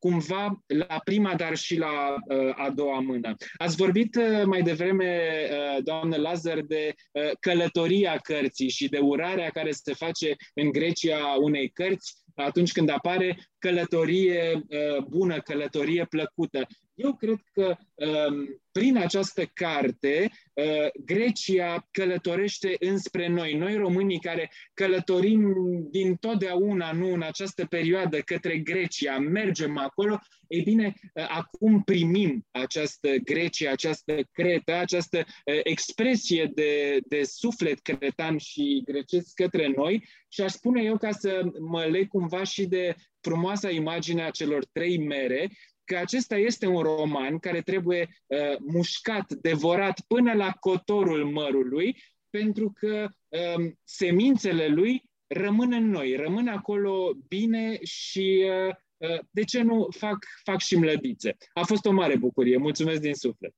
cumva 0.05 0.65
la 0.67 1.01
prima, 1.05 1.35
dar 1.35 1.57
și 1.57 1.77
la 1.77 2.15
uh, 2.29 2.53
a 2.55 2.71
doua 2.71 3.01
mână. 3.01 3.35
Ați 3.57 3.77
vorbit 3.77 4.15
uh, 4.15 4.43
mai 4.45 4.63
devreme, 4.63 5.29
uh, 5.51 5.83
doamnă 5.83 6.17
Lazar, 6.17 6.61
de 6.61 6.95
uh, 7.13 7.31
călătoria 7.41 8.17
cărții 8.17 8.69
și 8.69 8.89
de 8.89 8.99
urarea 8.99 9.51
care 9.51 9.71
se 9.71 9.93
face 9.93 10.37
în 10.55 10.71
Grecia 10.71 11.37
unei 11.41 11.71
cărți 11.71 12.17
atunci 12.35 12.73
când 12.73 12.89
apare 12.89 13.37
călătorie 13.59 14.53
uh, 14.55 15.05
bună, 15.09 15.41
călătorie 15.41 16.07
plăcută. 16.09 16.67
Eu 16.95 17.15
cred 17.15 17.39
că 17.53 17.77
um, 17.95 18.63
prin 18.73 18.97
această 18.97 19.45
carte 19.45 20.31
uh, 20.55 20.89
Grecia 21.05 21.89
călătorește 21.91 22.77
înspre 22.79 23.29
noi, 23.29 23.55
noi 23.55 23.77
românii 23.77 24.19
care 24.19 24.51
călătorim 24.75 25.55
din 25.91 26.15
totdeauna, 26.15 26.93
nu 26.93 27.13
în 27.13 27.23
această 27.23 27.67
perioadă, 27.67 28.21
către 28.21 28.59
Grecia, 28.59 29.19
mergem 29.19 29.79
acolo, 29.79 30.19
ei 30.49 30.63
bine, 30.63 30.95
uh, 31.15 31.27
acum 31.29 31.83
primim 31.83 32.47
această 32.51 33.09
Grecia, 33.25 33.71
această 33.71 34.17
Cretă, 34.33 34.73
această 34.73 35.25
expresie 35.63 36.51
de, 36.55 36.99
de 37.07 37.23
suflet 37.23 37.81
cretan 37.81 38.39
și 38.39 38.83
grecesc 38.85 39.35
către 39.35 39.73
noi. 39.77 40.09
Și 40.29 40.41
aș 40.41 40.53
spune 40.53 40.83
eu 40.83 40.97
ca 40.97 41.11
să 41.11 41.43
mă 41.61 41.85
leg 41.85 42.09
cumva 42.09 42.43
și 42.43 42.67
de 42.67 42.95
frumoasa 43.21 43.71
imagine 43.71 44.23
a 44.23 44.31
celor 44.31 44.65
trei 44.73 44.99
mere, 44.99 45.49
că 45.85 45.97
acesta 45.97 46.37
este 46.37 46.67
un 46.67 46.83
roman 46.83 47.39
care 47.39 47.61
trebuie 47.61 48.09
uh, 48.27 48.57
mușcat, 48.59 49.33
devorat 49.33 50.01
până 50.01 50.33
la 50.33 50.51
cotorul 50.51 51.25
mărului, 51.25 52.03
pentru 52.31 52.73
că 52.79 53.09
uh, 53.29 53.73
semințele 53.85 54.67
lui 54.67 55.11
rămân 55.27 55.73
în 55.73 55.91
noi, 55.91 56.17
rămân 56.17 56.49
acolo 56.49 57.13
bine 57.29 57.79
și 57.83 58.45
uh, 58.69 58.75
uh, 58.97 59.19
de 59.31 59.45
ce 59.45 59.63
nu 59.63 59.89
fac, 59.97 60.17
fac 60.45 60.61
și 60.61 60.77
mlădițe. 60.77 61.37
A 61.53 61.63
fost 61.63 61.85
o 61.85 61.93
mare 61.93 62.17
bucurie. 62.17 62.57
Mulțumesc 62.57 63.01
din 63.01 63.15
suflet. 63.15 63.55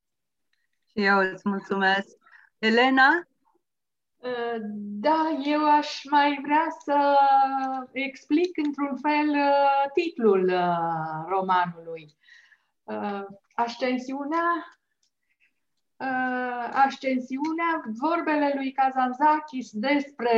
Și 0.86 1.04
eu 1.04 1.18
îți 1.18 1.48
mulțumesc. 1.48 2.16
Elena? 2.58 3.28
Uh, 4.26 4.60
da, 5.00 5.38
eu 5.44 5.70
aș 5.70 6.04
mai 6.10 6.38
vrea 6.42 6.66
să 6.84 7.16
explic 7.92 8.56
într-un 8.66 8.96
fel 8.96 9.28
uh, 9.28 9.90
titlul 9.92 10.44
uh, 10.44 11.24
romanului. 11.28 12.16
Ascensiunea, 13.54 14.78
ascensiunea, 16.72 17.82
vorbele 18.00 18.52
lui 18.54 18.72
Kazanzakis 18.72 19.70
despre 19.72 20.36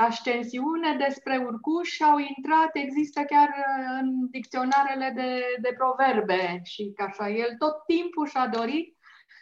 ascensiune 0.00 0.96
despre 0.96 1.36
urcuș 1.36 2.00
au 2.00 2.18
intrat, 2.18 2.70
există 2.72 3.20
chiar 3.22 3.48
uh, 3.48 3.98
în 4.00 4.30
dicționarele 4.30 5.12
de, 5.14 5.42
de 5.60 5.74
proverbe 5.78 6.60
și 6.64 6.92
ca 6.96 7.04
așa. 7.04 7.28
El 7.28 7.54
tot 7.58 7.74
timpul 7.86 8.26
și-a 8.26 8.46
dorit, 8.46 8.96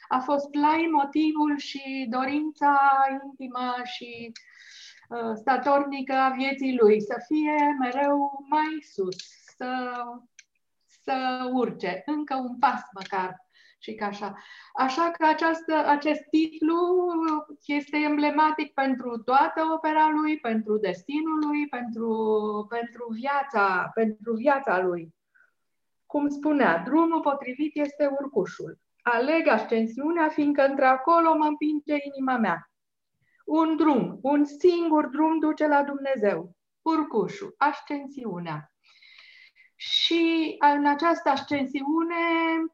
a 0.09 0.19
fost 0.19 0.51
plai 0.51 0.89
motivul 0.93 1.59
și 1.59 2.07
dorința 2.11 2.79
intimă 3.23 3.75
și 3.85 4.33
uh, 5.09 5.33
statornică 5.35 6.13
a 6.13 6.31
vieții 6.31 6.77
lui, 6.81 7.01
să 7.01 7.17
fie 7.27 7.77
mereu 7.79 8.45
mai 8.49 8.79
sus, 8.93 9.17
să, 9.57 10.03
să 10.87 11.49
urce 11.53 12.03
încă 12.07 12.35
un 12.35 12.59
pas 12.59 12.81
măcar 12.93 13.47
și 13.79 13.95
ca 13.95 14.07
așa. 14.07 14.37
Așa 14.73 15.11
că 15.11 15.27
această, 15.27 15.87
acest 15.87 16.21
titlu 16.31 16.77
este 17.67 17.97
emblematic 17.97 18.73
pentru 18.73 19.19
toată 19.19 19.63
opera 19.75 20.09
lui, 20.09 20.39
pentru 20.39 20.77
destinul 20.77 21.39
lui, 21.47 21.69
pentru, 21.69 22.67
pentru, 22.69 23.07
viața, 23.11 23.91
pentru 23.95 24.35
viața 24.35 24.81
lui. 24.81 25.15
Cum 26.07 26.29
spunea, 26.29 26.83
drumul 26.85 27.21
potrivit 27.21 27.77
este 27.77 28.17
urcușul. 28.21 28.79
Aleg 29.03 29.47
ascensiunea, 29.47 30.29
fiindcă 30.29 30.67
într-acolo 30.67 31.37
mă 31.37 31.45
împinge 31.45 31.97
inima 32.15 32.37
mea. 32.37 32.71
Un 33.45 33.77
drum, 33.77 34.19
un 34.23 34.45
singur 34.45 35.07
drum 35.07 35.39
duce 35.39 35.67
la 35.67 35.83
Dumnezeu. 35.83 36.57
Urcușul, 36.83 37.55
ascensiunea. 37.59 38.73
Și 39.81 40.55
în 40.77 40.87
această 40.87 41.29
ascensiune 41.29 42.15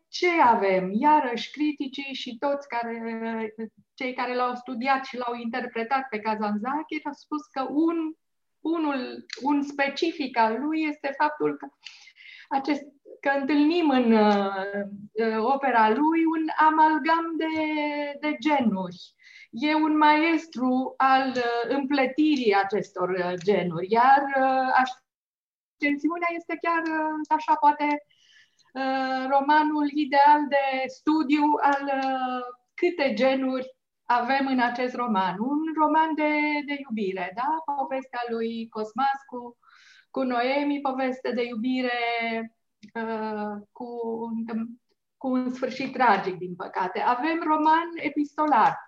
ce 0.08 0.40
avem? 0.40 0.90
Iarăși 0.92 1.50
criticii 1.50 2.14
și 2.14 2.36
toți 2.38 2.68
care, 2.68 3.54
cei 3.94 4.14
care 4.14 4.34
l-au 4.34 4.54
studiat 4.54 5.04
și 5.04 5.16
l-au 5.16 5.34
interpretat 5.34 6.08
pe 6.08 6.18
Kazanzaki 6.18 7.04
au 7.04 7.12
spus 7.12 7.46
că 7.46 7.66
un, 7.70 8.14
unul, 8.60 9.26
un 9.42 9.62
specific 9.62 10.38
al 10.38 10.60
lui 10.60 10.82
este 10.82 11.14
faptul 11.16 11.56
că, 11.56 11.66
acest, 12.48 12.82
că 13.24 13.30
întâlnim 13.38 13.88
în 13.88 14.12
uh, 14.12 15.44
opera 15.54 15.88
lui 15.90 16.24
un 16.24 16.46
amalgam 16.56 17.26
de, 17.36 17.54
de 18.20 18.36
genuri. 18.40 19.14
E 19.50 19.74
un 19.74 19.96
maestru 19.96 20.94
al 20.96 21.28
uh, 21.28 21.76
împletirii 21.76 22.54
acestor 22.54 23.08
uh, 23.08 23.32
genuri, 23.44 23.86
iar 23.90 24.22
uh, 24.36 24.92
tensiunea 25.76 26.28
este 26.36 26.58
chiar 26.62 26.82
uh, 26.82 27.26
așa, 27.28 27.54
poate, 27.54 27.86
uh, 28.72 29.26
romanul 29.28 29.88
ideal 29.94 30.40
de 30.48 30.64
studiu 30.86 31.44
al 31.60 31.84
uh, 31.84 32.42
câte 32.74 33.12
genuri 33.14 33.76
avem 34.04 34.46
în 34.46 34.60
acest 34.60 34.94
roman. 34.94 35.36
Un 35.38 35.60
roman 35.76 36.14
de, 36.14 36.32
de 36.66 36.76
iubire, 36.78 37.32
da? 37.34 37.74
Povestea 37.76 38.22
lui 38.28 38.68
Cosmas 38.68 39.18
cu, 39.26 39.58
cu 40.10 40.22
Noemi, 40.22 40.80
poveste 40.80 41.32
de 41.32 41.42
iubire 41.42 41.98
uh, 42.94 43.62
cu, 43.72 43.86
cu 45.16 45.28
un 45.28 45.50
sfârșit 45.50 45.92
tragic, 45.92 46.36
din 46.36 46.54
păcate. 46.54 47.00
Avem 47.00 47.42
roman 47.44 47.88
epistolar 47.94 48.78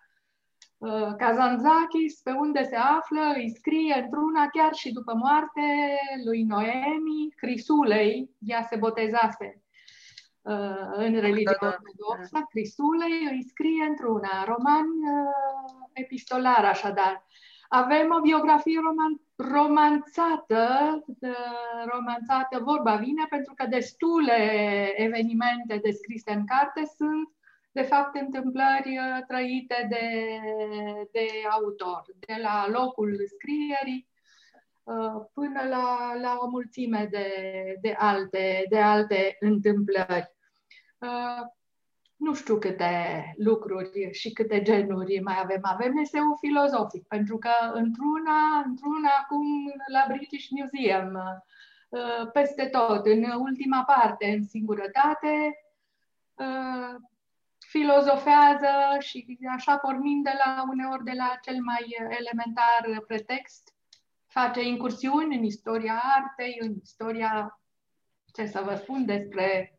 Uh, 0.79 1.15
Kazantzakis, 1.17 2.21
pe 2.23 2.31
unde 2.31 2.63
se 2.63 2.77
află, 2.77 3.33
îi 3.35 3.51
scrie 3.51 4.01
într-una 4.03 4.49
chiar 4.49 4.73
și 4.73 4.93
după 4.93 5.15
moarte 5.15 5.99
lui 6.25 6.43
Noemi, 6.43 7.33
Crisulei, 7.37 8.31
ea 8.39 8.63
se 8.63 8.77
botezase 8.77 9.63
uh, 10.43 10.87
în 10.93 11.21
religia 11.21 11.57
da, 11.61 11.67
da. 11.67 11.77
ortodoxă, 11.77 12.47
Crisulei 12.51 13.29
îi 13.31 13.43
scrie 13.43 13.85
într-una, 13.85 14.45
roman 14.45 14.87
uh, 14.87 15.87
epistolar 15.93 16.65
așadar. 16.65 17.27
Avem 17.69 18.15
o 18.19 18.21
biografie 18.21 18.81
roman, 18.81 19.21
romanțată, 19.37 20.69
romanțată, 21.93 22.59
vorba 22.63 22.95
vine, 22.95 23.27
pentru 23.29 23.55
că 23.55 23.67
destule 23.67 24.39
evenimente 24.97 25.77
descrise 25.83 26.33
în 26.33 26.47
carte 26.47 26.83
sunt 26.97 27.31
de 27.77 27.83
fapt, 27.83 28.15
întâmplări 28.21 28.99
uh, 28.99 29.25
trăite 29.27 29.87
de, 29.89 30.39
de 31.13 31.27
autor, 31.51 32.05
de 32.19 32.39
la 32.43 32.67
locul 32.69 33.17
scrierii 33.27 34.09
uh, 34.85 35.27
până 35.33 35.63
la, 35.69 36.15
la 36.21 36.39
o 36.41 36.49
mulțime 36.49 37.09
de, 37.11 37.29
de, 37.81 37.95
alte, 37.99 38.67
de 38.69 38.79
alte 38.79 39.37
întâmplări. 39.41 40.35
Uh, 42.19 42.27
nu 42.27 42.35
știu 42.35 42.59
câte 42.59 43.35
lucruri 43.37 44.13
și 44.13 44.33
câte 44.33 44.63
genuri 44.63 45.21
mai 45.21 45.39
avem. 45.43 45.61
Avem 45.63 45.97
eseu 45.97 46.37
filozofic, 46.41 47.07
pentru 47.07 47.39
că 47.39 47.51
într-una, 47.73 48.63
într-una 48.65 49.11
acum 49.23 49.47
la 49.93 50.05
British 50.09 50.47
Museum, 50.51 51.19
peste 52.33 52.67
tot, 52.67 53.07
în 53.07 53.25
ultima 53.39 53.85
parte, 53.85 54.27
în 54.27 54.45
singurătate, 54.45 55.61
filozofează 57.59 58.73
și 58.99 59.39
așa 59.57 59.77
pornind 59.77 60.25
de 60.25 60.33
la 60.45 60.65
uneori 60.69 61.05
de 61.05 61.13
la 61.17 61.39
cel 61.43 61.63
mai 61.63 61.97
elementar 62.19 63.05
pretext, 63.07 63.75
face 64.27 64.63
incursiuni 64.63 65.37
în 65.37 65.45
istoria 65.45 66.03
artei, 66.17 66.57
în 66.61 66.75
istoria, 66.83 67.61
ce 68.33 68.47
să 68.47 68.63
vă 68.65 68.75
spun, 68.75 69.05
despre 69.05 69.76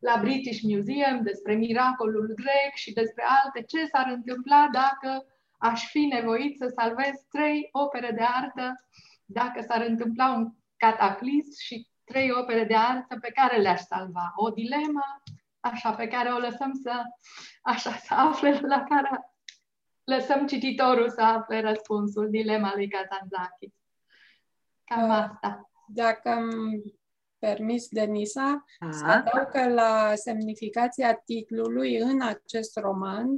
la 0.00 0.18
British 0.20 0.60
Museum, 0.62 1.22
despre 1.22 1.54
miracolul 1.54 2.32
grec 2.34 2.72
și 2.74 2.92
despre 2.92 3.24
alte, 3.44 3.62
ce 3.62 3.86
s-ar 3.86 4.06
întâmpla 4.14 4.68
dacă 4.72 5.26
aș 5.58 5.84
fi 5.90 5.98
nevoit 5.98 6.56
să 6.56 6.72
salvez 6.76 7.26
trei 7.30 7.68
opere 7.72 8.10
de 8.10 8.22
artă, 8.22 8.86
dacă 9.24 9.60
s-ar 9.60 9.86
întâmpla 9.86 10.32
un 10.32 10.52
cataclism 10.76 11.60
și 11.60 11.88
trei 12.04 12.30
opere 12.30 12.64
de 12.64 12.74
artă 12.74 13.18
pe 13.20 13.30
care 13.30 13.60
le-aș 13.60 13.80
salva. 13.80 14.32
O 14.36 14.50
dilemă 14.50 15.22
așa, 15.60 15.92
pe 15.94 16.08
care 16.08 16.28
o 16.28 16.38
lăsăm 16.38 16.72
să, 16.82 17.02
așa, 17.62 17.90
să 17.90 18.14
afle, 18.14 18.60
la 18.62 18.84
care 18.84 19.34
lăsăm 20.04 20.46
cititorul 20.46 21.10
să 21.10 21.22
afle 21.22 21.60
răspunsul, 21.60 22.30
dilema 22.30 22.72
lui 22.74 22.88
Kazanzaki. 22.88 23.72
Cam 24.84 25.08
uh, 25.08 25.14
asta. 25.14 25.70
Dacă 25.86 26.48
îmi 27.40 27.54
permis, 27.54 27.88
Denisa, 27.88 28.64
Aha. 28.78 28.92
să 28.92 29.04
adaug 29.04 29.48
că 29.50 29.68
la 29.68 30.12
semnificația 30.14 31.14
titlului 31.14 31.96
în 31.96 32.22
acest 32.22 32.78
roman, 32.78 33.28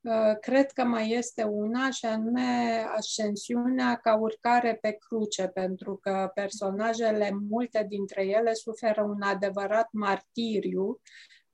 uh, 0.00 0.38
cred 0.40 0.70
că 0.70 0.84
mai 0.84 1.10
este 1.10 1.42
una 1.42 1.90
și 1.90 2.04
anume 2.04 2.84
ascensiunea 2.96 3.96
ca 3.96 4.16
urcare 4.16 4.78
pe 4.80 4.90
cruce, 4.90 5.46
pentru 5.46 5.96
că 5.96 6.30
personajele, 6.34 7.38
multe 7.48 7.86
dintre 7.88 8.26
ele, 8.26 8.52
suferă 8.52 9.02
un 9.02 9.22
adevărat 9.22 9.88
martiriu 9.92 11.00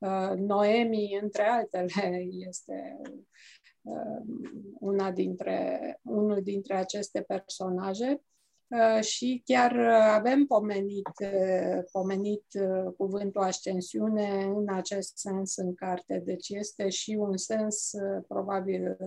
Uh, 0.05 0.33
Noemi, 0.37 1.19
între 1.21 1.43
altele, 1.43 2.27
este 2.49 3.01
uh, 3.81 4.21
una 4.79 5.11
dintre, 5.11 5.99
unul 6.03 6.41
dintre 6.41 6.75
aceste 6.75 7.21
personaje. 7.21 8.21
Uh, 8.67 9.03
și 9.03 9.41
chiar 9.45 9.77
avem 10.11 10.45
pomenit, 10.45 11.09
pomenit 11.91 12.45
cuvântul 12.97 13.41
ascensiune 13.41 14.43
în 14.43 14.65
acest 14.69 15.17
sens 15.17 15.55
în 15.55 15.75
carte. 15.75 16.21
Deci 16.25 16.49
este 16.49 16.89
și 16.89 17.15
un 17.19 17.37
sens 17.37 17.91
probabil 18.27 18.97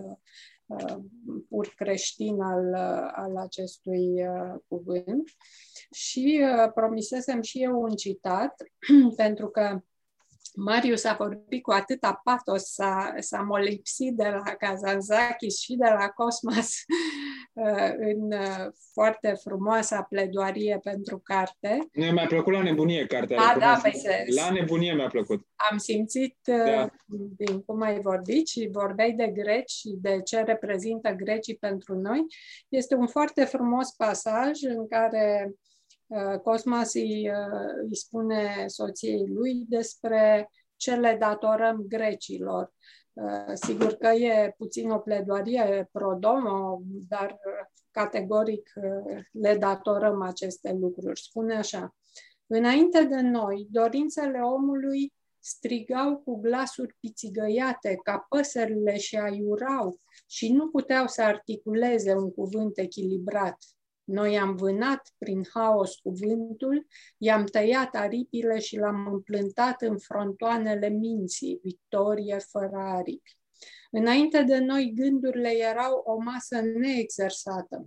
pur 1.49 1.73
creștin 1.75 2.41
al, 2.41 2.73
al 3.15 3.37
acestui 3.37 4.25
cuvânt. 4.67 5.29
Și 5.91 6.41
promisesem 6.73 7.41
și 7.41 7.63
eu 7.63 7.81
un 7.81 7.95
citat, 7.95 8.55
pentru 9.15 9.49
că 9.49 9.81
Marius 10.55 11.03
a 11.03 11.15
vorbit 11.19 11.61
cu 11.61 11.71
atâta 11.71 12.21
patos, 12.23 12.63
s-a, 12.63 13.13
s-a 13.19 13.41
molipsit 13.41 14.15
de 14.15 14.23
la 14.23 14.51
Kazanzakis 14.53 15.59
și 15.59 15.75
de 15.75 15.87
la 15.89 16.07
Cosmas 16.07 16.73
uh, 17.53 17.91
în 17.97 18.31
uh, 18.31 18.67
foarte 18.93 19.33
frumoasa 19.43 20.01
pledoarie 20.01 20.79
pentru 20.83 21.19
carte. 21.23 21.87
Ne 21.93 22.11
mi-a 22.11 22.25
plăcut 22.25 22.53
la 22.53 22.61
nebunie 22.61 23.05
cartea. 23.05 23.41
A, 23.41 23.59
da, 23.59 23.79
păi 23.81 23.95
se, 23.95 24.25
la 24.35 24.49
nebunie 24.51 24.93
mi-a 24.93 25.07
plăcut. 25.07 25.47
Am 25.71 25.77
simțit 25.77 26.37
uh, 26.47 26.65
da. 26.65 26.89
din 27.37 27.61
cum 27.61 27.81
ai 27.81 27.99
vorbit 28.01 28.47
și 28.47 28.69
vorbeai 28.71 29.11
de 29.11 29.27
greci 29.27 29.71
și 29.71 29.97
de 30.01 30.21
ce 30.23 30.39
reprezintă 30.39 31.11
grecii 31.11 31.55
pentru 31.55 31.95
noi. 31.95 32.25
Este 32.69 32.95
un 32.95 33.07
foarte 33.07 33.43
frumos 33.43 33.91
pasaj 33.91 34.61
în 34.61 34.87
care 34.87 35.49
Uh, 35.49 35.68
Cosmas 36.43 36.93
îi, 36.93 37.29
uh, 37.29 37.85
îi 37.87 37.95
spune 37.95 38.63
soției 38.67 39.27
lui 39.27 39.65
despre 39.67 40.49
ce 40.75 40.95
le 40.95 41.17
datorăm 41.19 41.85
grecilor. 41.87 42.73
Uh, 43.13 43.53
sigur 43.53 43.93
că 43.93 44.07
e 44.07 44.53
puțin 44.57 44.89
o 44.89 44.97
pledoarie 44.97 45.89
pro 45.91 46.13
domo, 46.13 46.81
dar 47.07 47.39
categoric 47.91 48.73
le 49.31 49.57
datorăm 49.57 50.21
aceste 50.21 50.73
lucruri. 50.79 51.21
Spune 51.21 51.55
așa, 51.55 51.95
înainte 52.47 53.03
de 53.03 53.21
noi, 53.21 53.67
dorințele 53.71 54.39
omului 54.39 55.13
strigau 55.39 56.17
cu 56.17 56.39
glasuri 56.39 56.95
pițigăiate 56.99 57.99
ca 58.03 58.25
păsările 58.29 58.97
și 58.97 59.15
aiurau 59.15 59.99
și 60.27 60.51
nu 60.51 60.69
puteau 60.69 61.07
să 61.07 61.21
articuleze 61.21 62.13
un 62.13 62.31
cuvânt 62.31 62.77
echilibrat 62.77 63.57
Noi 64.11 64.37
am 64.37 64.55
vânat 64.55 65.13
prin 65.17 65.43
haos 65.53 65.95
cuvântul, 65.95 66.87
i-am 67.17 67.45
tăiat 67.45 67.95
aripile 67.95 68.59
și 68.59 68.77
l-am 68.77 69.07
împlântat 69.07 69.81
în 69.81 69.97
frontoanele 69.97 70.87
minții, 70.87 71.59
victorie 71.63 72.37
fără 72.37 72.75
aripi. 72.75 73.37
Înainte 73.91 74.43
de 74.43 74.57
noi, 74.57 74.93
gândurile 74.95 75.49
erau 75.49 76.01
o 76.05 76.17
masă 76.17 76.61
neexersată, 76.61 77.85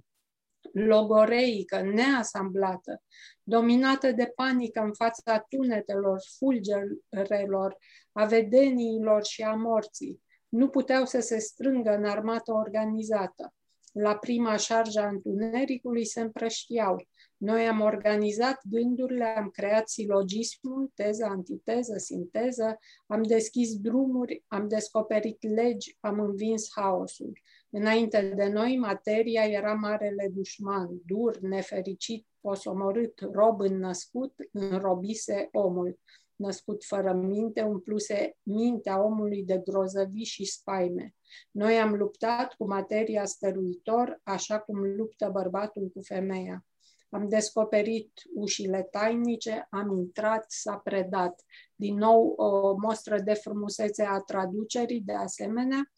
logoreică, 0.72 1.80
neasamblată, 1.80 3.02
dominată 3.42 4.12
de 4.12 4.32
panică 4.34 4.80
în 4.80 4.92
fața 4.94 5.38
tunetelor, 5.48 6.20
fulgerelor, 6.38 7.76
a 8.12 8.24
vedeniilor 8.24 9.24
și 9.24 9.42
a 9.42 9.54
morții. 9.54 10.22
Nu 10.48 10.68
puteau 10.68 11.04
să 11.04 11.20
se 11.20 11.38
strângă 11.38 11.96
în 11.96 12.04
armată 12.04 12.52
organizată. 12.52 13.54
La 13.92 14.16
prima 14.16 14.56
șarjă 14.56 15.00
a 15.00 15.08
întunericului 15.08 16.04
se 16.04 16.20
împrăștiau. 16.20 17.06
Noi 17.36 17.68
am 17.68 17.80
organizat 17.80 18.60
gândurile, 18.70 19.24
am 19.24 19.48
creat 19.48 19.88
silogismul, 19.88 20.90
teză, 20.94 21.24
antiteză, 21.24 21.98
sinteză, 21.98 22.78
am 23.06 23.22
deschis 23.22 23.76
drumuri, 23.76 24.44
am 24.46 24.68
descoperit 24.68 25.42
legi, 25.54 25.96
am 26.00 26.20
învins 26.20 26.68
haosul. 26.74 27.32
Înainte 27.70 28.32
de 28.36 28.48
noi, 28.48 28.78
materia 28.78 29.42
era 29.44 29.72
marele 29.72 30.30
dușman, 30.34 30.88
dur, 31.06 31.38
nefericit, 31.38 32.26
posomorât, 32.40 33.20
rob 33.32 33.60
înnăscut, 33.60 34.34
înrobise 34.52 35.48
omul. 35.52 35.98
Născut 36.36 36.84
fără 36.84 37.12
minte, 37.12 37.62
umpluse 37.62 38.36
mintea 38.42 39.04
omului 39.04 39.42
de 39.44 39.60
grozăvii 39.64 40.24
și 40.24 40.44
spaime. 40.44 41.14
Noi 41.50 41.78
am 41.78 41.94
luptat 41.94 42.54
cu 42.54 42.66
materia 42.66 43.24
stăruitor, 43.24 44.20
așa 44.22 44.58
cum 44.58 44.84
luptă 44.96 45.28
bărbatul 45.32 45.90
cu 45.94 46.00
femeia. 46.02 46.64
Am 47.10 47.28
descoperit 47.28 48.12
ușile 48.34 48.88
tainice, 48.90 49.66
am 49.70 49.98
intrat, 49.98 50.44
s-a 50.48 50.76
predat. 50.76 51.44
Din 51.74 51.96
nou 51.96 52.26
o 52.26 52.74
mostră 52.76 53.20
de 53.20 53.32
frumusețe 53.32 54.02
a 54.02 54.18
traducerii, 54.18 55.00
de 55.00 55.12
asemenea. 55.12 55.90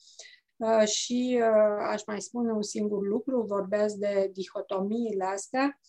Uh, 0.57 0.87
și 0.87 1.41
uh, 1.41 1.87
aș 1.91 2.05
mai 2.07 2.21
spune 2.21 2.53
un 2.53 2.63
singur 2.63 3.07
lucru, 3.07 3.43
vorbeați 3.43 3.99
de 3.99 4.31
dihotomiile 4.33 5.25
astea, 5.25 5.81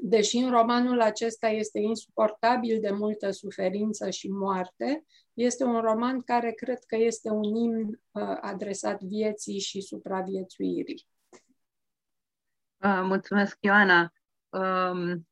deși 0.00 0.36
în 0.36 0.50
romanul 0.50 1.00
acesta 1.00 1.48
este 1.48 1.78
insuportabil 1.78 2.80
de 2.80 2.90
multă 2.90 3.30
suferință 3.30 4.10
și 4.10 4.28
moarte, 4.28 5.04
este 5.34 5.64
un 5.64 5.80
roman 5.80 6.22
care 6.22 6.52
cred 6.52 6.78
că 6.86 6.96
este 6.96 7.30
un 7.30 7.54
imn 7.54 7.88
uh, 7.88 8.36
adresat 8.40 9.02
vieții 9.02 9.58
și 9.58 9.80
supraviețuirii. 9.80 11.06
Mulțumesc, 12.82 13.56
Ioana. 13.60 14.12
Um, 14.48 15.28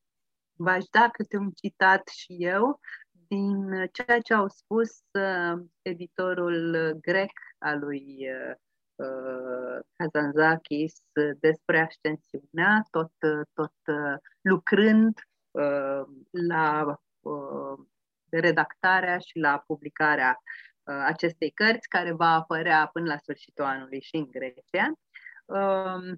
v-aș 0.53 0.85
da 0.91 1.11
câte 1.13 1.37
un 1.37 1.51
citat 1.51 2.09
și 2.09 2.37
eu 2.39 2.81
din 3.29 3.71
ceea 3.93 4.21
ce 4.21 4.35
au 4.35 4.49
spus 4.49 4.91
editorul 5.83 6.93
grec 7.01 7.33
al 7.59 7.79
lui 7.79 8.29
uh, 8.95 9.79
Kazanzakis 9.97 10.95
despre 11.41 11.81
ascensiunea, 11.81 12.83
tot, 12.91 13.13
tot 13.53 13.75
uh, 13.87 14.17
lucrând 14.41 15.19
uh, 15.51 16.03
la 16.31 16.99
uh, 17.21 17.79
redactarea 18.29 19.19
și 19.19 19.39
la 19.39 19.63
publicarea 19.67 20.39
uh, 20.83 21.05
acestei 21.07 21.51
cărți, 21.51 21.89
care 21.89 22.13
va 22.13 22.35
apărea 22.35 22.89
până 22.93 23.07
la 23.07 23.19
sfârșitul 23.19 23.65
anului 23.65 24.01
și 24.01 24.17
în 24.17 24.31
Grecia. 24.31 24.93
Uh, 25.45 26.17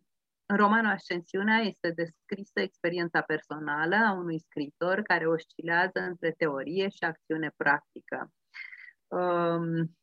în 0.48 0.56
romanul 0.56 0.90
Ascensiunea 0.90 1.56
este 1.58 1.90
descrisă 1.90 2.60
experiența 2.60 3.20
personală 3.20 3.96
a 3.96 4.12
unui 4.12 4.38
scriitor 4.38 5.00
care 5.00 5.26
oscilează 5.26 5.98
între 6.00 6.30
teorie 6.30 6.88
și 6.88 7.04
acțiune 7.04 7.52
practică. 7.56 8.32
Um, 9.06 9.96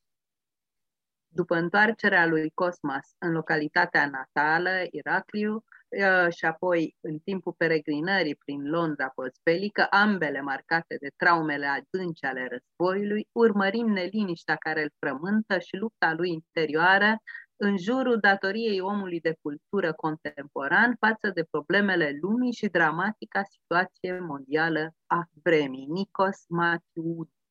după 1.33 1.55
întoarcerea 1.55 2.25
lui 2.25 2.51
Cosmas 2.53 3.15
în 3.17 3.31
localitatea 3.31 4.09
natală, 4.09 4.69
Iracliu, 4.91 5.53
uh, 5.55 6.33
și 6.33 6.45
apoi 6.45 6.95
în 7.01 7.17
timpul 7.19 7.53
peregrinării 7.57 8.35
prin 8.35 8.69
Londra 8.69 9.11
postbelică, 9.15 9.87
ambele 9.89 10.41
marcate 10.41 10.97
de 10.99 11.09
traumele 11.17 11.65
adânci 11.65 12.23
ale 12.23 12.47
războiului, 12.51 13.27
urmărim 13.31 13.87
neliniștea 13.87 14.55
care 14.55 14.83
îl 14.83 14.91
frământă 14.99 15.59
și 15.59 15.75
lupta 15.75 16.13
lui 16.13 16.29
interioară 16.29 17.17
în 17.55 17.77
jurul 17.77 18.17
datoriei 18.19 18.79
omului 18.79 19.19
de 19.19 19.37
cultură 19.41 19.93
contemporan 19.93 20.95
față 20.99 21.29
de 21.33 21.43
problemele 21.49 22.17
lumii 22.21 22.53
și 22.53 22.67
dramatica 22.67 23.41
situație 23.43 24.19
mondială 24.19 24.93
a 25.05 25.29
vremii. 25.43 25.85
Nikos 25.85 26.45
Matiudakis. 26.47 27.42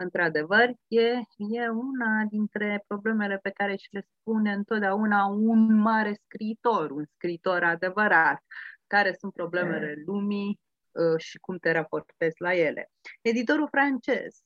Într-adevăr, 0.00 0.72
e, 0.88 1.08
e 1.36 1.68
una 1.68 2.24
dintre 2.28 2.84
problemele 2.86 3.38
pe 3.42 3.50
care 3.50 3.76
și 3.76 3.88
le 3.90 4.06
spune 4.20 4.52
întotdeauna 4.52 5.24
un 5.24 5.74
mare 5.74 6.20
scriitor, 6.24 6.90
un 6.90 7.04
scriitor 7.14 7.62
adevărat. 7.64 8.44
Care 8.86 9.16
sunt 9.18 9.32
problemele 9.32 10.02
lumii 10.06 10.60
uh, 10.90 11.20
și 11.20 11.38
cum 11.38 11.58
te 11.58 11.70
raportezi 11.70 12.42
la 12.42 12.54
ele. 12.54 12.90
Editorul 13.22 13.68
francez 13.68 14.42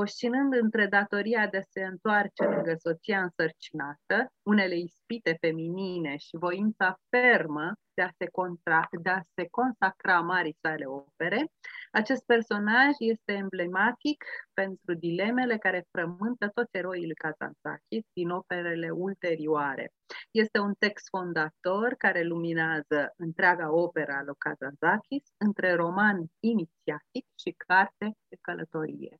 oscilând 0.00 0.54
între 0.54 0.86
datoria 0.86 1.46
de 1.46 1.56
a 1.56 1.62
se 1.70 1.84
întoarce 1.84 2.44
lângă 2.44 2.74
soția 2.78 3.22
însărcinată, 3.22 4.32
unele 4.42 4.76
ispite 4.76 5.36
feminine 5.40 6.16
și 6.16 6.36
voința 6.36 6.98
fermă 7.08 7.72
de 7.94 8.02
a 8.02 8.10
se, 8.18 8.26
contra, 8.30 8.88
de 9.02 9.10
a 9.10 9.20
se 9.34 9.46
consacra 9.50 10.20
marii 10.20 10.56
sale 10.60 10.84
opere, 10.86 11.50
acest 11.90 12.24
personaj 12.24 12.92
este 12.98 13.32
emblematic 13.32 14.24
pentru 14.52 14.94
dilemele 14.94 15.56
care 15.56 15.86
frământă 15.90 16.50
toți 16.54 16.76
eroii 16.76 17.06
lui 17.06 17.14
Kazantzakis 17.14 18.04
din 18.12 18.28
operele 18.30 18.90
ulterioare. 18.90 19.92
Este 20.30 20.58
un 20.58 20.74
text 20.78 21.08
fondator 21.08 21.94
care 21.94 22.22
luminează 22.22 23.12
întreaga 23.16 23.72
opera 23.72 24.16
a 24.16 24.22
lui 24.22 24.34
Kazantzakis 24.38 25.24
între 25.36 25.74
roman 25.74 26.26
inițiatic 26.40 27.24
și 27.42 27.54
carte 27.66 28.06
de 28.28 28.36
călătorie 28.40 29.18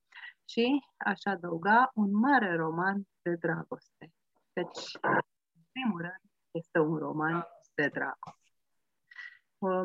și 0.48 0.84
aș 0.96 1.20
adăuga 1.24 1.90
un 1.94 2.10
mare 2.18 2.54
roman 2.54 3.02
de 3.22 3.34
dragoste. 3.34 4.12
Deci, 4.52 4.98
în 5.56 5.64
primul 5.72 6.00
rând, 6.00 6.22
este 6.50 6.78
un 6.78 6.96
roman 6.96 7.46
de 7.74 7.90
dragoste. 7.92 8.42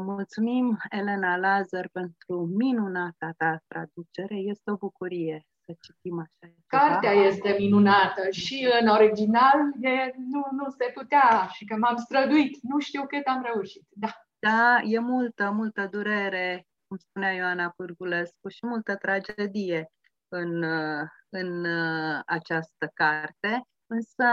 Mulțumim, 0.05 0.77
Elena 0.89 1.37
Lazar, 1.37 1.89
pentru 1.91 2.45
minunata 2.45 3.31
ta 3.37 3.61
traducere. 3.67 4.35
Este 4.35 4.71
o 4.71 4.75
bucurie 4.75 5.45
să 5.65 5.75
citim 5.81 6.19
așa. 6.19 6.53
Cartea 6.67 7.11
este 7.11 7.55
minunată 7.59 8.29
și 8.29 8.67
în 8.81 8.87
original 8.87 9.59
e, 9.81 10.13
nu, 10.17 10.43
nu 10.51 10.69
se 10.69 10.91
putea 10.93 11.47
și 11.51 11.65
că 11.65 11.75
m-am 11.75 11.95
străduit. 11.95 12.61
Nu 12.61 12.79
știu 12.79 13.05
cât 13.05 13.25
am 13.25 13.41
reușit. 13.43 13.85
Da. 13.89 14.07
Da, 14.39 14.81
e 14.81 14.99
multă, 14.99 15.51
multă 15.51 15.87
durere, 15.91 16.67
cum 16.87 16.97
spunea 16.97 17.31
Ioana 17.31 17.73
Pârgulescu, 17.75 18.47
și 18.47 18.65
multă 18.65 18.95
tragedie 18.95 19.91
în, 20.33 20.63
în 21.29 21.65
această 22.25 22.91
carte, 22.93 23.67
însă 23.85 24.25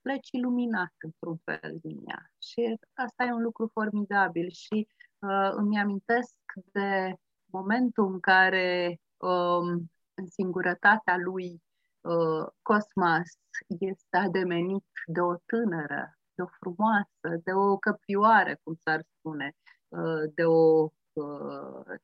pleci 0.00 0.28
iluminat 0.30 0.94
într-un 0.98 1.36
fel 1.44 1.78
din 1.80 2.02
ea. 2.06 2.30
Și 2.38 2.78
asta 2.94 3.24
e 3.24 3.32
un 3.32 3.42
lucru 3.42 3.70
formidabil 3.72 4.50
și 4.50 4.88
uh, 5.18 5.50
îmi 5.52 5.78
amintesc 5.78 6.36
de 6.72 7.14
momentul 7.46 8.12
în 8.12 8.20
care 8.20 9.00
um, 9.16 9.90
în 10.14 10.26
singurătatea 10.26 11.16
lui 11.16 11.62
uh, 12.00 12.46
Cosmas 12.62 13.30
este 13.68 14.16
ademenit 14.16 14.86
de 15.06 15.20
o 15.20 15.34
tânără, 15.36 16.18
de 16.34 16.42
o 16.42 16.46
frumoasă, 16.46 17.40
de 17.44 17.52
o 17.52 17.76
căprioară, 17.76 18.54
cum 18.62 18.74
s-ar 18.74 19.00
spune, 19.18 19.56
uh, 19.88 20.32
de 20.34 20.44
o 20.44 20.84
Uh, 20.84 20.90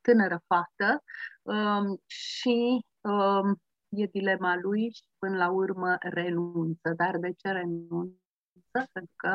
tânără 0.01 0.43
fată 0.47 1.03
um, 1.41 2.01
și 2.05 2.85
um, 3.01 3.61
e 3.89 4.05
dilema 4.05 4.55
lui 4.55 4.91
și 4.91 5.03
până 5.17 5.37
la 5.37 5.49
urmă 5.49 5.95
renunță. 5.99 6.93
Dar 6.95 7.17
de 7.17 7.31
ce 7.31 7.51
renunță? 7.51 8.19
Pentru 8.91 9.13
că 9.15 9.33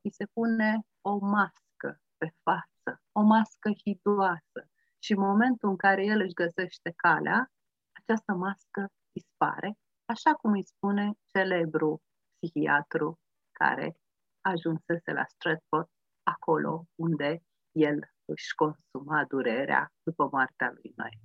îi 0.00 0.12
se 0.12 0.26
pune 0.32 0.80
o 1.00 1.18
mască 1.18 2.00
pe 2.16 2.32
față, 2.42 3.00
o 3.12 3.20
mască 3.20 3.70
hidoasă. 3.84 4.60
Și 4.98 5.12
în 5.12 5.20
momentul 5.20 5.68
în 5.68 5.76
care 5.76 6.04
el 6.04 6.20
își 6.20 6.32
găsește 6.32 6.92
calea, 6.96 7.50
această 7.92 8.32
mască 8.32 8.86
dispare, 9.12 9.78
așa 10.04 10.34
cum 10.34 10.52
îi 10.52 10.66
spune 10.66 11.12
celebru 11.26 12.02
psihiatru 12.38 13.18
care 13.52 13.96
ajunsese 14.40 15.12
la 15.12 15.24
Stratford, 15.24 15.88
acolo 16.22 16.84
unde 16.94 17.42
el 17.72 17.98
își 18.32 18.54
consuma 18.54 19.24
durerea 19.28 19.92
după 20.02 20.28
moartea 20.32 20.70
lui 20.74 20.92
noi. 20.96 21.18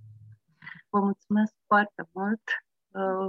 Vă 0.90 1.00
mulțumesc 1.00 1.54
foarte 1.68 2.10
mult! 2.12 2.42
Uh, 2.90 3.28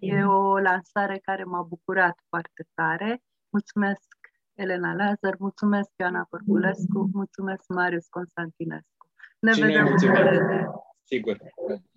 e 0.00 0.24
o 0.24 0.58
lansare 0.58 1.18
care 1.18 1.44
m-a 1.44 1.62
bucurat 1.62 2.18
foarte 2.28 2.66
tare. 2.74 3.22
Mulțumesc 3.48 4.06
Elena 4.54 4.94
Lazar, 4.94 5.34
mulțumesc 5.38 5.90
Ioana 5.96 6.26
Părculescu, 6.30 7.10
mulțumesc 7.12 7.62
Marius 7.68 8.06
Constantinescu. 8.06 9.10
Ne 9.38 9.52
Și 9.52 9.60
noi 9.60 9.68
vedem 9.68 9.84
mulțumim. 9.84 10.14
în 10.16 10.66
Sigur. 11.02 11.36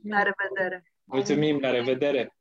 La 0.04 0.24
revedere! 0.24 0.84
Mulțumim, 1.04 1.60
la 1.60 1.70
revedere! 1.70 2.39